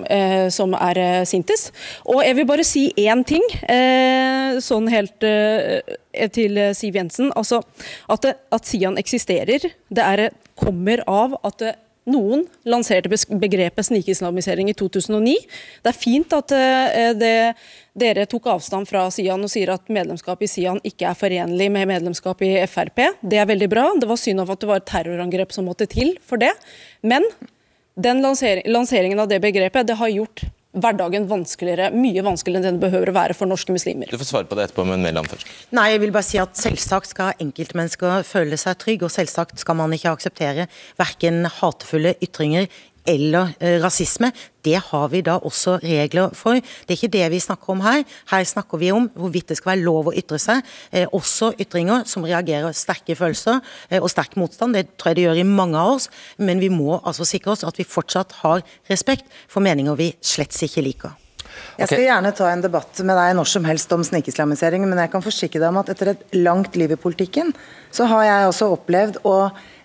som 0.49 0.73
er 0.79 1.01
sintes. 1.29 1.69
Og 2.09 2.23
jeg 2.25 2.39
vil 2.39 2.47
bare 2.49 2.65
si 2.65 2.87
én 2.97 3.21
ting, 3.27 3.45
sånn 4.63 4.89
helt 4.91 5.25
til 6.35 6.59
Siv 6.77 6.97
Jensen. 6.97 7.29
Altså, 7.37 7.61
at, 8.09 8.25
at 8.25 8.69
Sian 8.69 8.97
eksisterer, 8.99 9.69
det 9.89 10.05
er, 10.05 10.29
kommer 10.59 11.03
av 11.07 11.37
at 11.45 11.61
det, 11.61 11.75
noen 12.09 12.45
lanserte 12.69 13.11
begrepet 13.39 13.87
snikislamisering 13.87 14.71
i 14.71 14.75
2009. 14.77 15.35
Det 15.83 15.91
er 15.91 15.97
fint 15.97 16.35
at 16.35 16.53
eh, 16.55 17.11
det, 17.17 17.33
dere 17.99 18.27
tok 18.29 18.49
avstand 18.55 18.89
fra 18.89 19.05
Sian 19.13 19.45
og 19.45 19.51
sier 19.51 19.73
at 19.73 19.91
medlemskap 19.93 20.43
i 20.43 20.49
Sian 20.51 20.81
ikke 20.87 21.09
er 21.11 21.19
forenlig 21.19 21.69
med 21.73 21.89
medlemskap 21.91 22.43
i 22.45 22.55
Frp. 22.69 23.05
Det 23.21 23.41
er 23.41 23.49
veldig 23.49 23.71
bra. 23.71 23.87
Det 23.99 24.09
var 24.09 24.21
synd 24.21 24.43
av 24.43 24.53
at 24.53 24.61
det 24.61 24.71
var 24.71 24.83
et 24.83 24.89
terrorangrep 24.89 25.55
som 25.55 25.69
måtte 25.69 25.89
til 25.89 26.15
for 26.25 26.41
det. 26.41 26.53
Men 27.01 27.25
den 27.99 28.23
lansering, 28.23 28.67
lanseringen 28.71 29.19
av 29.19 29.29
det 29.31 29.41
begrepet 29.43 29.87
det 29.87 29.99
har 29.99 30.11
gjort 30.13 30.45
hverdagen 30.77 31.25
vanskeligere, 31.29 31.89
mye 31.95 32.21
vanskeligere 32.25 32.61
enn 32.61 32.75
den 32.75 32.81
behøver 32.83 33.09
å 33.09 33.15
være 33.15 33.35
for 33.37 33.49
norske 33.49 33.73
muslimer. 33.73 34.11
Du 34.11 34.19
får 34.21 34.29
svare 34.29 34.49
på 34.49 34.57
det 34.57 34.67
etterpå, 34.67 34.85
men 34.85 35.01
Mæland 35.01 35.31
først. 35.31 35.49
Nei, 35.73 35.87
jeg 35.95 36.03
vil 36.03 36.13
bare 36.13 36.27
si 36.27 36.41
at 36.41 36.59
Selvsagt 36.59 37.09
skal 37.15 37.41
enkeltmennesker 37.41 38.27
føle 38.27 38.59
seg 38.59 38.77
trygge, 38.81 39.07
og 39.07 39.13
selvsagt 39.13 39.57
skal 39.61 39.79
man 39.79 39.95
ikke 39.95 40.13
akseptere 40.13 40.67
verken 40.99 41.47
hatefulle 41.59 42.13
ytringer 42.21 42.69
eller 43.09 43.53
eh, 43.59 43.77
rasisme. 43.81 44.31
Det 44.65 44.77
har 44.89 45.07
vi 45.09 45.21
da 45.25 45.37
også 45.45 45.77
regler 45.83 46.33
for. 46.37 46.59
Det 46.59 46.93
er 46.93 46.97
ikke 46.97 47.13
det 47.15 47.25
vi 47.33 47.41
snakker 47.41 47.73
om 47.73 47.83
her. 47.83 48.03
Her 48.31 48.47
snakker 48.47 48.81
vi 48.81 48.91
om 48.93 49.07
hvorvidt 49.15 49.51
det 49.51 49.59
skal 49.59 49.73
være 49.73 49.85
lov 49.85 50.11
å 50.11 50.15
ytre 50.19 50.39
seg. 50.41 50.65
Eh, 50.91 51.07
også 51.15 51.53
ytringer 51.59 52.05
som 52.09 52.27
reagerer 52.27 52.75
sterke 52.77 53.17
følelser 53.17 53.63
eh, 53.89 54.01
og 54.01 54.11
sterk 54.11 54.37
motstand. 54.39 54.77
Det 54.77 54.91
tror 54.95 55.13
jeg 55.13 55.21
det 55.21 55.29
gjør 55.29 55.41
i 55.41 55.47
mange 55.47 55.79
av 55.79 55.95
oss. 55.95 56.09
Men 56.37 56.61
vi 56.61 56.69
må 56.73 56.99
altså 56.99 57.27
sikre 57.27 57.55
oss 57.55 57.65
at 57.67 57.79
vi 57.79 57.87
fortsatt 57.87 58.41
har 58.43 58.61
respekt 58.91 59.27
for 59.49 59.65
meninger 59.65 59.97
vi 59.99 60.13
slett 60.21 60.55
ikke 60.65 60.85
liker. 60.85 61.17
Jeg 61.79 61.89
skal 61.89 62.03
gjerne 62.03 62.31
ta 62.35 62.49
en 62.51 62.61
debatt 62.63 62.99
med 63.07 63.17
deg 63.17 63.33
når 63.37 63.49
som 63.49 63.65
helst 63.67 63.91
om 63.95 64.03
snikislamisering, 64.05 64.85
men 64.87 64.99
jeg 65.01 65.11
kan 65.13 65.23
forsikre 65.23 65.61
deg 65.61 65.71
om 65.71 65.79
at 65.81 65.91
etter 65.93 66.13
et 66.13 66.37
langt 66.37 66.75
liv 66.79 66.93
i 66.93 66.99
politikken, 66.99 67.53
så 67.95 68.07
har 68.11 68.25
jeg 68.27 68.49
også 68.49 68.69
opplevd 68.75 69.21
å 69.27 69.35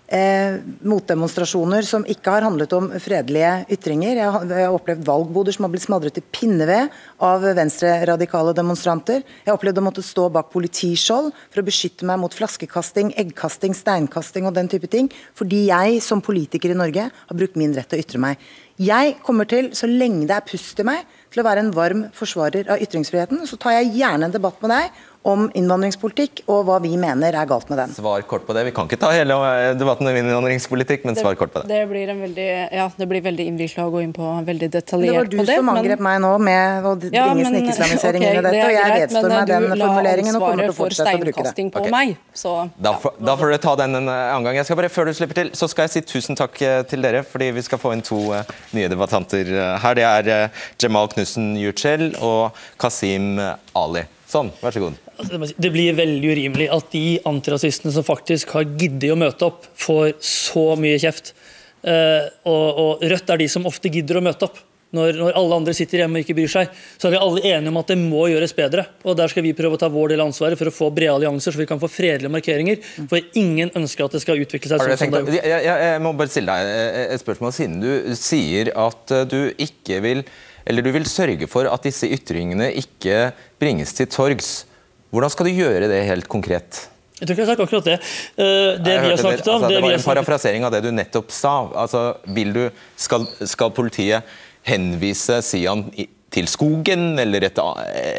Eh, 0.05 0.59
motdemonstrasjoner 0.85 1.81
som 1.81 2.03
ikke 2.05 2.29
har 2.29 2.45
handlet 2.45 2.73
om 2.77 2.91
fredelige 3.01 3.65
ytringer. 3.73 4.19
Jeg 4.19 4.33
har, 4.35 4.43
jeg 4.51 4.67
har 4.67 4.75
opplevd 4.77 5.07
valgboder 5.07 5.55
som 5.55 5.65
har 5.65 5.71
blitt 5.73 5.85
smadret 5.87 6.19
i 6.21 6.23
pinneved 6.35 6.93
av 7.25 7.41
venstreradikale 7.57 8.53
demonstranter. 8.53 9.23
Jeg 9.25 9.49
har 9.49 9.57
opplevd 9.57 9.81
å 9.81 9.85
måtte 9.87 10.05
stå 10.05 10.27
bak 10.35 10.51
politiskjold 10.53 11.31
for 11.33 11.63
å 11.63 11.65
beskytte 11.65 12.05
meg 12.05 12.21
mot 12.21 12.37
flaskekasting, 12.37 13.15
eggkasting, 13.17 13.73
steinkasting 13.73 14.45
og 14.45 14.53
den 14.59 14.69
type 14.69 14.91
ting, 14.93 15.09
fordi 15.33 15.65
jeg 15.71 15.97
som 16.05 16.21
politiker 16.21 16.75
i 16.75 16.77
Norge 16.77 17.09
har 17.09 17.41
brukt 17.41 17.57
min 17.57 17.73
rett 17.73 17.89
til 17.89 17.97
å 17.97 18.05
ytre 18.05 18.21
meg. 18.21 18.45
Jeg 18.77 19.17
kommer 19.25 19.49
til, 19.49 19.71
så 19.73 19.89
lenge 19.89 20.27
det 20.29 20.37
er 20.37 20.45
pust 20.45 20.79
i 20.83 20.85
meg, 20.85 21.05
til 21.33 21.41
å 21.41 21.47
være 21.47 21.63
en 21.63 21.73
varm 21.73 22.05
forsvarer 22.13 22.69
av 22.69 22.81
ytringsfriheten. 22.83 23.41
Så 23.47 23.57
tar 23.57 23.79
jeg 23.79 23.95
gjerne 23.97 24.27
en 24.27 24.33
debatt 24.35 24.61
med 24.61 24.75
deg 24.75 25.03
om 25.25 25.47
innvandringspolitikk 25.57 26.43
og 26.45 26.67
hva 26.67 26.77
vi 26.83 26.91
mener 27.01 27.33
er 27.33 27.47
galt 27.49 27.69
med 27.71 27.79
den. 27.81 27.93
Svar 27.95 28.21
kort 28.29 28.45
på 28.45 28.53
det. 28.53 28.65
Vi 28.67 28.73
kan 28.75 28.85
ikke 28.85 28.99
ta 29.01 29.09
hele 29.13 29.35
eh, 29.49 29.71
debatten 29.77 30.05
om 30.09 30.19
innvandringspolitikk, 30.19 31.05
men 31.07 31.17
svar 31.17 31.37
kort 31.39 31.53
på 31.55 31.63
det. 31.63 31.69
Det 31.71 31.81
blir, 31.89 32.11
en 32.13 32.21
veldig, 32.21 32.47
ja, 32.77 32.85
det 32.93 33.07
blir 33.09 33.23
veldig 33.25 33.47
innvikla 33.49 33.87
å 33.87 33.93
gå 33.95 34.03
inn 34.05 34.13
på 34.15 34.29
veldig 34.45 34.69
detaljert 34.75 34.91
på 34.91 35.01
Det 35.01 35.11
Det 35.11 35.17
var 35.17 35.31
du 35.31 35.37
det. 35.37 35.57
som 35.57 35.65
men- 35.65 35.79
angrep 35.81 36.03
meg 36.07 36.21
nå 36.21 36.31
med 36.37 36.85
å 36.85 36.93
bringe 36.99 37.17
Ja, 37.17 37.33
men- 37.33 37.51
snikislamisering 37.51 38.21
okay, 38.21 38.31
inn 38.31 38.39
i 38.39 38.45
dette, 38.45 38.65
og 38.65 38.75
jeg 38.77 39.01
vedstår 39.01 39.29
meg 39.29 39.47
den 39.47 39.67
formuleringen 39.81 40.35
og 40.35 40.41
kommer 40.45 40.63
til 40.63 40.69
å 40.69 40.77
for 40.77 40.85
fortsette 40.85 41.15
å 41.15 41.23
bruke 41.25 41.43
det. 41.43 41.71
på 41.73 41.81
okay. 41.81 41.91
meg, 41.91 42.17
så 42.33 42.69
Da 42.81 42.93
får, 42.93 43.13
da 43.19 43.35
får 43.35 43.49
dere 43.49 43.63
ta 43.65 43.75
den 43.75 43.95
en 43.95 44.07
eh, 44.07 44.33
annen 44.35 44.43
gang. 44.43 44.55
Jeg 44.55 44.65
skal 44.65 44.75
bare, 44.75 44.89
Før 44.95 45.05
du 45.05 45.13
slipper 45.13 45.33
til, 45.41 45.49
så 45.51 45.67
skal 45.67 45.87
jeg 45.87 45.91
si 45.91 46.01
tusen 46.01 46.37
takk 46.37 46.61
eh, 46.61 46.83
til 46.83 47.01
dere, 47.01 47.23
fordi 47.23 47.51
vi 47.51 47.61
skal 47.61 47.79
få 47.81 47.91
inn 47.93 48.01
to 48.05 48.31
uh, 48.31 48.43
nye 48.71 48.87
debattanter 48.87 49.49
uh, 49.49 49.77
her. 49.81 49.93
Det 49.95 50.05
er 50.05 50.45
uh, 50.45 50.49
Jamal 50.79 51.09
Knussen 51.09 51.55
Yücel 51.57 52.13
og 52.21 52.55
Kasim 52.77 53.39
Ali. 53.75 54.05
Sånn, 54.29 54.49
vær 54.61 54.73
så 54.73 54.81
god. 54.81 55.01
Altså, 55.21 55.51
det 55.61 55.71
blir 55.73 55.97
veldig 55.97 56.31
urimelig 56.33 56.69
at 56.73 56.87
de 56.93 57.03
antirasistene 57.29 57.93
som 57.93 58.05
faktisk 58.05 58.55
har 58.57 58.65
giddet 58.65 59.11
å 59.13 59.19
møte 59.19 59.47
opp, 59.47 59.67
får 59.77 60.15
så 60.25 60.71
mye 60.81 60.97
kjeft. 61.01 61.35
Eh, 61.85 62.31
og, 62.49 62.79
og 62.81 63.05
Rødt 63.05 63.29
er 63.29 63.43
de 63.43 63.49
som 63.51 63.67
ofte 63.69 63.91
gidder 63.93 64.17
å 64.17 64.25
møte 64.25 64.49
opp. 64.49 64.63
Når, 64.95 65.17
når 65.19 65.35
alle 65.35 65.57
andre 65.59 65.73
sitter 65.75 66.03
hjemme 66.03 66.21
og 66.21 66.23
ikke 66.23 66.37
bryr 66.37 66.51
seg, 66.51 66.71
så 66.95 67.09
er 67.09 67.15
vi 67.15 67.19
alle 67.19 67.41
enige 67.49 67.71
om 67.73 67.79
at 67.81 67.89
det 67.91 67.97
må 67.99 68.27
gjøres 68.31 68.53
bedre. 68.55 68.85
Og 69.03 69.17
Der 69.19 69.31
skal 69.31 69.43
vi 69.43 69.51
prøve 69.57 69.75
å 69.77 69.81
ta 69.81 69.89
vår 69.91 70.13
del 70.13 70.23
av 70.23 70.29
ansvaret 70.31 70.59
for 70.59 70.71
å 70.71 70.73
få 70.73 70.89
brede 70.95 71.17
allianser, 71.17 71.51
så 71.51 71.61
vi 71.61 71.67
kan 71.69 71.81
få 71.81 71.89
fredelige 71.91 72.31
markeringer. 72.31 72.79
For 73.11 73.19
ingen 73.41 73.73
ønsker 73.75 74.07
at 74.07 74.15
det 74.15 74.23
skal 74.23 74.39
utvikle 74.41 74.71
seg 74.71 74.79
sånn 74.79 74.95
som 74.95 75.13
det 75.13 75.21
har 75.21 75.27
gjort. 75.27 75.39
jeg, 75.41 75.63
jeg, 75.67 75.85
jeg 75.89 76.03
må 76.05 76.15
bare 76.17 76.31
stille 76.31 76.57
deg 76.57 77.07
et 77.17 77.25
spørsmål, 77.25 77.55
siden 77.57 77.79
du 77.83 77.91
sier 78.19 78.71
at 78.85 79.15
eh, 79.17 79.27
du 79.29 79.39
ikke 79.67 79.99
vil 80.05 80.25
eller 80.65 80.85
du 80.85 80.91
vil 80.95 81.05
sørge 81.09 81.47
for 81.49 81.69
at 81.69 81.85
disse 81.85 82.09
ytringene 82.09 82.71
ikke 82.81 83.29
bringes 83.61 83.93
til 83.97 84.09
torgs. 84.11 84.65
Hvordan 85.13 85.31
skal 85.31 85.47
du 85.49 85.53
gjøre 85.61 85.89
det 85.91 86.01
helt 86.09 86.27
konkret? 86.31 86.87
Jeg 87.15 87.29
tror 87.29 87.31
ikke 87.31 87.43
jeg 87.43 87.47
har 87.47 87.53
sagt 87.53 87.63
akkurat 87.63 87.85
det. 87.87 87.99
Eh, 88.35 88.71
det 88.83 88.95
vi 88.99 89.11
har 89.13 89.21
snakket 89.21 89.47
om 89.47 89.53
altså, 89.55 89.69
det 89.69 89.77
det 89.77 89.85
var 89.85 89.95
en 89.95 90.09
parafrasering 90.09 90.65
av 90.67 90.73
det 90.75 90.81
du 90.83 90.89
nettopp 90.91 91.31
sa. 91.31 91.53
Altså, 91.85 92.01
vil 92.35 92.51
du, 92.55 92.65
skal, 92.99 93.27
skal 93.47 93.71
politiet 93.77 94.35
henvise 94.67 95.39
Sian 95.45 95.85
til 96.35 96.49
skogen 96.51 97.13
eller 97.21 97.45
et, 97.47 97.61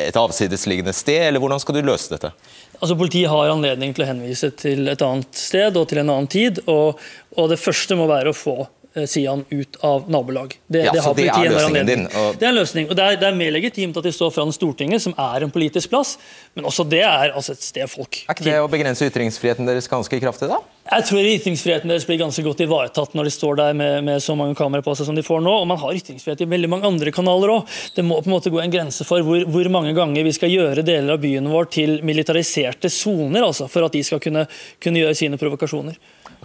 et 0.07 0.17
avsidesliggende 0.17 0.95
sted, 0.97 1.27
eller 1.27 1.43
hvordan 1.43 1.61
skal 1.61 1.77
du 1.77 1.83
løse 1.85 2.15
dette? 2.15 2.31
Altså 2.77 2.97
Politiet 2.97 3.29
har 3.33 3.51
anledning 3.53 3.93
til 3.97 4.05
å 4.05 4.09
henvise 4.09 4.51
til 4.57 4.89
et 4.93 5.05
annet 5.05 5.37
sted 5.37 5.77
og 5.77 5.87
til 5.91 6.01
en 6.01 6.13
annen 6.13 6.31
tid. 6.33 6.63
Og, 6.69 7.01
og 7.37 7.53
det 7.53 7.61
første 7.61 7.97
må 7.99 8.09
være 8.09 8.33
å 8.33 8.37
få 8.37 8.57
Sian 9.05 9.45
ut 9.51 9.77
av 9.85 10.09
nabolag. 10.09 10.57
Det, 10.67 10.85
Ja, 10.87 10.93
det 10.93 11.03
har 11.05 11.15
det 11.15 11.29
er 11.29 11.51
løsningen 11.53 11.87
din, 11.87 12.07
og- 12.07 12.39
Det 12.39 12.43
er 12.43 12.49
en 12.49 12.55
løsning. 12.55 12.89
og 12.89 12.97
det 12.97 13.05
er, 13.05 13.17
det 13.17 13.29
er 13.29 13.35
mer 13.35 13.51
legitimt 13.53 13.97
at 13.97 14.03
de 14.03 14.13
står 14.13 14.33
foran 14.33 14.53
Stortinget, 14.53 15.03
som 15.03 15.13
er 15.19 15.43
en 15.45 15.51
politisk 15.51 15.91
plass, 15.91 16.17
men 16.55 16.65
også 16.65 16.89
det 16.89 17.03
er 17.03 17.33
altså 17.35 17.53
et 17.53 17.61
sted 17.63 17.87
folk 17.91 18.25
Er 18.29 18.35
ikke 18.35 18.45
det 18.45 18.55
å 18.63 18.69
begrense 18.71 19.05
ytringsfriheten 19.05 19.67
deres 19.67 19.87
ganske 19.89 20.21
kraftig, 20.21 20.49
da? 20.49 20.61
Jeg 20.87 21.03
tror 21.05 21.19
ytringsfriheten 21.19 21.89
deres 21.91 22.05
blir 22.07 22.19
ganske 22.19 22.43
godt 22.47 22.61
ivaretatt 22.63 23.13
når 23.13 23.25
de 23.25 23.31
står 23.31 23.57
der 23.57 23.73
med, 23.75 24.05
med 24.05 24.23
så 24.23 24.37
mange 24.37 24.55
kameraer 24.55 24.85
på 24.87 24.95
seg 24.97 25.07
som 25.07 25.17
de 25.17 25.23
får 25.23 25.43
nå. 25.43 25.51
Og 25.51 25.67
man 25.67 25.79
har 25.79 25.91
ytringsfrihet 25.99 26.41
i 26.43 26.47
veldig 26.47 26.69
mange 26.71 26.87
andre 26.87 27.11
kanaler 27.11 27.49
òg. 27.49 27.67
Det 27.97 28.05
må 28.05 28.21
på 28.23 28.27
en 28.31 28.33
måte 28.37 28.53
gå 28.55 28.63
en 28.63 28.71
grense 28.71 29.05
for 29.05 29.19
hvor, 29.21 29.43
hvor 29.51 29.69
mange 29.69 29.93
ganger 29.97 30.23
vi 30.23 30.31
skal 30.33 30.49
gjøre 30.49 30.85
deler 30.87 31.15
av 31.15 31.21
byen 31.21 31.49
vår 31.51 31.69
til 31.75 32.01
militariserte 32.07 32.89
soner, 32.89 33.43
altså, 33.43 33.69
for 33.69 33.85
at 33.85 33.93
de 33.93 34.03
skal 34.07 34.21
kunne, 34.23 34.47
kunne 34.81 35.03
gjøre 35.03 35.17
sine 35.19 35.37
provokasjoner. 35.37 35.97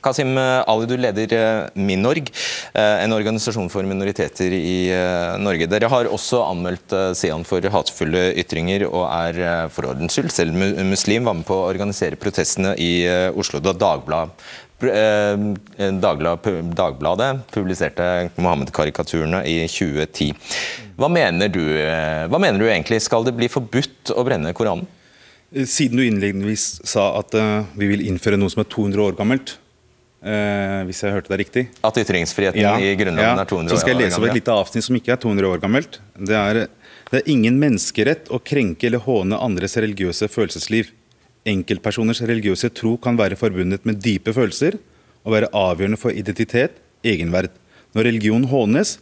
Kasim 0.02 0.38
Ali, 0.38 0.88
du 0.90 0.96
leder 0.98 1.34
eh, 1.36 1.70
Minorg, 1.76 2.32
eh, 2.74 3.04
en 3.04 3.14
organisasjon 3.14 3.70
for 3.70 3.86
minoriteter 3.86 4.54
i 4.56 4.90
eh, 4.94 5.36
Norge. 5.42 5.68
Dere 5.70 5.90
har 5.92 6.10
også 6.10 6.42
anmeldt 6.48 6.96
eh, 6.96 7.12
Sian 7.18 7.46
for 7.48 7.66
hatefulle 7.76 8.32
ytringer, 8.42 8.88
og 8.90 9.06
er 9.10 9.42
eh, 9.44 9.68
for 9.74 9.92
ordens 9.92 10.18
skyld 10.18 10.34
selv 10.34 10.58
muslim, 10.88 11.28
var 11.28 11.38
med 11.38 11.48
på 11.50 11.60
å 11.60 11.68
organisere 11.70 12.20
protestene 12.20 12.74
i 12.82 12.92
eh, 13.06 13.30
Oslo 13.38 13.62
da 13.62 13.76
Dagbladet 13.78 14.34
eh, 14.82 15.92
Dagblad, 16.02 16.48
Dagbladet 16.78 17.44
publiserte 17.54 18.08
Mohammed-karikaturene 18.42 19.44
i 19.46 19.60
2010. 19.70 20.34
Hva 20.98 21.10
mener, 21.12 21.50
du, 21.54 21.62
eh, 21.78 22.26
hva 22.30 22.40
mener 22.42 22.60
du 22.62 22.68
egentlig? 22.70 23.02
Skal 23.06 23.26
det 23.28 23.36
bli 23.38 23.50
forbudt 23.52 24.14
å 24.16 24.26
brenne 24.26 24.54
Koranen? 24.58 24.88
Eh, 25.54 25.66
Siden 25.70 26.02
du 26.02 26.06
innledningsvis 26.08 26.82
sa 26.88 27.12
at 27.20 27.36
eh, 27.38 27.68
vi 27.78 27.92
vil 27.94 28.06
innføre 28.10 28.40
noe 28.40 28.52
som 28.54 28.64
er 28.64 28.70
200 28.72 29.06
år 29.06 29.18
gammelt, 29.20 29.58
eh, 30.24 30.82
hvis 30.88 31.02
jeg 31.04 31.16
hørte 31.16 31.32
deg 31.34 31.42
riktig 31.44 31.64
At 31.86 31.98
ytringsfriheten 32.02 32.84
i 32.84 32.94
Grunnloven 33.00 33.42
er 33.42 33.50
200 33.50 33.72
år 33.72 33.76
Så 33.76 33.82
skal 33.84 33.94
jeg 33.96 34.02
lese 34.06 34.20
opp 34.22 34.28
et 34.30 34.40
lite 34.40 34.56
avsnitt 34.56 34.88
som 34.88 34.98
ikke 35.00 35.14
er 35.16 35.22
200 35.22 35.50
år 35.50 35.62
gammelt. 35.64 36.00
Det 36.18 36.38
er, 36.38 36.62
det 37.12 37.22
er 37.22 37.32
ingen 37.32 37.60
menneskerett 37.62 38.32
å 38.34 38.40
krenke 38.40 38.90
eller 38.90 39.04
håne 39.06 39.40
andres 39.40 39.78
religiøse 39.80 40.30
følelsesliv. 40.32 40.94
Enkeltpersoners 41.52 42.22
religiøse 42.22 42.70
tro 42.78 42.96
kan 43.02 43.18
være 43.20 43.40
forbundet 43.40 43.88
med 43.88 44.02
dype 44.04 44.34
følelser 44.36 44.78
og 45.26 45.36
være 45.36 45.52
avgjørende 45.58 46.00
for 46.02 46.14
identitet, 46.14 46.78
egenverd. 47.06 47.52
Når 47.98 48.08
religion 48.08 48.46
hånes, 48.50 49.00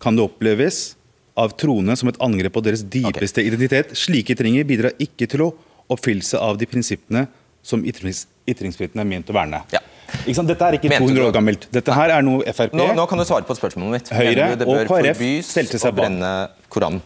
kan 0.00 0.16
det 0.16 0.24
oppleves 0.24 0.94
av 1.38 1.54
troende 1.58 1.96
som 1.98 2.10
et 2.10 2.18
angrep 2.22 2.54
på 2.54 2.62
deres 2.66 2.84
dypeste 2.86 3.42
identitet. 3.44 3.94
Slike 3.98 4.34
ytringer 4.36 4.66
bidrar 4.68 4.96
ikke 5.02 5.28
til 5.30 5.46
å 5.46 5.52
oppfyllelse 5.92 6.40
av 6.42 6.58
de 6.60 6.68
prinsippene 6.68 7.26
som 7.64 7.84
ytrings, 7.86 8.26
ytringsfriheten 8.48 9.00
er 9.00 9.08
ment 9.08 9.30
å 9.30 9.36
verne. 9.36 9.62
Sant? 9.72 9.87
Dette 10.24 10.70
er 10.70 10.78
ikke 10.78 10.90
Mente 10.92 11.04
200 11.04 11.26
år 11.26 11.34
gammelt. 11.36 11.68
Dette 11.74 11.94
her 11.96 12.14
er 12.16 12.24
noe 12.24 12.46
Frp 12.54 12.76
Nå, 12.78 12.88
nå 12.96 13.04
kan 13.10 13.20
du 13.20 13.26
svare 13.28 13.46
på 13.48 13.56
spørsmålet 13.58 13.98
mitt. 13.98 14.12
Høyre 14.16 14.54
du 14.56 14.64
og 14.68 14.82
KrF 14.88 15.22
stelte 15.46 15.80
seg 15.80 15.96
bak. 15.98 16.56
Koranen? 16.72 17.04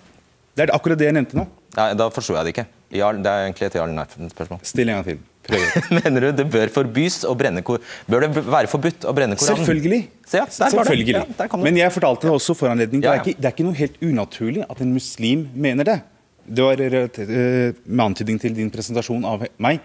Det 0.53 0.67
er 0.67 0.73
akkurat 0.77 1.01
det 1.01 1.09
jeg 1.09 1.17
nevnte 1.17 1.39
nå. 1.39 1.47
Ja, 1.73 1.93
da 1.97 2.09
forsto 2.13 2.35
jeg 2.37 2.45
det 2.45 2.53
ikke. 2.53 2.67
Ja, 2.93 3.09
det 3.17 3.29
er 3.31 3.47
egentlig 3.47 3.71
et 3.71 3.77
ja 3.79 3.85
eller 3.87 3.97
nei-spørsmål. 3.97 4.59
Still 4.69 4.91
en 4.93 4.99
gang 4.99 5.07
til. 5.07 5.21
Mener 5.97 6.27
du 6.27 6.43
det 6.43 6.45
bør 6.53 6.71
forbys 6.71 7.23
å 7.27 7.33
brenne 7.35 7.65
Kor... 7.67 7.81
Bør 8.07 8.27
det 8.27 8.43
være 8.45 8.69
forbudt 8.71 9.07
å 9.09 9.15
brenne 9.17 9.39
Koranen? 9.41 9.63
Selvfølgelig. 9.65 10.03
Se, 10.29 10.43
ja. 10.43 10.45
Selvfølgelig. 10.53 11.17
Ja. 11.17 11.49
Men 11.65 11.81
jeg 11.81 11.95
fortalte 11.95 12.29
det 12.29 12.35
også 12.37 12.55
for 12.59 12.71
anledning. 12.71 13.01
Det, 13.03 13.35
det 13.39 13.49
er 13.49 13.57
ikke 13.57 13.67
noe 13.67 13.79
helt 13.79 13.97
unaturlig 14.05 14.67
at 14.69 14.85
en 14.85 14.93
muslim 14.93 15.49
mener 15.57 15.89
det. 15.89 15.99
Det 16.45 16.69
var 16.69 16.85
eh, 16.85 17.81
med 17.87 18.05
antydning 18.05 18.39
til 18.43 18.55
din 18.57 18.71
presentasjon 18.75 19.25
av 19.29 19.47
meg. 19.63 19.81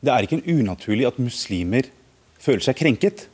Det 0.00 0.12
er 0.12 0.26
ikke 0.26 0.40
en 0.40 0.60
unaturlig 0.60 1.06
at 1.06 1.22
muslimer 1.22 1.90
føler 2.40 2.64
seg 2.64 2.78
krenket. 2.78 3.26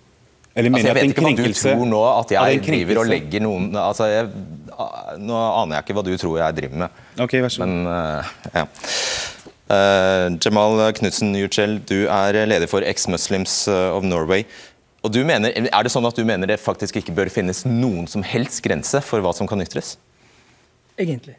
Eller 0.57 0.73
Altså, 0.73 0.89
jeg 0.89 0.97
vet 0.97 1.11
ikke 1.11 1.25
hva 1.27 1.33
du 1.37 1.49
tror 1.53 1.83
nå, 1.91 2.03
at 2.17 2.31
jeg 2.33 2.61
driver 2.65 3.01
og 3.03 3.11
legger 3.11 3.43
noen 3.45 3.67
altså 3.77 4.07
jeg, 4.09 4.31
Nå 5.21 5.37
aner 5.37 5.77
jeg 5.77 5.85
ikke 5.85 5.97
hva 5.99 6.05
du 6.07 6.15
tror 6.17 6.39
jeg 6.41 6.57
driver 6.57 6.81
med. 6.85 7.03
Ok, 7.21 7.35
vær 7.45 7.53
så 7.53 7.61
god. 7.61 7.75
Men, 7.75 7.91
uh, 7.91 8.31
ja. 8.55 8.63
Uh, 9.67 10.37
Jamal 10.41 10.81
Knutsen 10.97 11.35
Yücel, 11.37 11.77
du 11.85 12.07
er 12.09 12.39
leder 12.49 12.71
for 12.71 12.85
Ex-Muslims 12.87 13.67
eh, 13.69 13.97
of 13.97 14.05
Norway. 14.07 14.47
Og 15.05 15.13
du 15.13 15.21
mener, 15.29 15.53
er 15.55 15.87
det 15.87 15.93
sånn 15.93 16.07
at 16.09 16.17
du 16.17 16.25
mener 16.27 16.49
det 16.51 16.57
faktisk 16.63 16.97
ikke 17.01 17.15
bør 17.15 17.29
finnes 17.33 17.65
noen 17.69 18.09
som 18.11 18.25
helst 18.27 18.63
grense 18.65 19.01
for 19.05 19.23
hva 19.25 19.35
som 19.37 19.49
kan 19.51 19.61
ytres? 19.63 19.97
Egentlig. 20.99 21.37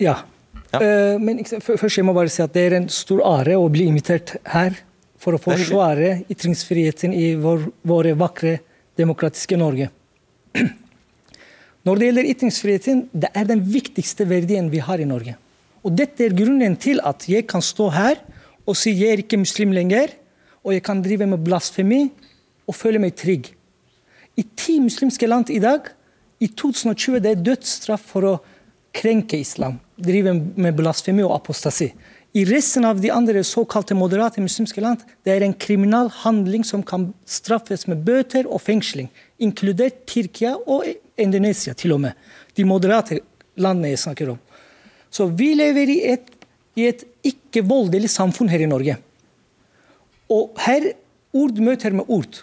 Ja. 0.00 0.20
Eh, 0.78 1.18
men 1.20 1.42
ikke 1.42 1.56
sant, 1.56 1.66
fø- 1.66 1.76
først 1.80 1.98
jeg 2.00 2.06
må 2.06 2.14
bare 2.16 2.30
si 2.32 2.42
at 2.44 2.54
det 2.54 2.64
er 2.68 2.78
en 2.78 2.88
stor 2.92 3.20
are 3.28 3.58
å 3.60 3.66
bli 3.72 3.88
invitert 3.90 4.36
her 4.54 4.78
for 5.22 5.36
å 5.36 5.40
forsvare 5.42 6.22
ytringsfriheten 6.32 7.14
i 7.14 7.32
vår, 7.38 7.68
våre 7.86 8.14
vakre, 8.18 8.58
demokratiske 8.98 9.58
Norge. 9.60 9.88
Når 11.86 11.98
det 11.98 12.08
gjelder 12.08 12.30
ytringsfriheten, 12.32 13.04
det 13.14 13.30
er 13.34 13.46
den 13.48 13.62
viktigste 13.66 14.26
verdien 14.30 14.68
vi 14.70 14.82
har 14.82 15.02
i 15.02 15.06
Norge. 15.08 15.36
Og 15.82 15.94
Dette 15.98 16.26
er 16.26 16.34
grunnen 16.36 16.76
til 16.78 17.00
at 17.06 17.26
jeg 17.30 17.46
kan 17.50 17.62
stå 17.62 17.88
her 17.94 18.20
og 18.62 18.76
si 18.78 18.92
jeg 18.94 19.10
er 19.10 19.22
ikke 19.24 19.40
muslim 19.42 19.72
lenger, 19.74 20.12
og 20.62 20.76
jeg 20.76 20.84
kan 20.86 21.00
drive 21.02 21.26
med 21.26 21.42
blasfemi 21.42 22.04
og 22.70 22.76
føle 22.78 23.00
meg 23.02 23.16
trygg. 23.18 23.50
I 24.38 24.44
ti 24.56 24.78
muslimske 24.82 25.26
land 25.26 25.50
i 25.50 25.58
dag, 25.62 25.90
i 26.42 26.48
2020, 26.48 27.18
det 27.22 27.32
er 27.32 27.42
dødsstraff 27.46 28.06
for 28.14 28.26
å 28.26 28.36
krenke 28.94 29.38
islam, 29.40 29.78
drive 29.98 30.34
med 30.34 30.76
blasfemi 30.78 31.24
og 31.26 31.34
apostasi. 31.36 31.90
I 32.32 32.44
resten 32.48 32.84
av 32.88 33.00
de 33.00 33.10
andre 33.12 33.42
såkalte 33.44 33.94
moderate 33.94 34.40
muslimske 34.40 34.80
land 34.80 35.02
det 35.24 35.34
er 35.34 35.44
en 35.44 35.52
kriminal 35.52 36.08
handling 36.22 36.62
som 36.64 36.80
kan 36.80 37.10
straffes 37.28 37.84
med 37.90 38.06
bøter 38.06 38.46
og 38.48 38.62
fengsling, 38.64 39.10
inkludert 39.36 40.06
Tyrkia 40.08 40.54
og 40.56 40.86
Indonesia 41.20 41.74
til 41.76 41.92
og 41.92 42.00
med. 42.06 42.16
De 42.56 42.64
moderate 42.64 43.20
landene 43.60 43.90
jeg 43.92 44.00
snakker 44.00 44.32
om. 44.32 44.38
Så 45.12 45.26
vi 45.28 45.50
lever 45.58 45.92
i 45.92 45.98
et, 46.14 46.30
i 46.80 46.86
et 46.88 47.04
ikke-voldelig 47.34 48.08
samfunn 48.14 48.48
her 48.48 48.64
i 48.64 48.70
Norge. 48.70 48.96
Og 50.32 50.56
her 50.64 50.88
ord 51.36 51.60
møter 51.60 51.92
med 51.92 52.08
ord, 52.08 52.40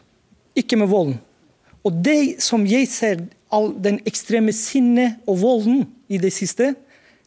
ikke 0.54 0.78
med 0.78 0.92
volden. 0.94 1.18
Og 1.82 1.98
det 2.06 2.44
som 2.46 2.62
jeg 2.70 2.86
ser, 2.94 3.26
all 3.50 3.72
den 3.82 3.98
ekstreme 4.06 4.54
sinnet 4.54 5.18
og 5.26 5.42
volden 5.42 5.88
i 6.06 6.22
det 6.22 6.30
siste, 6.36 6.76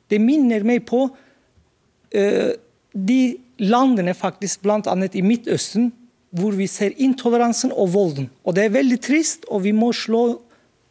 det 0.07 0.21
minner 0.23 0.63
meg 0.63 0.85
på 0.87 1.09
de 2.13 3.21
landene 3.63 4.15
faktisk, 4.15 4.63
bl.a. 4.63 4.95
i 5.13 5.23
Midtøsten, 5.25 5.91
hvor 6.33 6.57
vi 6.57 6.67
ser 6.71 6.95
intoleransen 6.97 7.73
og 7.73 7.93
volden. 7.93 8.31
Og 8.45 8.57
Det 8.57 8.65
er 8.65 8.77
veldig 8.77 9.01
trist, 9.05 9.45
og 9.49 9.65
vi 9.67 9.73
må 9.77 9.93
slå 9.93 10.23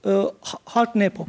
uh, 0.06 0.28
hardt 0.76 0.96
ned 0.96 1.16
på. 1.18 1.26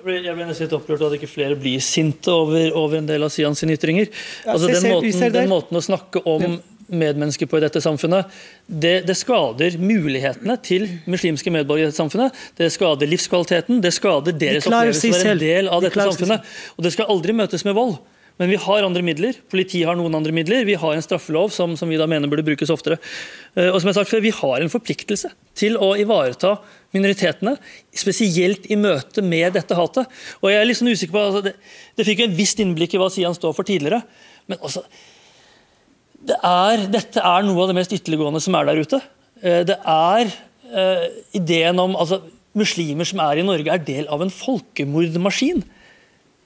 Jeg 0.00 0.04
ble, 0.04 0.18
jeg 0.24 0.36
ble 0.36 0.48
nesten 0.48 0.64
litt 0.64 0.74
opprørt 0.76 1.02
av 1.02 1.10
at 1.10 1.18
ikke 1.18 1.28
flere 1.28 1.56
blir 1.60 1.80
sinte 1.84 2.32
over, 2.32 2.70
over 2.76 3.00
en 3.00 3.08
del 3.08 3.24
av 3.24 3.32
Sian 3.32 3.56
sine 3.56 3.76
ytringer. 3.76 4.08
Altså, 4.48 4.70
den, 4.72 4.86
måten, 4.88 5.32
den 5.34 5.50
måten 5.50 5.76
å 5.76 5.82
snakke 5.84 6.22
om 6.28 6.60
medmennesker 6.90 7.46
på 7.46 7.60
i 7.60 7.62
dette 7.62 7.82
samfunnet, 7.84 8.30
det, 8.66 8.94
det 9.06 9.14
skader 9.20 9.76
mulighetene 9.78 10.56
til 10.64 10.88
muslimske 11.10 11.52
medborgere 11.54 11.88
i 11.88 11.90
dette 11.90 12.00
samfunnet. 12.00 12.40
Det 12.58 12.70
skader 12.74 13.12
livskvaliteten, 13.12 13.82
det 13.84 13.92
skader 13.94 14.36
deres 14.36 14.66
opplevelse 14.66 15.12
være 15.14 15.34
en 15.36 15.44
del 15.44 15.70
av 15.70 15.84
De 15.84 15.90
dette 15.90 16.08
samfunnet. 16.08 16.56
Og 16.76 16.88
det 16.88 16.94
skal 16.96 17.12
aldri 17.12 17.36
møtes 17.36 17.64
med 17.68 17.76
vold. 17.78 18.00
Men 18.40 18.48
vi 18.48 18.56
har 18.56 18.86
andre 18.86 19.02
midler. 19.04 19.36
Politiet 19.52 19.84
har 19.84 19.98
noen 19.98 20.14
andre 20.16 20.32
midler. 20.32 20.64
Vi 20.64 20.78
har 20.80 20.96
en 20.96 21.04
straffelov 21.04 21.50
som, 21.52 21.74
som 21.76 21.90
vi 21.92 21.98
da 22.00 22.06
mener 22.08 22.30
burde 22.30 22.46
brukes 22.46 22.72
oftere. 22.72 22.96
Eh, 23.52 23.68
Og 23.68 23.76
som 23.76 23.90
jeg 23.90 23.92
har 23.92 23.98
sagt 24.00 24.12
før, 24.14 24.22
Vi 24.24 24.32
har 24.32 24.64
en 24.64 24.72
forpliktelse 24.72 25.28
til 25.60 25.76
å 25.76 25.92
ivareta 26.00 26.54
minoritetene, 26.96 27.58
spesielt 27.92 28.64
i 28.72 28.78
møte 28.80 29.20
med 29.22 29.52
dette 29.58 29.76
hatet. 29.76 30.08
Og 30.40 30.48
jeg 30.50 30.58
er 30.62 30.72
sånn 30.74 30.88
usikker 30.88 31.12
på, 31.12 31.24
altså, 31.28 31.42
det, 31.44 31.54
det 31.96 32.06
fikk 32.08 32.22
jo 32.24 32.28
en 32.30 32.38
visst 32.38 32.62
innblikk 32.64 32.96
i 32.96 33.00
hva 33.02 33.10
Sian 33.12 33.36
står 33.36 33.52
for 33.54 33.68
tidligere. 33.68 34.00
Men 34.48 34.58
altså, 34.64 34.86
det 36.24 36.36
er, 36.44 36.86
dette 36.92 37.20
er 37.20 37.44
noe 37.44 37.64
av 37.64 37.70
det 37.70 37.76
mest 37.76 37.92
ytterliggående 37.96 38.40
som 38.40 38.56
er 38.56 38.70
der 38.70 38.80
ute. 38.80 39.02
Eh, 39.42 39.60
Det 39.68 39.76
er 39.84 40.32
uh, 40.72 41.06
ideen 41.36 41.78
om 41.82 41.92
altså, 41.96 42.22
muslimer 42.56 43.04
som 43.04 43.20
er 43.20 43.40
i 43.40 43.44
Norge, 43.46 43.68
er 43.68 43.84
del 43.84 44.08
av 44.08 44.24
en 44.24 44.32
folkemordmaskin. 44.32 45.62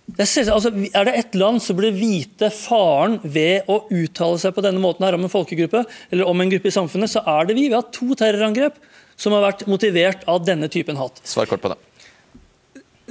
Det 0.05 0.27
er, 0.29 0.51
altså, 0.53 0.69
er 0.69 1.07
det 1.09 1.15
ett 1.17 1.37
land 1.41 1.63
som 1.65 1.79
burde 1.79 1.95
vite 1.97 2.51
faren 2.53 3.15
ved 3.25 3.65
å 3.73 3.79
uttale 3.89 4.37
seg 4.43 4.53
på 4.53 4.63
denne 4.65 4.83
måten 4.83 5.07
her 5.07 5.17
om 5.17 5.25
en 5.25 5.33
folkegruppe, 5.33 5.81
eller 6.13 6.29
om 6.29 6.43
en 6.45 6.51
gruppe 6.53 6.69
i 6.69 6.75
samfunnet, 6.75 7.09
så 7.11 7.23
er 7.25 7.49
det 7.49 7.57
vi. 7.57 7.71
Vi 7.73 7.77
har 7.79 7.87
to 7.95 8.11
terrorangrep 8.21 8.77
som 9.17 9.33
har 9.33 9.47
vært 9.47 9.65
motivert 9.71 10.27
av 10.29 10.45
denne 10.45 10.69
typen 10.69 10.99
hat. 11.01 11.23
Svar 11.25 11.49
kort 11.49 11.65
på 11.65 11.73
det. 11.73 11.81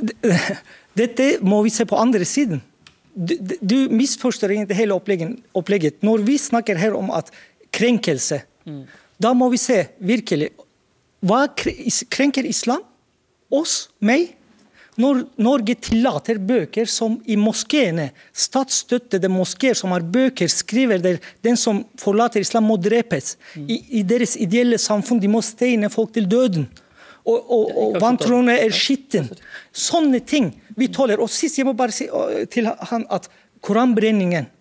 Dette 1.01 1.27
må 1.41 1.63
vi 1.65 1.73
se 1.73 1.85
på 1.89 1.97
andre 1.97 2.25
siden. 2.29 2.61
Du, 3.13 3.35
du- 3.61 3.89
misforstår 3.93 4.53
egentlig 4.55 4.77
hele 4.77 4.95
opplegget. 4.97 5.99
Når 6.05 6.23
vi 6.25 6.37
snakker 6.41 6.77
her 6.81 6.95
om 6.97 7.09
at 7.13 7.29
krenkelse, 7.73 8.41
da 9.21 9.33
må 9.37 9.49
vi 9.53 9.59
se 9.61 9.83
virkelig 10.01 10.51
Hva 11.23 11.45
krenker 11.55 12.43
islam? 12.43 12.81
Oss? 13.53 13.87
Meg? 14.03 14.33
Når 14.99 15.23
Norge 15.41 15.73
tillater 15.81 16.37
bøker 16.37 16.85
som 16.89 17.15
i 17.25 17.37
moskeene, 17.39 18.11
statsstøttede 18.29 19.29
moskeer 19.31 19.77
som 19.77 19.93
har 19.95 20.05
bøker, 20.05 20.51
skriver 20.51 21.01
der 21.01 21.19
den 21.45 21.57
som 21.57 21.81
forlater 22.01 22.43
islam, 22.43 22.67
må 22.69 22.77
drepes. 22.77 23.35
I, 23.57 23.79
I 23.99 24.03
deres 24.05 24.35
ideelle 24.37 24.77
samfunn 24.81 25.21
de 25.21 25.31
må 25.31 25.41
steine 25.41 25.89
folk 25.93 26.13
til 26.13 26.29
døden. 26.29 26.67
Og, 27.23 27.39
og, 27.39 27.69
og 27.79 28.01
vantroene 28.03 28.57
er 28.59 28.73
skitten. 28.75 29.31
Sånne 29.71 30.19
ting 30.21 30.51
vi 30.77 30.91
tåler. 30.93 31.21
Og 31.23 31.31
sist, 31.31 31.57
jeg 31.57 31.65
må 31.65 31.73
bare 31.77 31.95
si 31.95 32.09
til 32.53 32.69
han 32.69 33.07
at 33.13 33.31
koranbrenningen 33.63 34.51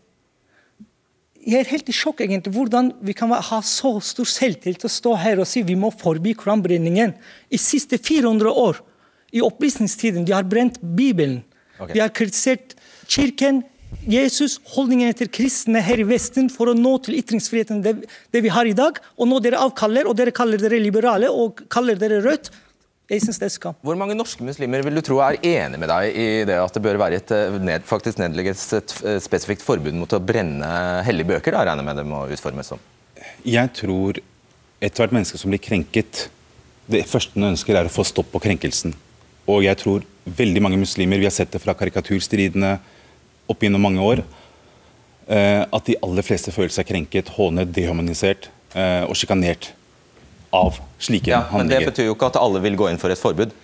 jeg 1.42 1.58
er 1.58 1.70
helt 1.72 1.88
i 1.90 1.94
sjokk 1.96 2.20
egentlig, 2.22 2.52
hvordan 2.54 2.92
vi 3.02 3.14
kan 3.18 3.32
ha 3.34 3.58
så 3.66 3.96
stor 4.04 4.28
selvtillit 4.30 4.78
til 4.82 4.86
å 4.86 4.94
stå 4.94 5.14
her 5.18 5.40
og 5.42 5.48
si 5.50 5.64
vi 5.66 5.74
må 5.78 5.90
forby 5.90 6.36
koranbrenningen. 6.38 7.16
I 7.50 7.58
siste 7.58 7.98
400 7.98 8.52
år, 8.62 8.78
i 9.32 9.42
opplysningstiden, 9.44 10.26
de 10.28 10.34
har 10.36 10.46
brent 10.48 10.78
Bibelen. 10.80 11.40
Okay. 11.78 11.94
De 11.96 12.02
har 12.04 12.12
kritisert 12.14 12.76
kirken, 13.10 13.62
Jesus, 14.08 14.56
holdningene 14.72 15.14
til 15.16 15.28
kristne 15.30 15.82
her 15.84 16.00
i 16.00 16.06
Vesten 16.08 16.48
for 16.50 16.72
å 16.72 16.76
nå 16.76 16.94
til 17.04 17.18
ytringsfriheten 17.20 17.82
det, 17.84 17.92
det 18.32 18.40
vi 18.44 18.50
har 18.52 18.66
i 18.68 18.74
dag. 18.76 18.98
Og 19.20 19.28
nå 19.28 19.38
dere 19.44 19.60
avkaller, 19.62 20.08
og 20.08 20.16
dere 20.18 20.34
kaller 20.34 20.60
dere 20.60 20.80
liberale 20.82 21.30
og 21.30 21.64
kaller 21.72 22.00
dere 22.00 22.22
Rødt. 22.24 22.50
Jeg 23.12 23.20
synes 23.26 23.40
det 23.42 23.48
er 23.48 23.52
skam. 23.52 23.76
Hvor 23.84 23.98
mange 23.98 24.16
norske 24.16 24.44
muslimer 24.46 24.80
vil 24.86 24.96
du 24.96 25.02
tro 25.04 25.18
er 25.20 25.36
enig 25.44 25.80
med 25.82 25.90
deg 25.90 26.16
i 26.16 26.26
det 26.48 26.56
at 26.56 26.72
det 26.72 26.80
bør 26.84 27.00
være 27.02 27.18
et 27.20 27.32
eh, 27.34 27.58
ned, 27.60 27.84
faktisk 27.84 28.22
nedlegges 28.22 28.62
et 28.78 28.94
eh, 29.02 29.18
spesifikt 29.20 29.64
forbud 29.66 29.98
mot 29.98 30.14
å 30.16 30.22
brenne 30.22 30.70
hellige 31.04 31.34
bøker? 31.34 31.52
Da 31.52 31.66
regner 31.68 31.84
med 31.84 32.00
det 32.00 32.06
må 32.08 32.22
utformes 32.32 32.72
som. 32.72 32.80
Jeg 33.44 33.74
tror 33.76 34.22
ethvert 34.82 35.12
menneske 35.14 35.38
som 35.38 35.52
blir 35.52 35.60
krenket, 35.62 36.28
det 36.90 37.04
første 37.10 37.36
hun 37.36 37.52
ønsker 37.52 37.76
er 37.76 37.90
å 37.90 37.92
få 37.92 38.06
stopp 38.06 38.32
på 38.32 38.40
krenkelsen. 38.46 38.94
Og 39.50 39.64
jeg 39.64 39.78
tror 39.80 40.04
veldig 40.24 40.62
mange 40.62 40.78
muslimer, 40.78 41.18
vi 41.18 41.26
har 41.26 41.34
sett 41.34 41.50
det 41.54 41.60
fra 41.62 41.74
karikaturstridene 41.74 42.76
opp 43.50 43.64
gjennom 43.64 43.82
mange 43.82 44.02
år, 44.04 44.22
eh, 45.26 45.62
at 45.66 45.88
de 45.88 45.96
aller 46.02 46.26
fleste 46.26 46.54
føler 46.54 46.72
seg 46.74 46.86
krenket, 46.88 47.32
hånet, 47.36 47.72
dehumanisert 47.74 48.48
eh, 48.74 49.02
og 49.02 49.16
sjikanert 49.18 49.72
av 50.54 50.78
slike 51.02 51.32
Ja, 51.32 51.46
men 51.56 51.70
det 51.70 51.80
betyr 51.88 52.10
jo 52.10 52.14
ikke 52.14 52.30
at 52.30 52.38
alle 52.38 52.62
vil 52.62 52.78
gå 52.78 52.90
inn 52.90 53.00
for 53.02 53.12
et 53.12 53.20
forbud. 53.20 53.54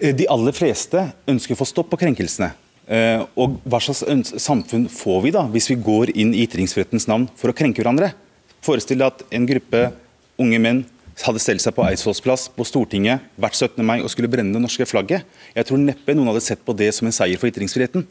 Eh, 0.00 0.14
De 0.16 0.28
aller 0.32 0.56
fleste 0.56 1.10
ønsker 1.28 1.56
å 1.56 1.60
få 1.60 1.68
stopp 1.68 1.92
på 1.92 2.00
krenkelsene. 2.00 2.54
Og 3.36 3.58
hva 3.68 3.76
slags 3.84 4.30
samfunn 4.40 4.86
får 4.88 5.18
vi 5.26 5.30
da, 5.34 5.42
hvis 5.52 5.66
vi 5.68 5.74
går 5.76 6.08
inn 6.16 6.30
i 6.32 6.46
ytringsfrihetens 6.46 7.04
navn 7.10 7.26
for 7.36 7.52
å 7.52 7.56
krenke 7.56 7.82
hverandre? 7.82 8.14
Forestill 8.64 9.02
deg 9.02 9.10
at 9.10 9.26
en 9.36 9.44
gruppe 9.50 9.82
unge 10.40 10.60
menn 10.64 10.80
hadde 11.26 11.42
stelt 11.42 11.62
seg 11.64 11.74
på 11.76 11.84
Eidsvolls 11.86 12.22
plass 12.24 12.46
på 12.52 12.66
Stortinget 12.68 13.24
hvert 13.40 13.56
17. 13.56 13.84
mai 13.86 13.98
og 14.00 14.10
skulle 14.12 14.30
brenne 14.30 14.54
det 14.54 14.62
norske 14.62 14.86
flagget. 14.88 15.26
Jeg 15.56 15.68
tror 15.68 15.82
neppe 15.82 16.14
noen 16.14 16.30
hadde 16.32 16.44
sett 16.44 16.64
på 16.64 16.76
det 16.76 16.92
som 16.96 17.08
en 17.08 17.16
seier 17.16 17.40
for 17.40 17.50
ytringsfriheten. 17.50 18.06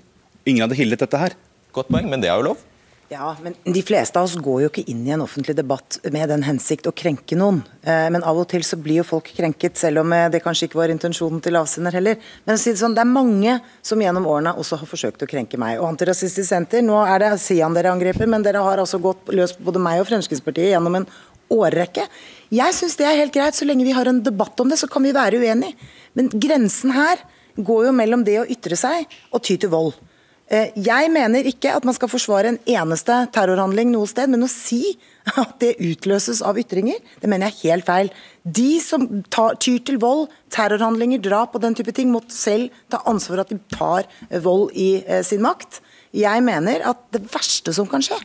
Ingen 0.47 0.66
hadde 0.66 0.80
hyllet 0.80 1.03
dette 1.03 1.22
her. 1.22 1.38
Godt 1.76 1.91
poeng, 1.93 2.10
men 2.10 2.24
det 2.24 2.32
er 2.32 2.39
jo 2.39 2.49
lov. 2.51 2.66
Ja, 3.08 3.36
men 3.41 3.53
De 3.64 3.82
fleste 3.88 4.20
av 4.20 4.26
oss 4.28 4.36
går 4.36 4.66
jo 4.66 4.68
ikke 4.68 4.84
inn 4.91 5.05
i 5.08 5.14
en 5.16 5.22
offentlig 5.24 5.53
debatt 5.55 5.95
med 6.12 6.28
den 6.28 6.41
hensikt 6.43 6.89
å 6.89 6.91
krenke 6.91 7.38
noen. 7.39 7.62
Eh, 7.88 8.10
Men 8.12 8.24
av 8.28 8.36
og 8.36 8.49
til 8.51 8.66
så 8.68 8.76
blir 8.76 8.99
jo 8.99 9.05
folk 9.08 9.30
krenket, 9.32 9.78
selv 9.80 10.01
om 10.01 10.12
eh, 10.12 10.28
det 10.28 10.41
kanskje 10.43 10.68
ikke 10.68 10.82
var 10.82 10.91
intensjonen 10.91 11.39
til 11.43 11.55
avsender 11.55 11.95
heller. 11.95 12.18
Men 12.43 12.58
å 12.58 12.60
si 12.60 12.74
det 12.74 12.82
sånn, 12.82 12.97
det 12.97 13.05
er 13.05 13.08
mange 13.08 13.62
som 13.82 14.03
gjennom 14.03 14.28
årene 14.28 14.58
også 14.60 14.82
har 14.82 14.91
forsøkt 14.91 15.24
å 15.24 15.30
krenke 15.32 15.55
meg. 15.55 15.80
Og 15.80 15.88
Antirasistisk 15.88 16.49
Senter, 16.49 16.84
nå 16.84 16.99
er 17.05 17.24
det 17.24 17.32
Sian 17.39 17.78
dere 17.78 17.93
angriper, 17.95 18.28
men 18.28 18.43
dere 18.43 18.66
har 18.66 18.84
altså 18.84 18.99
gått 18.99 19.32
løs 19.32 19.55
på 19.55 19.70
både 19.70 19.80
meg 19.88 20.03
og 20.03 20.10
Fremskrittspartiet 20.12 20.74
gjennom 20.74 20.99
en 20.99 21.08
årrekke. 21.54 22.06
Jeg 22.54 22.76
syns 22.76 22.98
det 23.00 23.08
er 23.08 23.20
helt 23.22 23.36
greit, 23.36 23.56
så 23.58 23.68
lenge 23.68 23.88
vi 23.88 23.95
har 23.95 24.10
en 24.10 24.24
debatt 24.24 24.60
om 24.64 24.70
det, 24.72 24.80
så 24.80 24.89
kan 24.91 25.04
vi 25.04 25.16
være 25.16 25.39
uenige. 25.41 25.76
Men 26.18 26.30
grensen 26.34 26.93
her 26.95 27.24
går 27.58 27.89
jo 27.89 27.95
mellom 27.95 28.24
det 28.28 28.38
å 28.41 28.48
ytre 28.50 28.78
seg 28.80 29.08
og 29.32 29.43
ty 29.45 29.58
til 29.58 29.72
vold. 29.74 29.95
Eh, 30.48 30.72
Jeg 30.80 31.10
mener 31.12 31.43
ikke 31.43 31.74
at 31.76 31.84
man 31.84 31.95
skal 31.98 32.08
forsvare 32.08 32.54
en 32.54 32.60
eneste 32.72 33.16
terrorhandling 33.36 33.91
noe 33.91 34.08
sted, 34.08 34.30
men 34.32 34.45
å 34.45 34.52
si 34.52 34.95
at 35.28 35.58
det 35.60 35.74
utløses 35.84 36.39
av 36.45 36.60
ytringer, 36.60 37.02
det 37.20 37.28
mener 37.28 37.50
jeg 37.50 37.58
er 37.58 37.74
helt 37.74 37.88
feil. 37.89 38.12
De 38.43 38.80
som 38.80 39.04
tar, 39.28 39.58
tyr 39.60 39.82
til 39.84 40.00
vold, 40.00 40.30
terrorhandlinger, 40.56 41.20
drap 41.20 41.58
og 41.58 41.66
den 41.66 41.76
type 41.76 41.91
ting, 41.91 42.14
må 42.14 42.24
selv 42.32 42.72
ta 42.88 43.02
ansvar 43.04 43.41
for 43.41 43.43
at 43.43 43.52
de 43.52 43.60
tar 43.76 44.08
vold 44.45 44.72
i 44.80 45.04
eh, 45.04 45.24
sin 45.28 45.43
makt. 45.43 45.82
Jeg 46.16 46.43
mener 46.48 46.86
at 46.88 47.04
det 47.12 47.26
verste 47.34 47.76
som 47.76 47.89
kan 47.91 48.06
skje, 48.06 48.18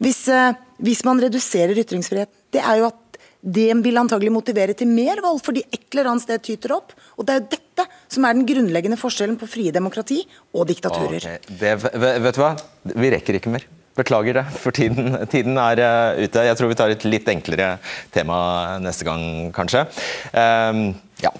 hvis, 0.00 0.24
eh, 0.32 0.58
hvis 0.80 1.04
man 1.06 1.20
reduserer 1.22 1.78
ytringsfriheten, 1.78 2.36
det 2.50 2.62
er 2.64 2.80
jo 2.80 2.88
at 2.88 3.20
det 3.40 3.72
vil 3.80 3.96
antagelig 3.96 4.32
motivere 4.32 4.74
til 4.76 4.88
mer 4.88 5.20
vold, 5.24 5.40
fordi 5.44 5.62
et 5.72 5.86
eller 5.94 6.10
annet 6.10 6.26
sted 6.26 6.42
tyter 6.44 6.74
opp. 6.76 6.92
Og 7.16 7.24
det 7.24 7.34
er 7.34 7.40
jo 7.40 7.48
dette 7.54 7.86
som 8.12 8.26
er 8.28 8.36
den 8.36 8.46
grunnleggende 8.48 8.98
forskjellen 9.00 9.38
på 9.40 9.48
frie 9.48 9.72
demokrati 9.72 10.20
og 10.52 10.66
diktaturer. 10.68 11.20
Okay. 11.20 11.38
Det, 11.48 11.74
vet 11.80 12.36
du 12.36 12.42
hva? 12.42 12.54
Vi 12.84 13.12
rekker 13.16 13.40
ikke 13.40 13.52
mer. 13.54 13.64
Beklager 13.96 14.36
det, 14.38 14.44
for 14.60 14.76
tiden, 14.76 15.16
tiden 15.32 15.58
er 15.60 15.82
eh, 15.84 16.22
ute. 16.26 16.44
Jeg 16.46 16.58
tror 16.58 16.70
vi 16.70 16.78
tar 16.78 16.92
et 16.92 17.08
litt 17.08 17.28
enklere 17.32 17.72
tema 18.14 18.38
neste 18.80 19.08
gang, 19.08 19.24
kanskje. 19.56 19.86
Um, 20.32 20.86
ja. 21.24 21.32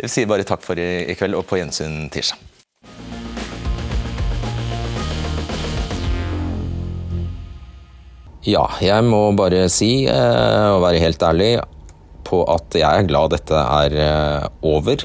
Jeg 0.00 0.12
sier 0.12 0.28
bare 0.28 0.44
takk 0.44 0.64
for 0.64 0.76
i, 0.80 1.06
i 1.08 1.16
kveld, 1.16 1.36
og 1.38 1.46
på 1.48 1.60
gjensyn 1.60 2.08
tirsdag. 2.12 2.45
Ja, 8.46 8.62
jeg 8.78 9.02
må 9.02 9.32
bare 9.34 9.64
si, 9.72 10.06
eh, 10.06 10.66
og 10.70 10.84
være 10.84 11.02
helt 11.02 11.22
ærlig, 11.26 11.56
på 12.26 12.44
at 12.46 12.76
jeg 12.78 12.86
er 12.86 13.08
glad 13.08 13.32
dette 13.34 13.58
er 13.58 13.96
eh, 13.98 14.44
over. 14.62 15.02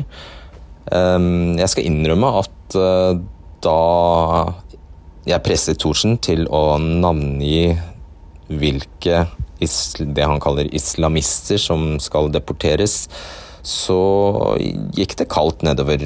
Um, 0.92 1.58
jeg 1.58 1.70
skal 1.72 1.88
innrømme 1.90 2.30
at 2.42 2.76
eh, 2.78 3.22
da 3.66 3.80
jeg 5.26 5.44
presset 5.46 5.82
Thorsen 5.82 6.20
til 6.22 6.46
å 6.54 6.78
navngi 6.82 7.72
hvilke 8.50 9.24
det 9.62 10.26
han 10.26 10.42
kaller 10.42 10.70
islamister 10.74 11.62
som 11.62 11.96
skal 12.02 12.30
deporteres, 12.34 13.08
så 13.66 14.02
gikk 14.98 15.18
det 15.20 15.30
kaldt 15.34 15.66
nedover 15.66 16.02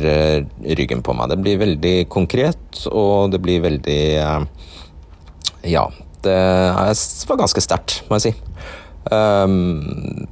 ryggen 0.75 1.03
på 1.03 1.15
meg. 1.15 1.31
Det 1.31 1.39
blir 1.43 1.61
veldig 1.63 1.95
konkret, 2.11 2.83
og 2.91 3.31
det 3.35 3.43
blir 3.43 3.63
veldig 3.63 4.01
Ja, 5.65 5.87
det 6.25 6.39
var 7.29 7.39
ganske 7.39 7.63
sterkt, 7.63 8.01
må 8.09 8.19
jeg 8.19 8.29
si. 8.29 8.33
Um, 9.13 10.25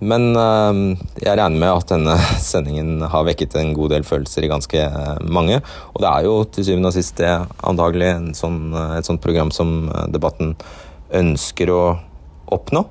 men 0.00 0.30
eh, 0.32 0.78
jeg 1.20 1.36
regner 1.36 1.60
med 1.60 1.70
at 1.70 1.90
denne 1.92 2.14
sendingen 2.50 3.04
har 3.12 3.26
vekket 3.28 3.56
en 3.60 3.74
god 3.76 3.92
del 3.94 4.06
følelser 4.06 4.46
i 4.46 4.52
ganske 4.52 4.84
eh, 4.86 5.18
mange. 5.28 5.60
Og 5.94 6.00
det 6.02 6.12
er 6.12 6.28
jo 6.28 6.36
til 6.48 6.66
syvende 6.70 6.92
og 6.92 6.96
sist 6.96 7.20
det 7.20 7.32
antagelig 7.68 8.14
sånn, 8.38 8.62
eh, 8.72 8.96
et 8.98 9.08
sånt 9.08 9.22
program 9.24 9.52
som 9.54 9.90
eh, 9.90 10.06
Debatten 10.14 10.54
ønsker 11.20 11.74
å 11.74 11.82
oppnå. 12.50 12.86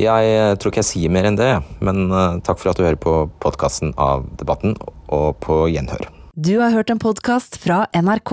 Jeg 0.00 0.56
tror 0.56 0.72
ikke 0.72 0.80
jeg 0.80 0.88
sier 0.88 1.12
mer 1.12 1.26
enn 1.28 1.36
det, 1.36 1.50
men 1.84 2.08
takk 2.46 2.56
for 2.62 2.70
at 2.70 2.78
du 2.78 2.86
hører 2.86 2.96
på 2.96 3.12
podkasten 3.42 3.90
av 4.00 4.22
Debatten, 4.40 4.72
og 5.12 5.34
på 5.44 5.66
gjenhør. 5.68 6.06
Du 6.40 6.54
har 6.62 6.72
hørt 6.72 6.94
en 6.94 7.02
podkast 7.02 7.58
fra 7.60 7.82
NRK. 7.92 8.32